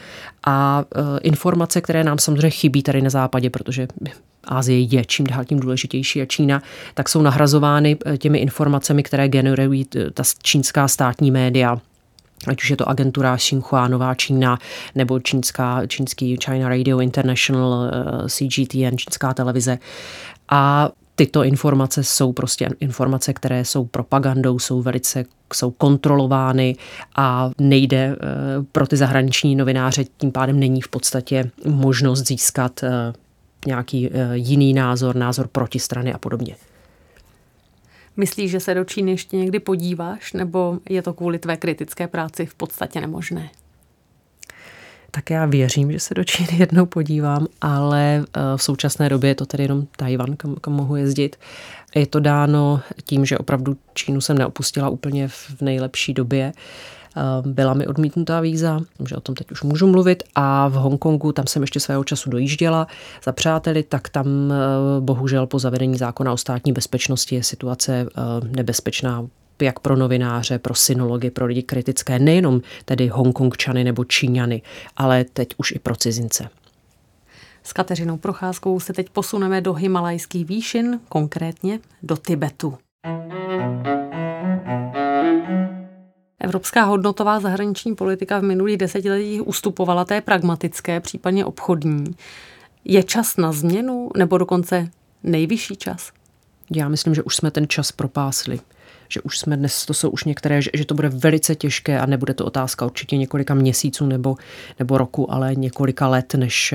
a 0.47 0.85
informace, 1.23 1.81
které 1.81 2.05
nám 2.05 2.19
samozřejmě 2.19 2.51
chybí 2.51 2.83
tady 2.83 3.03
na 3.03 3.11
západě, 3.11 3.51
protože 3.51 3.89
Ázie 4.45 4.81
je 4.81 5.05
čím 5.05 5.27
dál 5.27 5.45
tím 5.45 5.61
důležitější 5.61 6.23
a 6.23 6.27
Čína, 6.27 6.63
tak 6.95 7.09
jsou 7.09 7.23
nahrazovány 7.23 7.97
těmi 8.19 8.39
informacemi, 8.39 9.03
které 9.03 9.29
generují 9.29 9.87
ta 10.15 10.23
čínská 10.43 10.89
státní 10.89 11.31
média, 11.31 11.81
ať 12.49 12.63
už 12.63 12.71
je 12.71 12.77
to 12.77 12.89
agentura 12.89 13.37
Xinhua, 13.37 13.89
Nová 13.89 14.15
Čína, 14.15 14.59
nebo 14.95 15.21
čínská, 15.21 15.87
čínský 15.87 16.37
China 16.45 16.69
Radio 16.69 16.99
International, 16.99 17.91
CGTN, 18.29 18.97
čínská 18.97 19.35
televize. 19.35 19.79
A 20.49 20.91
tyto 21.15 21.45
informace 21.45 22.05
jsou 22.05 22.33
prostě 22.33 22.69
informace, 22.81 23.33
které 23.33 23.65
jsou 23.65 23.85
propagandou, 23.85 24.59
jsou 24.59 24.83
velice 24.83 25.25
jsou 25.55 25.71
kontrolovány 25.71 26.77
a 27.17 27.51
nejde 27.59 27.97
eh, 27.97 28.17
pro 28.73 28.87
ty 28.87 28.97
zahraniční 28.97 29.57
novináře, 29.57 30.05
tím 30.17 30.33
pádem 30.33 30.61
není 30.61 30.81
v 30.81 30.89
podstatě 30.89 31.51
možnost 31.65 32.27
získat 32.27 32.83
eh, 32.83 33.13
nějaký 33.67 34.09
eh, 34.09 34.31
jiný 34.35 34.75
názor, 34.75 35.17
názor 35.17 35.49
protistrany 35.49 36.13
a 36.13 36.19
podobně. 36.19 36.57
Myslíš, 38.17 38.51
že 38.51 38.61
se 38.61 38.75
do 38.75 38.85
Číny 38.85 39.11
ještě 39.11 39.37
někdy 39.37 39.59
podíváš, 39.59 40.33
nebo 40.33 40.79
je 40.89 41.03
to 41.03 41.15
kvůli 41.15 41.39
tvé 41.39 41.57
kritické 41.57 42.09
práci 42.09 42.47
v 42.47 42.55
podstatě 42.55 43.01
nemožné? 43.01 43.51
tak 45.17 45.31
já 45.31 45.47
věřím, 45.47 45.93
že 45.93 46.01
se 46.01 46.15
do 46.15 46.25
Číny 46.25 46.49
jednou 46.59 46.87
podívám, 46.87 47.47
ale 47.61 48.25
eh, 48.25 48.41
v 48.57 48.63
současné 48.63 49.09
době 49.09 49.31
je 49.31 49.35
to 49.35 49.47
tedy 49.47 49.65
jenom 49.65 49.87
Tajvan, 49.97 50.37
kam, 50.37 50.55
kam 50.55 50.73
mohu 50.73 50.97
jezdit. 50.97 51.37
Je 51.95 52.07
to 52.07 52.21
dáno 52.21 52.81
tím, 53.05 53.25
že 53.25 53.39
opravdu 53.39 53.77
Čínu 53.95 54.21
jsem 54.21 54.39
neopustila 54.39 54.89
úplně 54.89 55.29
v 55.29 55.61
nejlepší 55.61 56.15
době. 56.15 56.53
Eh, 57.17 57.21
byla 57.47 57.75
mi 57.75 57.87
odmítnutá 57.87 58.41
víza, 58.41 58.81
že 59.09 59.17
o 59.17 59.21
tom 59.21 59.35
teď 59.35 59.51
už 59.51 59.63
můžu 59.63 59.87
mluvit, 59.87 60.23
a 60.35 60.69
v 60.69 60.73
Hongkongu, 60.73 61.33
tam 61.33 61.47
jsem 61.47 61.63
ještě 61.63 61.81
svého 61.81 62.05
času 62.05 62.31
dojížděla 62.31 62.87
za 63.25 63.33
přáteli, 63.33 63.83
tak 63.83 64.09
tam 64.09 64.27
eh, 64.27 65.01
bohužel 65.01 65.47
po 65.47 65.59
zavedení 65.59 65.97
zákona 65.97 66.33
o 66.33 66.37
státní 66.37 66.73
bezpečnosti 66.73 67.35
je 67.35 67.43
situace 67.43 68.07
nebezpečná 68.57 69.27
jak 69.63 69.81
pro 69.81 69.97
novináře, 69.97 70.59
pro 70.59 70.75
synology, 70.75 71.31
pro 71.31 71.47
lidi 71.47 71.63
kritické, 71.63 72.19
nejenom 72.19 72.61
tedy 72.85 73.09
Hongkongčany 73.09 73.85
nebo 73.85 74.05
Číňany, 74.05 74.63
ale 74.97 75.25
teď 75.25 75.49
už 75.57 75.73
i 75.73 75.79
pro 75.79 75.97
cizince. 75.97 76.49
S 77.63 77.73
Kateřinou 77.73 78.17
Procházkou 78.17 78.81
se 78.81 78.93
teď 78.93 79.11
posuneme 79.11 79.61
do 79.61 79.73
Himalajských 79.75 80.47
výšin, 80.47 81.01
konkrétně 81.09 81.81
do 82.03 82.17
Tibetu. 82.17 82.79
Evropská 86.41 86.85
hodnotová 86.85 87.41
zahraniční 87.41 87.95
politika 87.95 88.39
v 88.39 88.43
minulých 88.43 88.77
desetiletích 88.77 89.47
ustupovala 89.47 90.05
té 90.05 90.21
pragmatické, 90.21 91.01
případně 91.01 91.45
obchodní. 91.45 92.05
Je 92.85 93.03
čas 93.03 93.37
na 93.37 93.53
změnu 93.53 94.11
nebo 94.17 94.39
dokonce 94.39 94.91
nejvyšší 95.23 95.77
čas? 95.77 96.13
Já 96.71 96.89
myslím, 96.89 97.15
že 97.15 97.23
už 97.23 97.37
jsme 97.37 97.51
ten 97.51 97.69
čas 97.69 97.93
propásli 97.93 98.61
že 99.09 99.21
už 99.21 99.39
jsme 99.39 99.57
dnes, 99.57 99.87
to 99.87 99.95
jsou 99.95 100.11
už 100.11 100.25
některé, 100.25 100.63
že, 100.63 100.71
že 100.75 100.85
to 100.85 100.95
bude 100.95 101.09
velice 101.09 101.55
těžké 101.55 102.01
a 102.01 102.07
nebude 102.07 102.35
to 102.35 102.45
otázka 102.45 102.87
určitě 102.87 103.17
několika 103.17 103.55
měsíců 103.55 104.07
nebo, 104.07 104.37
nebo 104.79 104.99
roku, 104.99 105.33
ale 105.33 105.55
několika 105.55 106.09
let, 106.09 106.35
než 106.35 106.75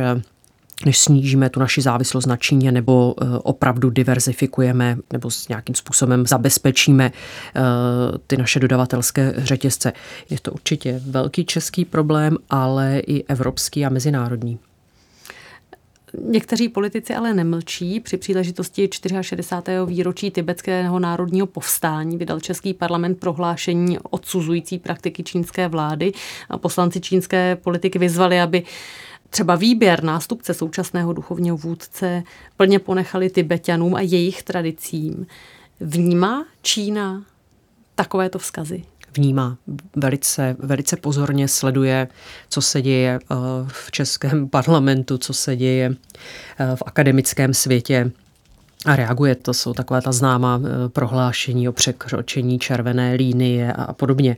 než 0.85 0.97
snížíme 0.97 1.49
tu 1.49 1.59
naši 1.59 1.81
závislost 1.81 2.25
na 2.25 2.37
Číně 2.37 2.71
nebo 2.71 3.15
eh, 3.21 3.25
opravdu 3.43 3.89
diverzifikujeme 3.89 4.97
nebo 5.13 5.31
s 5.31 5.47
nějakým 5.47 5.75
způsobem 5.75 6.27
zabezpečíme 6.27 7.11
eh, 7.11 7.61
ty 8.27 8.37
naše 8.37 8.59
dodavatelské 8.59 9.33
řetězce. 9.37 9.93
Je 10.29 10.39
to 10.41 10.51
určitě 10.51 11.01
velký 11.05 11.45
český 11.45 11.85
problém, 11.85 12.37
ale 12.49 12.99
i 12.99 13.23
evropský 13.23 13.85
a 13.85 13.89
mezinárodní. 13.89 14.59
Někteří 16.19 16.69
politici 16.69 17.15
ale 17.15 17.33
nemlčí. 17.33 17.99
Při 17.99 18.17
příležitosti 18.17 18.89
64. 19.21 19.77
výročí 19.85 20.31
tibetského 20.31 20.99
národního 20.99 21.47
povstání 21.47 22.17
vydal 22.17 22.39
Český 22.39 22.73
parlament 22.73 23.19
prohlášení 23.19 23.99
odsuzující 23.99 24.79
praktiky 24.79 25.23
čínské 25.23 25.67
vlády. 25.67 26.11
A 26.49 26.57
poslanci 26.57 27.01
čínské 27.01 27.55
politiky 27.55 27.99
vyzvali, 27.99 28.41
aby 28.41 28.63
třeba 29.31 29.55
výběr 29.55 30.03
nástupce 30.03 30.53
současného 30.53 31.13
duchovního 31.13 31.57
vůdce 31.57 32.23
plně 32.57 32.79
ponechali 32.79 33.29
Tibetanům 33.29 33.95
a 33.95 34.01
jejich 34.01 34.43
tradicím. 34.43 35.27
Vnímá 35.79 36.45
Čína 36.61 37.23
takovéto 37.95 38.39
vzkazy? 38.39 38.83
vnímá 39.13 39.57
velice, 39.95 40.55
velice 40.59 40.97
pozorně, 40.97 41.47
sleduje, 41.47 42.07
co 42.49 42.61
se 42.61 42.81
děje 42.81 43.19
eh, 43.23 43.35
v 43.67 43.91
českém 43.91 44.49
parlamentu, 44.49 45.17
co 45.17 45.33
se 45.33 45.55
děje 45.55 45.95
eh, 46.59 46.75
v 46.75 46.83
akademickém 46.85 47.53
světě 47.53 48.11
a 48.85 48.95
reaguje. 48.95 49.35
To 49.35 49.53
jsou 49.53 49.73
taková 49.73 50.01
ta 50.01 50.11
známá 50.11 50.61
eh, 50.63 50.89
prohlášení 50.89 51.69
o 51.69 51.71
překročení 51.71 52.59
červené 52.59 53.13
línie 53.13 53.73
a 53.73 53.93
podobně. 53.93 54.37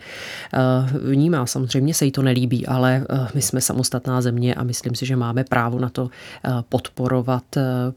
Vnímá, 1.03 1.45
samozřejmě 1.45 1.93
se 1.93 2.05
jí 2.05 2.11
to 2.11 2.21
nelíbí, 2.21 2.67
ale 2.67 3.05
my 3.33 3.41
jsme 3.41 3.61
samostatná 3.61 4.21
země 4.21 4.55
a 4.55 4.63
myslím 4.63 4.95
si, 4.95 5.05
že 5.05 5.15
máme 5.15 5.43
právo 5.43 5.79
na 5.79 5.89
to 5.89 6.09
podporovat 6.69 7.43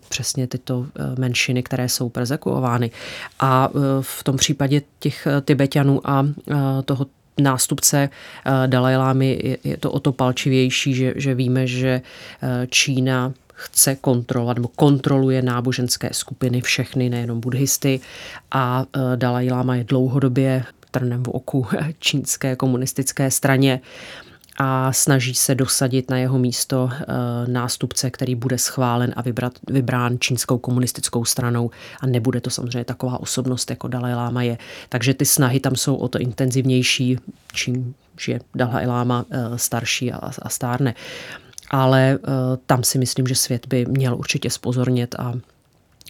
přesně 0.09 0.47
tyto 0.47 0.86
menšiny, 1.18 1.62
které 1.62 1.88
jsou 1.88 2.09
persekuovány. 2.09 2.90
A 3.40 3.68
v 4.01 4.24
tom 4.24 4.36
případě 4.36 4.82
těch 4.99 5.28
Tibetanů 5.44 6.01
a 6.05 6.26
toho 6.84 7.07
nástupce 7.40 8.09
Dalajlámy 8.66 9.59
je 9.64 9.76
to 9.76 9.92
o 9.92 10.01
to 10.01 10.12
palčivější, 10.12 10.94
že, 10.94 11.12
že 11.16 11.34
víme, 11.34 11.66
že 11.66 12.01
Čína 12.68 13.32
chce 13.57 13.97
kontrolovat 13.97 14.57
nebo 14.57 14.69
kontroluje 14.69 15.43
náboženské 15.43 16.09
skupiny, 16.13 16.61
všechny, 16.61 17.11
nejenom 17.11 17.41
buddhisty. 17.41 18.01
A 18.51 18.85
e, 18.85 19.17
Dalai 19.17 19.51
Lama 19.51 19.77
je 19.77 19.85
dlouhodobě 19.85 20.65
trnem 20.91 21.23
v 21.23 21.29
oku 21.29 21.67
čínské 21.99 22.57
komunistické 22.57 23.31
straně 23.31 23.81
a 24.59 24.93
snaží 24.93 25.35
se 25.35 25.55
dosadit 25.55 26.11
na 26.11 26.19
jeho 26.19 26.39
místo 26.39 26.91
e, 26.93 27.05
nástupce, 27.51 28.11
který 28.11 28.35
bude 28.35 28.59
schválen 28.59 29.13
a 29.17 29.23
vybrat, 29.23 29.53
vybrán 29.71 30.17
čínskou 30.21 30.59
komunistickou 30.59 31.25
stranou 31.25 31.71
a 32.01 32.07
nebude 32.07 32.41
to 32.41 32.51
samozřejmě 32.51 32.85
taková 32.85 33.21
osobnost, 33.21 33.71
jako 33.71 33.89
Dalai 33.89 34.15
Lama 34.15 34.43
je. 34.43 34.59
Takže 34.89 35.15
ty 35.15 35.25
snahy 35.25 35.61
tam 35.61 35.77
jsou 35.77 35.97
o 35.97 36.09
to 36.09 36.19
intenzivnější, 36.19 37.19
čím 37.53 37.95
je 38.29 38.41
Dalai 38.55 38.87
Lama 38.87 39.25
e, 39.31 39.59
starší 39.59 40.13
a, 40.13 40.31
a 40.43 40.49
stárne 40.49 40.95
ale 41.71 42.19
uh, 42.19 42.29
tam 42.67 42.83
si 42.83 42.99
myslím, 42.99 43.27
že 43.27 43.35
svět 43.35 43.67
by 43.67 43.87
měl 43.87 44.17
určitě 44.17 44.51
spozornit 44.51 45.14
a 45.19 45.35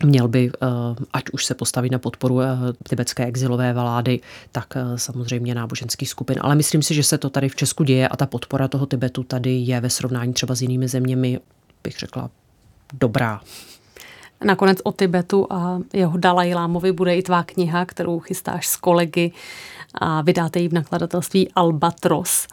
měl 0.05 0.29
by, 0.29 0.51
uh, 0.51 0.69
ať 1.13 1.25
už 1.33 1.45
se 1.45 1.55
postavit 1.55 1.93
na 1.93 1.99
podporu 1.99 2.35
uh, 2.35 2.43
tibetské 2.89 3.25
exilové 3.27 3.73
vlády, 3.73 4.21
tak 4.53 4.75
samozřejmě 4.97 5.55
náboženský 5.55 6.07
skupin. 6.07 6.37
Ale 6.41 6.55
myslím 6.55 6.83
si, 6.83 6.95
že 6.95 7.03
se 7.03 7.19
to 7.19 7.31
tady 7.31 7.49
v 7.49 7.57
Česku 7.57 7.85
děje 7.85 8.09
a 8.09 8.17
ta 8.17 8.27
podpora 8.27 8.69
toho 8.69 8.87
Tibetu 8.87 9.23
tady 9.23 9.51
je 9.51 9.81
ve 9.81 9.91
srovnání 9.91 10.33
třeba 10.33 10.55
s 10.55 10.63
jinými 10.63 10.89
zeměmi, 10.89 11.41
bych 11.85 11.99
řekla, 11.99 12.31
dobrá. 12.93 13.41
Nakonec 14.45 14.79
o 14.85 14.93
Tibetu 14.93 15.53
a 15.53 15.81
jeho 15.93 16.19
Dalaj 16.19 16.55
Lámovi 16.55 16.93
bude 16.93 17.17
i 17.17 17.23
tvá 17.23 17.43
kniha, 17.43 17.85
kterou 17.85 18.21
chystáš 18.21 18.67
s 18.67 18.77
kolegy 18.77 19.33
a 19.95 20.23
vydáte 20.23 20.61
ji 20.61 20.69
v 20.69 20.73
nakladatelství 20.73 21.53
Albatros 21.53 22.47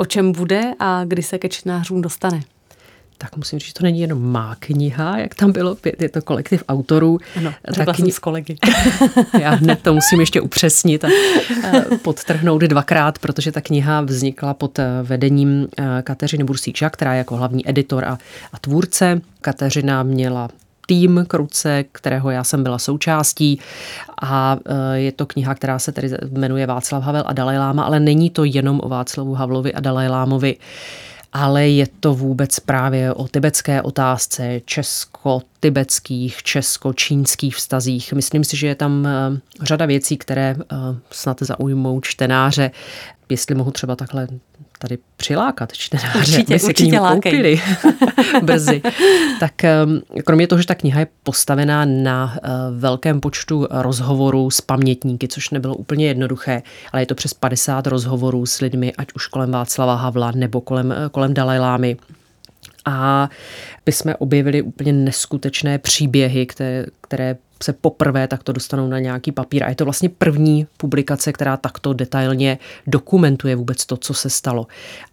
o 0.00 0.04
čem 0.04 0.32
bude 0.32 0.72
a 0.78 1.04
kdy 1.04 1.22
se 1.22 1.38
ke 1.38 1.48
čtenářům 1.48 2.02
dostane? 2.02 2.40
tak 3.18 3.36
musím 3.36 3.58
říct, 3.58 3.68
že 3.68 3.74
to 3.74 3.84
není 3.84 4.00
jenom 4.00 4.30
má 4.32 4.56
kniha, 4.58 5.18
jak 5.18 5.34
tam 5.34 5.52
bylo, 5.52 5.76
je 5.98 6.08
to 6.08 6.22
kolektiv 6.22 6.64
autorů. 6.68 7.18
Ano, 7.36 7.54
řekla 7.68 7.94
kni... 7.94 8.02
jsem 8.02 8.12
s 8.12 8.18
kolegy. 8.18 8.56
Já 9.40 9.50
hned 9.50 9.82
to 9.82 9.94
musím 9.94 10.20
ještě 10.20 10.40
upřesnit 10.40 11.04
a 11.04 11.08
podtrhnout 12.02 12.62
dvakrát, 12.62 13.18
protože 13.18 13.52
ta 13.52 13.60
kniha 13.60 14.00
vznikla 14.00 14.54
pod 14.54 14.78
eh, 14.78 14.84
vedením 15.02 15.68
eh, 15.78 16.02
Kateřiny 16.02 16.44
Bursíča, 16.44 16.90
která 16.90 17.12
je 17.12 17.18
jako 17.18 17.36
hlavní 17.36 17.70
editor 17.70 18.04
a, 18.04 18.18
a 18.52 18.58
tvůrce. 18.58 19.20
Kateřina 19.40 20.02
měla 20.02 20.48
tým 20.88 21.24
Kruce, 21.28 21.84
kterého 21.92 22.30
já 22.30 22.44
jsem 22.44 22.62
byla 22.62 22.78
součástí 22.78 23.60
a 24.22 24.56
e, 24.66 24.98
je 24.98 25.12
to 25.12 25.26
kniha, 25.26 25.54
která 25.54 25.78
se 25.78 25.92
tedy 25.92 26.10
jmenuje 26.30 26.66
Václav 26.66 27.02
Havel 27.02 27.24
a 27.26 27.32
Dalaj 27.32 27.58
Lama, 27.58 27.84
ale 27.84 28.00
není 28.00 28.30
to 28.30 28.44
jenom 28.44 28.80
o 28.82 28.88
Václavu 28.88 29.34
Havlovi 29.34 29.74
a 29.74 29.80
Dalaj 29.80 30.08
Lámovi 30.08 30.56
ale 31.32 31.68
je 31.68 31.86
to 32.00 32.14
vůbec 32.14 32.60
právě 32.60 33.12
o 33.12 33.28
tibetské 33.28 33.82
otázce, 33.82 34.60
česko-tibetských, 34.64 36.42
česko-čínských 36.42 37.56
vztazích. 37.56 38.12
Myslím 38.12 38.44
si, 38.44 38.56
že 38.56 38.66
je 38.66 38.74
tam 38.74 39.06
e, 39.06 39.40
řada 39.62 39.86
věcí, 39.86 40.16
které 40.16 40.56
e, 40.60 40.64
snad 41.10 41.36
zaujmou 41.40 42.00
čtenáře. 42.00 42.70
Jestli 43.28 43.54
mohu 43.54 43.70
třeba 43.70 43.96
takhle 43.96 44.28
tady 44.78 44.98
přilákat 45.16 45.72
čtenáře, 45.72 46.18
určitě, 46.18 46.54
aby 46.54 46.58
se 46.58 46.66
určitě 46.66 46.90
k 46.90 46.92
ním 46.92 47.00
koupili 47.00 47.60
brzy. 48.42 48.82
tak 49.40 49.52
kromě 50.24 50.46
toho, 50.46 50.60
že 50.60 50.66
ta 50.66 50.74
kniha 50.74 51.00
je 51.00 51.06
postavená 51.22 51.84
na 51.84 52.36
eh, 52.36 52.48
velkém 52.78 53.20
počtu 53.20 53.66
rozhovorů 53.70 54.50
s 54.50 54.60
pamětníky, 54.60 55.28
což 55.28 55.50
nebylo 55.50 55.74
úplně 55.74 56.06
jednoduché, 56.06 56.62
ale 56.92 57.02
je 57.02 57.06
to 57.06 57.14
přes 57.14 57.34
50 57.34 57.86
rozhovorů 57.86 58.46
s 58.46 58.60
lidmi, 58.60 58.92
ať 58.98 59.08
už 59.14 59.26
kolem 59.26 59.50
Václava 59.50 59.94
Havla 59.94 60.30
nebo 60.30 60.60
kolem, 60.60 60.92
eh, 60.92 61.08
kolem 61.10 61.34
Dalajlámy. 61.34 61.96
A 62.84 63.28
my 63.86 63.92
jsme 63.92 64.16
objevili 64.16 64.62
úplně 64.62 64.92
neskutečné 64.92 65.78
příběhy, 65.78 66.46
které, 66.46 66.86
které 67.08 67.36
se 67.62 67.72
poprvé 67.72 68.28
takto 68.28 68.52
dostanou 68.52 68.88
na 68.88 68.98
nějaký 68.98 69.32
papír. 69.32 69.64
A 69.64 69.68
je 69.68 69.74
to 69.74 69.84
vlastně 69.84 70.08
první 70.08 70.66
publikace, 70.76 71.32
která 71.32 71.56
takto 71.56 71.92
detailně 71.92 72.58
dokumentuje 72.86 73.56
vůbec 73.56 73.86
to, 73.86 73.96
co 73.96 74.14
se 74.14 74.30
stalo. 74.30 74.66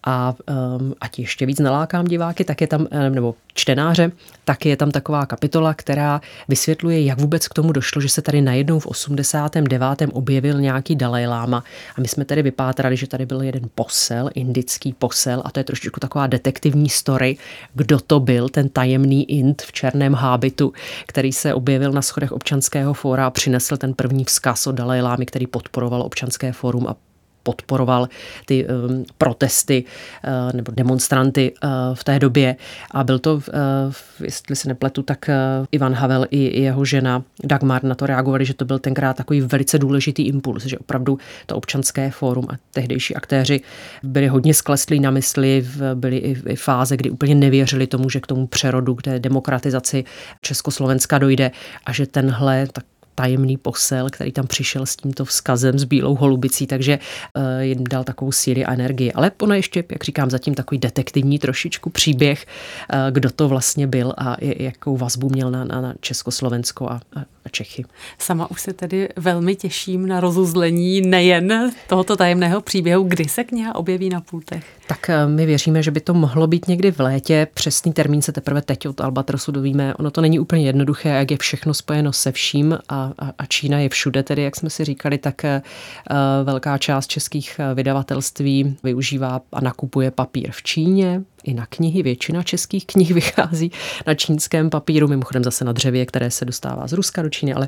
A 0.03 0.35
um, 0.79 0.93
ať 1.01 1.19
ještě 1.19 1.45
víc 1.45 1.59
nalákám 1.59 2.05
diváky, 2.05 2.43
tak 2.43 2.61
je 2.61 2.67
tam, 2.67 2.87
nebo 3.09 3.35
čtenáře, 3.53 4.11
tak 4.45 4.65
je 4.65 4.77
tam 4.77 4.91
taková 4.91 5.25
kapitola, 5.25 5.73
která 5.73 6.21
vysvětluje, 6.47 7.03
jak 7.03 7.19
vůbec 7.19 7.47
k 7.47 7.53
tomu 7.53 7.71
došlo, 7.71 8.01
že 8.01 8.09
se 8.09 8.21
tady 8.21 8.41
najednou 8.41 8.79
v 8.79 8.87
89. 8.87 9.81
objevil 10.11 10.61
nějaký 10.61 10.95
Dalaj 10.95 11.27
Lama. 11.27 11.63
A 11.97 12.01
my 12.01 12.07
jsme 12.07 12.25
tady 12.25 12.41
vypátrali, 12.41 12.97
že 12.97 13.07
tady 13.07 13.25
byl 13.25 13.41
jeden 13.41 13.63
posel, 13.75 14.29
indický 14.35 14.93
posel, 14.93 15.41
a 15.45 15.51
to 15.51 15.59
je 15.59 15.63
trošičku 15.63 15.99
taková 15.99 16.27
detektivní 16.27 16.89
story, 16.89 17.37
kdo 17.73 17.99
to 17.99 18.19
byl, 18.19 18.49
ten 18.49 18.69
tajemný 18.69 19.31
Ind 19.31 19.61
v 19.61 19.71
černém 19.71 20.13
hábitu, 20.13 20.73
který 21.07 21.33
se 21.33 21.53
objevil 21.53 21.84
na 21.93 22.01
schodech 22.01 22.31
občanského 22.31 22.93
fóra 22.93 23.27
a 23.27 23.29
přinesl 23.29 23.77
ten 23.77 23.93
první 23.93 24.23
vzkaz 24.23 24.67
od 24.67 24.75
Dalajlámy, 24.75 25.25
který 25.25 25.47
podporoval 25.47 26.01
občanské 26.01 26.51
fórum 26.51 26.88
a 26.88 26.95
podporoval 27.45 28.09
ty 28.45 28.65
um, 28.65 29.03
protesty 29.17 29.83
uh, 29.83 30.53
nebo 30.53 30.71
demonstranty 30.75 31.53
uh, 31.63 31.69
v 31.93 32.03
té 32.03 32.19
době. 32.19 32.55
A 32.91 33.03
byl 33.03 33.19
to, 33.19 33.33
uh, 33.33 33.41
jestli 34.23 34.55
se 34.55 34.67
nepletu, 34.67 35.03
tak 35.03 35.29
Ivan 35.71 35.93
Havel 35.93 36.25
i, 36.31 36.61
jeho 36.61 36.85
žena 36.85 37.23
Dagmar 37.43 37.83
na 37.83 37.95
to 37.95 38.05
reagovali, 38.05 38.45
že 38.45 38.53
to 38.53 38.65
byl 38.65 38.79
tenkrát 38.79 39.17
takový 39.17 39.41
velice 39.41 39.79
důležitý 39.79 40.27
impuls, 40.27 40.65
že 40.65 40.77
opravdu 40.77 41.17
to 41.45 41.55
občanské 41.55 42.11
fórum 42.11 42.45
a 42.49 42.53
tehdejší 42.71 43.15
aktéři 43.15 43.61
byli 44.03 44.27
hodně 44.27 44.53
skleslí 44.53 44.99
na 44.99 45.11
mysli, 45.11 45.67
byly 45.93 46.17
i, 46.17 46.35
i 46.49 46.55
fáze, 46.55 46.97
kdy 46.97 47.09
úplně 47.09 47.35
nevěřili 47.35 47.87
tomu, 47.87 48.09
že 48.09 48.19
k 48.19 48.27
tomu 48.27 48.47
přerodu, 48.47 48.95
k 48.95 49.01
té 49.01 49.19
demokratizaci 49.19 50.03
Československa 50.41 51.17
dojde 51.17 51.51
a 51.85 51.93
že 51.93 52.05
tenhle 52.07 52.67
tak 52.71 52.85
tajemný 53.16 53.57
posel, 53.57 54.09
který 54.09 54.32
tam 54.32 54.47
přišel 54.47 54.86
s 54.86 54.95
tímto 54.95 55.26
vzkazem, 55.26 55.80
s 55.80 55.84
bílou 55.84 56.16
holubicí, 56.16 56.68
takže 56.68 56.99
uh, 57.36 57.43
jim 57.61 57.84
dal 57.84 58.03
takovou 58.03 58.32
síly 58.32 58.66
a 58.66 58.74
energii. 58.74 59.13
Ale 59.13 59.32
ono 59.41 59.53
ještě, 59.53 59.84
jak 59.91 60.03
říkám, 60.03 60.30
zatím 60.30 60.53
takový 60.55 60.80
detektivní 60.80 61.39
trošičku 61.39 61.89
příběh, 61.89 62.45
uh, 62.93 62.99
kdo 63.11 63.30
to 63.32 63.47
vlastně 63.47 63.88
byl 63.88 64.13
a 64.18 64.38
jakou 64.41 64.97
vazbu 64.97 65.30
měl 65.30 65.51
na, 65.51 65.63
na, 65.63 65.82
na 65.82 65.93
Československo 65.99 66.89
a, 66.89 67.01
a 67.16 67.34
Čechy. 67.51 67.85
Sama 68.19 68.51
už 68.51 68.61
se 68.61 68.73
tedy 68.73 69.09
velmi 69.15 69.55
těším 69.55 70.07
na 70.07 70.19
rozuzlení 70.19 71.01
nejen 71.01 71.71
tohoto 71.87 72.15
tajemného 72.15 72.61
příběhu, 72.61 73.03
kdy 73.03 73.25
se 73.25 73.43
kniha 73.43 73.75
objeví 73.75 74.09
na 74.09 74.21
pultech. 74.21 74.65
Tak 74.87 75.09
eh, 75.09 75.27
my 75.27 75.45
věříme, 75.45 75.83
že 75.83 75.91
by 75.91 75.99
to 75.99 76.13
mohlo 76.13 76.47
být 76.47 76.67
někdy 76.67 76.91
v 76.91 76.99
létě. 76.99 77.47
Přesný 77.53 77.93
termín 77.93 78.21
se 78.21 78.31
teprve 78.31 78.61
teď 78.61 78.87
od 78.87 79.01
Albatrosu 79.01 79.51
dovíme. 79.51 79.95
Ono 79.95 80.11
to 80.11 80.21
není 80.21 80.39
úplně 80.39 80.65
jednoduché, 80.65 81.09
jak 81.09 81.31
je 81.31 81.37
všechno 81.37 81.73
spojeno 81.73 82.13
se 82.13 82.31
vším 82.31 82.73
a, 82.89 83.11
a, 83.19 83.31
a 83.37 83.45
Čína 83.45 83.79
je 83.79 83.89
všude, 83.89 84.23
tedy 84.23 84.41
jak 84.41 84.55
jsme 84.55 84.69
si 84.69 84.85
říkali, 84.85 85.17
tak 85.17 85.43
uh, 85.43 86.15
velká 86.43 86.77
část 86.77 87.07
českých 87.07 87.59
vydavatelství 87.73 88.77
využívá 88.83 89.41
a 89.53 89.61
nakupuje 89.61 90.11
papír 90.11 90.51
v 90.51 90.63
Číně, 90.63 91.21
i 91.45 91.53
na 91.53 91.65
knihy. 91.65 92.03
Většina 92.03 92.43
českých 92.43 92.85
knih 92.85 93.11
vychází 93.11 93.71
na 94.07 94.13
čínském 94.13 94.69
papíru, 94.69 95.07
mimochodem 95.07 95.43
zase 95.43 95.65
na 95.65 95.71
dřevě, 95.71 96.05
které 96.05 96.31
se 96.31 96.45
dostává 96.45 96.87
z 96.87 96.93
Ruska 96.93 97.21
do 97.21 97.29
Číny, 97.29 97.53
ale 97.53 97.67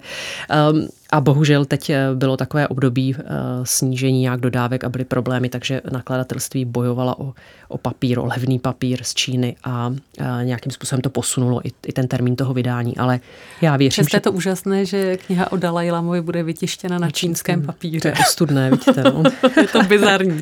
um, 0.72 0.88
a 1.12 1.22
bohužel 1.22 1.66
teď 1.66 1.90
eh, 1.90 2.08
bylo 2.16 2.38
takové 2.38 2.68
období 2.68 3.16
uh, 3.16 3.22
snížení 3.64 4.22
nějak 4.22 4.40
dodávek 4.40 4.84
a 4.84 4.90
byly 4.90 5.06
problémy, 5.06 5.50
takže 5.50 5.82
nakladatelství 5.92 6.66
bojovala 6.66 7.20
o, 7.20 7.34
o 7.68 7.78
papír, 7.78 8.20
o 8.20 8.26
levný 8.26 8.60
papír 8.60 9.04
z 9.04 9.14
Číny 9.14 9.56
a 9.64 9.88
uh, 9.88 9.96
nějakým 10.44 10.72
způsobem 10.72 11.02
to 11.02 11.10
posunulo 11.10 11.68
i, 11.68 11.72
i 11.88 11.94
ten 11.94 12.08
termín 12.08 12.36
toho 12.36 12.54
vydání, 12.54 12.98
ale 12.98 13.20
já 13.62 13.78
věřím, 13.78 14.04
Přesto 14.04 14.16
že... 14.16 14.18
je 14.18 14.22
to 14.22 14.32
úžasné, 14.32 14.86
že 14.86 15.18
kniha 15.18 15.52
o 15.52 15.58
Dalai 15.58 15.92
Lamovi 15.92 16.22
bude 16.22 16.44
vytištěna 16.44 17.00
na 17.00 17.12
čínském 17.12 17.62
papíře. 17.62 18.00
To 18.00 18.08
je 18.08 18.14
ostudné, 18.14 18.72
vidíte. 18.72 19.04
No. 19.04 19.24
je 19.62 19.68
to 19.68 19.84
bizarní. 19.84 20.40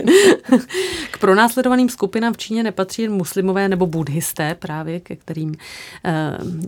K 1.11 1.17
pronásledovaným 1.17 1.89
skupinám 1.89 2.33
v 2.33 2.37
Číně 2.37 2.63
nepatří 2.63 3.01
jen 3.01 3.11
muslimové 3.11 3.69
nebo 3.69 3.87
buddhisté 3.87 4.55
právě, 4.55 4.99
ke 4.99 5.15
kterým 5.15 5.49
uh, 5.49 5.55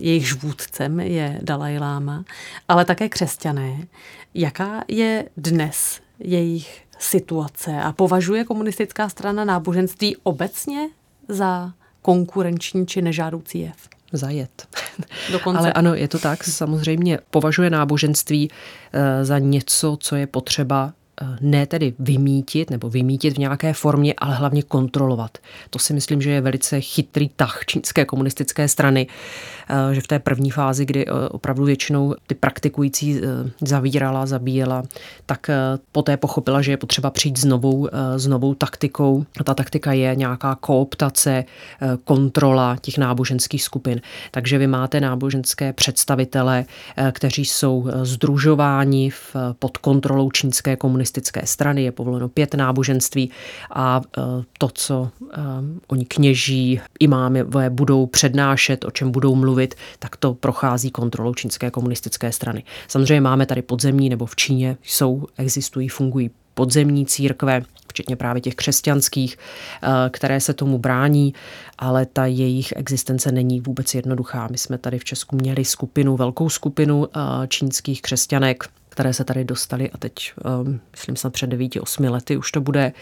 jejich 0.00 0.42
vůdcem 0.42 1.00
je 1.00 1.38
Dalai 1.42 1.78
Lama, 1.78 2.24
ale 2.68 2.84
také 2.84 3.08
křesťané. 3.08 3.87
Jaká 4.34 4.84
je 4.88 5.28
dnes 5.36 6.00
jejich 6.18 6.82
situace 6.98 7.82
a 7.82 7.92
považuje 7.92 8.44
komunistická 8.44 9.08
strana 9.08 9.44
náboženství 9.44 10.16
obecně 10.22 10.88
za 11.28 11.72
konkurenční 12.02 12.86
či 12.86 13.02
nežádoucí 13.02 13.58
jev? 13.60 13.88
zajet. 14.12 14.68
Dokonce. 15.32 15.58
Ale 15.58 15.72
ano, 15.72 15.94
je 15.94 16.08
to 16.08 16.18
tak. 16.18 16.44
Samozřejmě 16.44 17.18
považuje 17.30 17.70
náboženství 17.70 18.50
eh, 18.92 19.24
za 19.24 19.38
něco, 19.38 19.96
co 20.00 20.16
je 20.16 20.26
potřeba 20.26 20.92
ne 21.40 21.66
tedy 21.66 21.94
vymítit 21.98 22.70
nebo 22.70 22.90
vymítit 22.90 23.34
v 23.34 23.38
nějaké 23.38 23.72
formě, 23.72 24.14
ale 24.18 24.34
hlavně 24.34 24.62
kontrolovat. 24.62 25.38
To 25.70 25.78
si 25.78 25.92
myslím, 25.92 26.22
že 26.22 26.30
je 26.30 26.40
velice 26.40 26.80
chytrý 26.80 27.30
tah 27.36 27.60
čínské 27.66 28.04
komunistické 28.04 28.68
strany, 28.68 29.06
eh, 29.68 29.94
že 29.94 30.00
v 30.00 30.06
té 30.06 30.18
první 30.18 30.50
fázi, 30.50 30.84
kdy 30.84 31.06
eh, 31.06 31.28
opravdu 31.28 31.64
většinou 31.64 32.14
ty 32.26 32.34
praktikující 32.34 33.20
zavírala, 33.60 34.26
zabíjela, 34.26 34.82
tak 35.26 35.50
poté 35.92 36.16
pochopila, 36.16 36.62
že 36.62 36.72
je 36.72 36.76
potřeba 36.76 37.10
přijít 37.10 37.38
s 37.38 37.44
novou, 37.44 37.88
s 38.16 38.26
novou 38.26 38.54
taktikou. 38.54 39.24
A 39.40 39.44
ta 39.44 39.54
taktika 39.54 39.92
je 39.92 40.14
nějaká 40.16 40.54
kooptace, 40.54 41.44
kontrola 42.04 42.76
těch 42.80 42.98
náboženských 42.98 43.62
skupin. 43.62 44.00
Takže 44.30 44.58
vy 44.58 44.66
máte 44.66 45.00
náboženské 45.00 45.72
představitele, 45.72 46.64
kteří 47.12 47.44
jsou 47.44 47.88
združováni 48.02 49.10
pod 49.58 49.78
kontrolou 49.78 50.30
čínské 50.30 50.76
komunistické 50.76 51.07
komunistické 51.08 51.46
strany, 51.46 51.82
je 51.82 51.92
povoleno 51.92 52.28
pět 52.28 52.54
náboženství 52.54 53.30
a 53.70 54.00
e, 54.00 54.20
to, 54.58 54.68
co 54.74 55.10
e, 55.32 55.36
oni 55.88 56.04
kněží, 56.04 56.80
imámové 57.00 57.70
budou 57.70 58.06
přednášet, 58.06 58.84
o 58.84 58.90
čem 58.90 59.10
budou 59.10 59.34
mluvit, 59.34 59.74
tak 59.98 60.16
to 60.16 60.34
prochází 60.34 60.90
kontrolou 60.90 61.34
čínské 61.34 61.70
komunistické 61.70 62.32
strany. 62.32 62.64
Samozřejmě 62.88 63.20
máme 63.20 63.46
tady 63.46 63.62
podzemní, 63.62 64.08
nebo 64.08 64.26
v 64.26 64.36
Číně 64.36 64.76
jsou, 64.82 65.26
existují, 65.38 65.88
fungují 65.88 66.30
podzemní 66.54 67.06
církve, 67.06 67.62
včetně 67.88 68.16
právě 68.16 68.40
těch 68.40 68.54
křesťanských, 68.54 69.36
e, 69.36 70.10
které 70.10 70.40
se 70.40 70.54
tomu 70.54 70.78
brání, 70.78 71.34
ale 71.78 72.06
ta 72.06 72.26
jejich 72.26 72.72
existence 72.76 73.32
není 73.32 73.60
vůbec 73.60 73.94
jednoduchá. 73.94 74.48
My 74.50 74.58
jsme 74.58 74.78
tady 74.78 74.98
v 74.98 75.04
Česku 75.04 75.36
měli 75.36 75.64
skupinu, 75.64 76.16
velkou 76.16 76.48
skupinu 76.48 77.06
čínských 77.48 78.02
křesťanek, 78.02 78.68
které 78.98 79.12
se 79.12 79.24
tady 79.24 79.44
dostaly 79.44 79.90
a 79.90 79.98
teď, 79.98 80.32
um, 80.62 80.80
myslím 80.90 81.16
snad 81.16 81.32
před 81.32 81.50
9-8 81.50 82.10
lety 82.10 82.36
už 82.36 82.52
to 82.52 82.60
bude. 82.60 82.92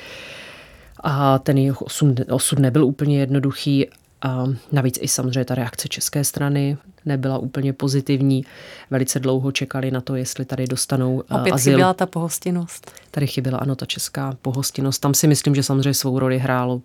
A 1.00 1.38
ten 1.38 1.72
osud, 1.78 2.20
osud 2.30 2.58
nebyl 2.58 2.84
úplně 2.84 3.20
jednoduchý. 3.20 3.86
A 4.22 4.44
navíc 4.72 4.98
i 5.02 5.08
samozřejmě 5.08 5.44
ta 5.44 5.54
reakce 5.54 5.88
české 5.88 6.24
strany 6.24 6.76
nebyla 7.04 7.38
úplně 7.38 7.72
pozitivní. 7.72 8.44
Velice 8.90 9.20
dlouho 9.20 9.52
čekali 9.52 9.90
na 9.90 10.00
to, 10.00 10.16
jestli 10.16 10.44
tady 10.44 10.66
dostanou 10.66 11.14
uh, 11.14 11.40
Opět 11.40 11.52
azyl. 11.52 11.72
chyběla 11.72 11.94
ta 11.94 12.06
pohostinnost. 12.06 12.90
Tady 13.10 13.26
chyběla, 13.26 13.58
ano, 13.58 13.76
ta 13.76 13.86
česká 13.86 14.36
pohostinnost. 14.42 15.00
Tam 15.00 15.14
si 15.14 15.26
myslím, 15.26 15.54
že 15.54 15.62
samozřejmě 15.62 15.94
svou 15.94 16.18
roli 16.18 16.38
hrálo 16.38 16.82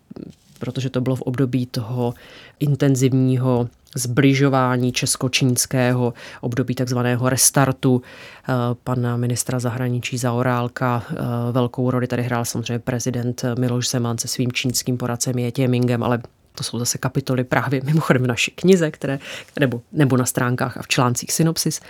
protože 0.62 0.90
to 0.90 1.02
bylo 1.02 1.16
v 1.16 1.22
období 1.22 1.66
toho 1.66 2.14
intenzivního 2.60 3.70
zbližování 3.96 4.92
česko-čínského 4.92 6.14
období 6.42 6.76
takzvaného 6.76 7.30
restartu. 7.30 8.02
Eh, 8.02 8.54
pana 8.84 9.18
ministra 9.18 9.60
zahraničí 9.60 10.18
Zaorálka 10.18 11.04
eh, 11.10 11.16
velkou 11.52 11.92
roli 11.92 12.08
tady 12.08 12.24
hrál 12.24 12.46
samozřejmě 12.46 12.80
prezident 12.80 13.46
Miloš 13.60 13.90
Zeman 13.90 14.18
se 14.18 14.28
svým 14.28 14.52
čínským 14.52 14.98
poradcem 14.98 15.40
Jetě 15.40 15.68
Mingem, 15.68 16.04
ale 16.04 16.22
to 16.56 16.64
jsou 16.64 16.80
zase 16.80 16.98
kapitoly 16.98 17.44
právě 17.44 17.82
mimochodem 17.84 18.24
v 18.24 18.28
naší 18.28 18.52
knize, 18.52 18.92
které, 18.92 19.20
nebo, 19.60 19.82
nebo 19.92 20.18
na 20.18 20.26
stránkách 20.26 20.78
a 20.78 20.82
v 20.82 20.88
článcích 20.88 21.34
synopsis. 21.34 21.82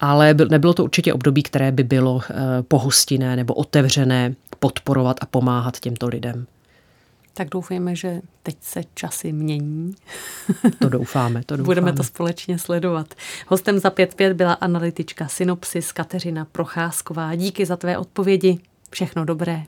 Ale 0.00 0.34
byl, 0.34 0.48
nebylo 0.50 0.74
to 0.74 0.84
určitě 0.84 1.12
období, 1.12 1.42
které 1.42 1.72
by 1.72 1.82
bylo 1.82 2.20
eh, 2.30 2.34
pohostinné 2.62 3.36
nebo 3.36 3.54
otevřené 3.54 4.34
podporovat 4.58 5.16
a 5.20 5.26
pomáhat 5.26 5.80
těmto 5.80 6.08
lidem. 6.08 6.46
Tak 7.34 7.48
doufejme, 7.48 7.96
že 7.96 8.20
teď 8.42 8.56
se 8.60 8.82
časy 8.94 9.32
mění. 9.32 9.94
To 10.78 10.88
doufáme, 10.88 11.42
to 11.46 11.56
doufáme. 11.56 11.66
Budeme 11.66 11.92
to 11.92 12.04
společně 12.04 12.58
sledovat. 12.58 13.14
Hostem 13.46 13.78
za 13.78 13.88
5.5 13.88 14.34
byla 14.34 14.52
analytička 14.52 15.28
Synopsis 15.28 15.92
Kateřina 15.92 16.44
Procházková. 16.52 17.34
Díky 17.34 17.66
za 17.66 17.76
tvé 17.76 17.98
odpovědi. 17.98 18.58
Všechno 18.90 19.24
dobré. 19.24 19.62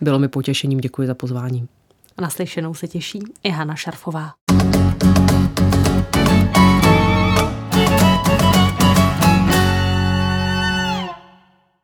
Bylo 0.00 0.18
mi 0.18 0.28
potěšením, 0.28 0.80
děkuji 0.80 1.06
za 1.06 1.14
pozvání. 1.14 1.68
Naslyšenou 2.20 2.74
se 2.74 2.88
těší 2.88 3.20
i 3.42 3.50
Hana 3.50 3.74
Šarfová. 3.74 4.34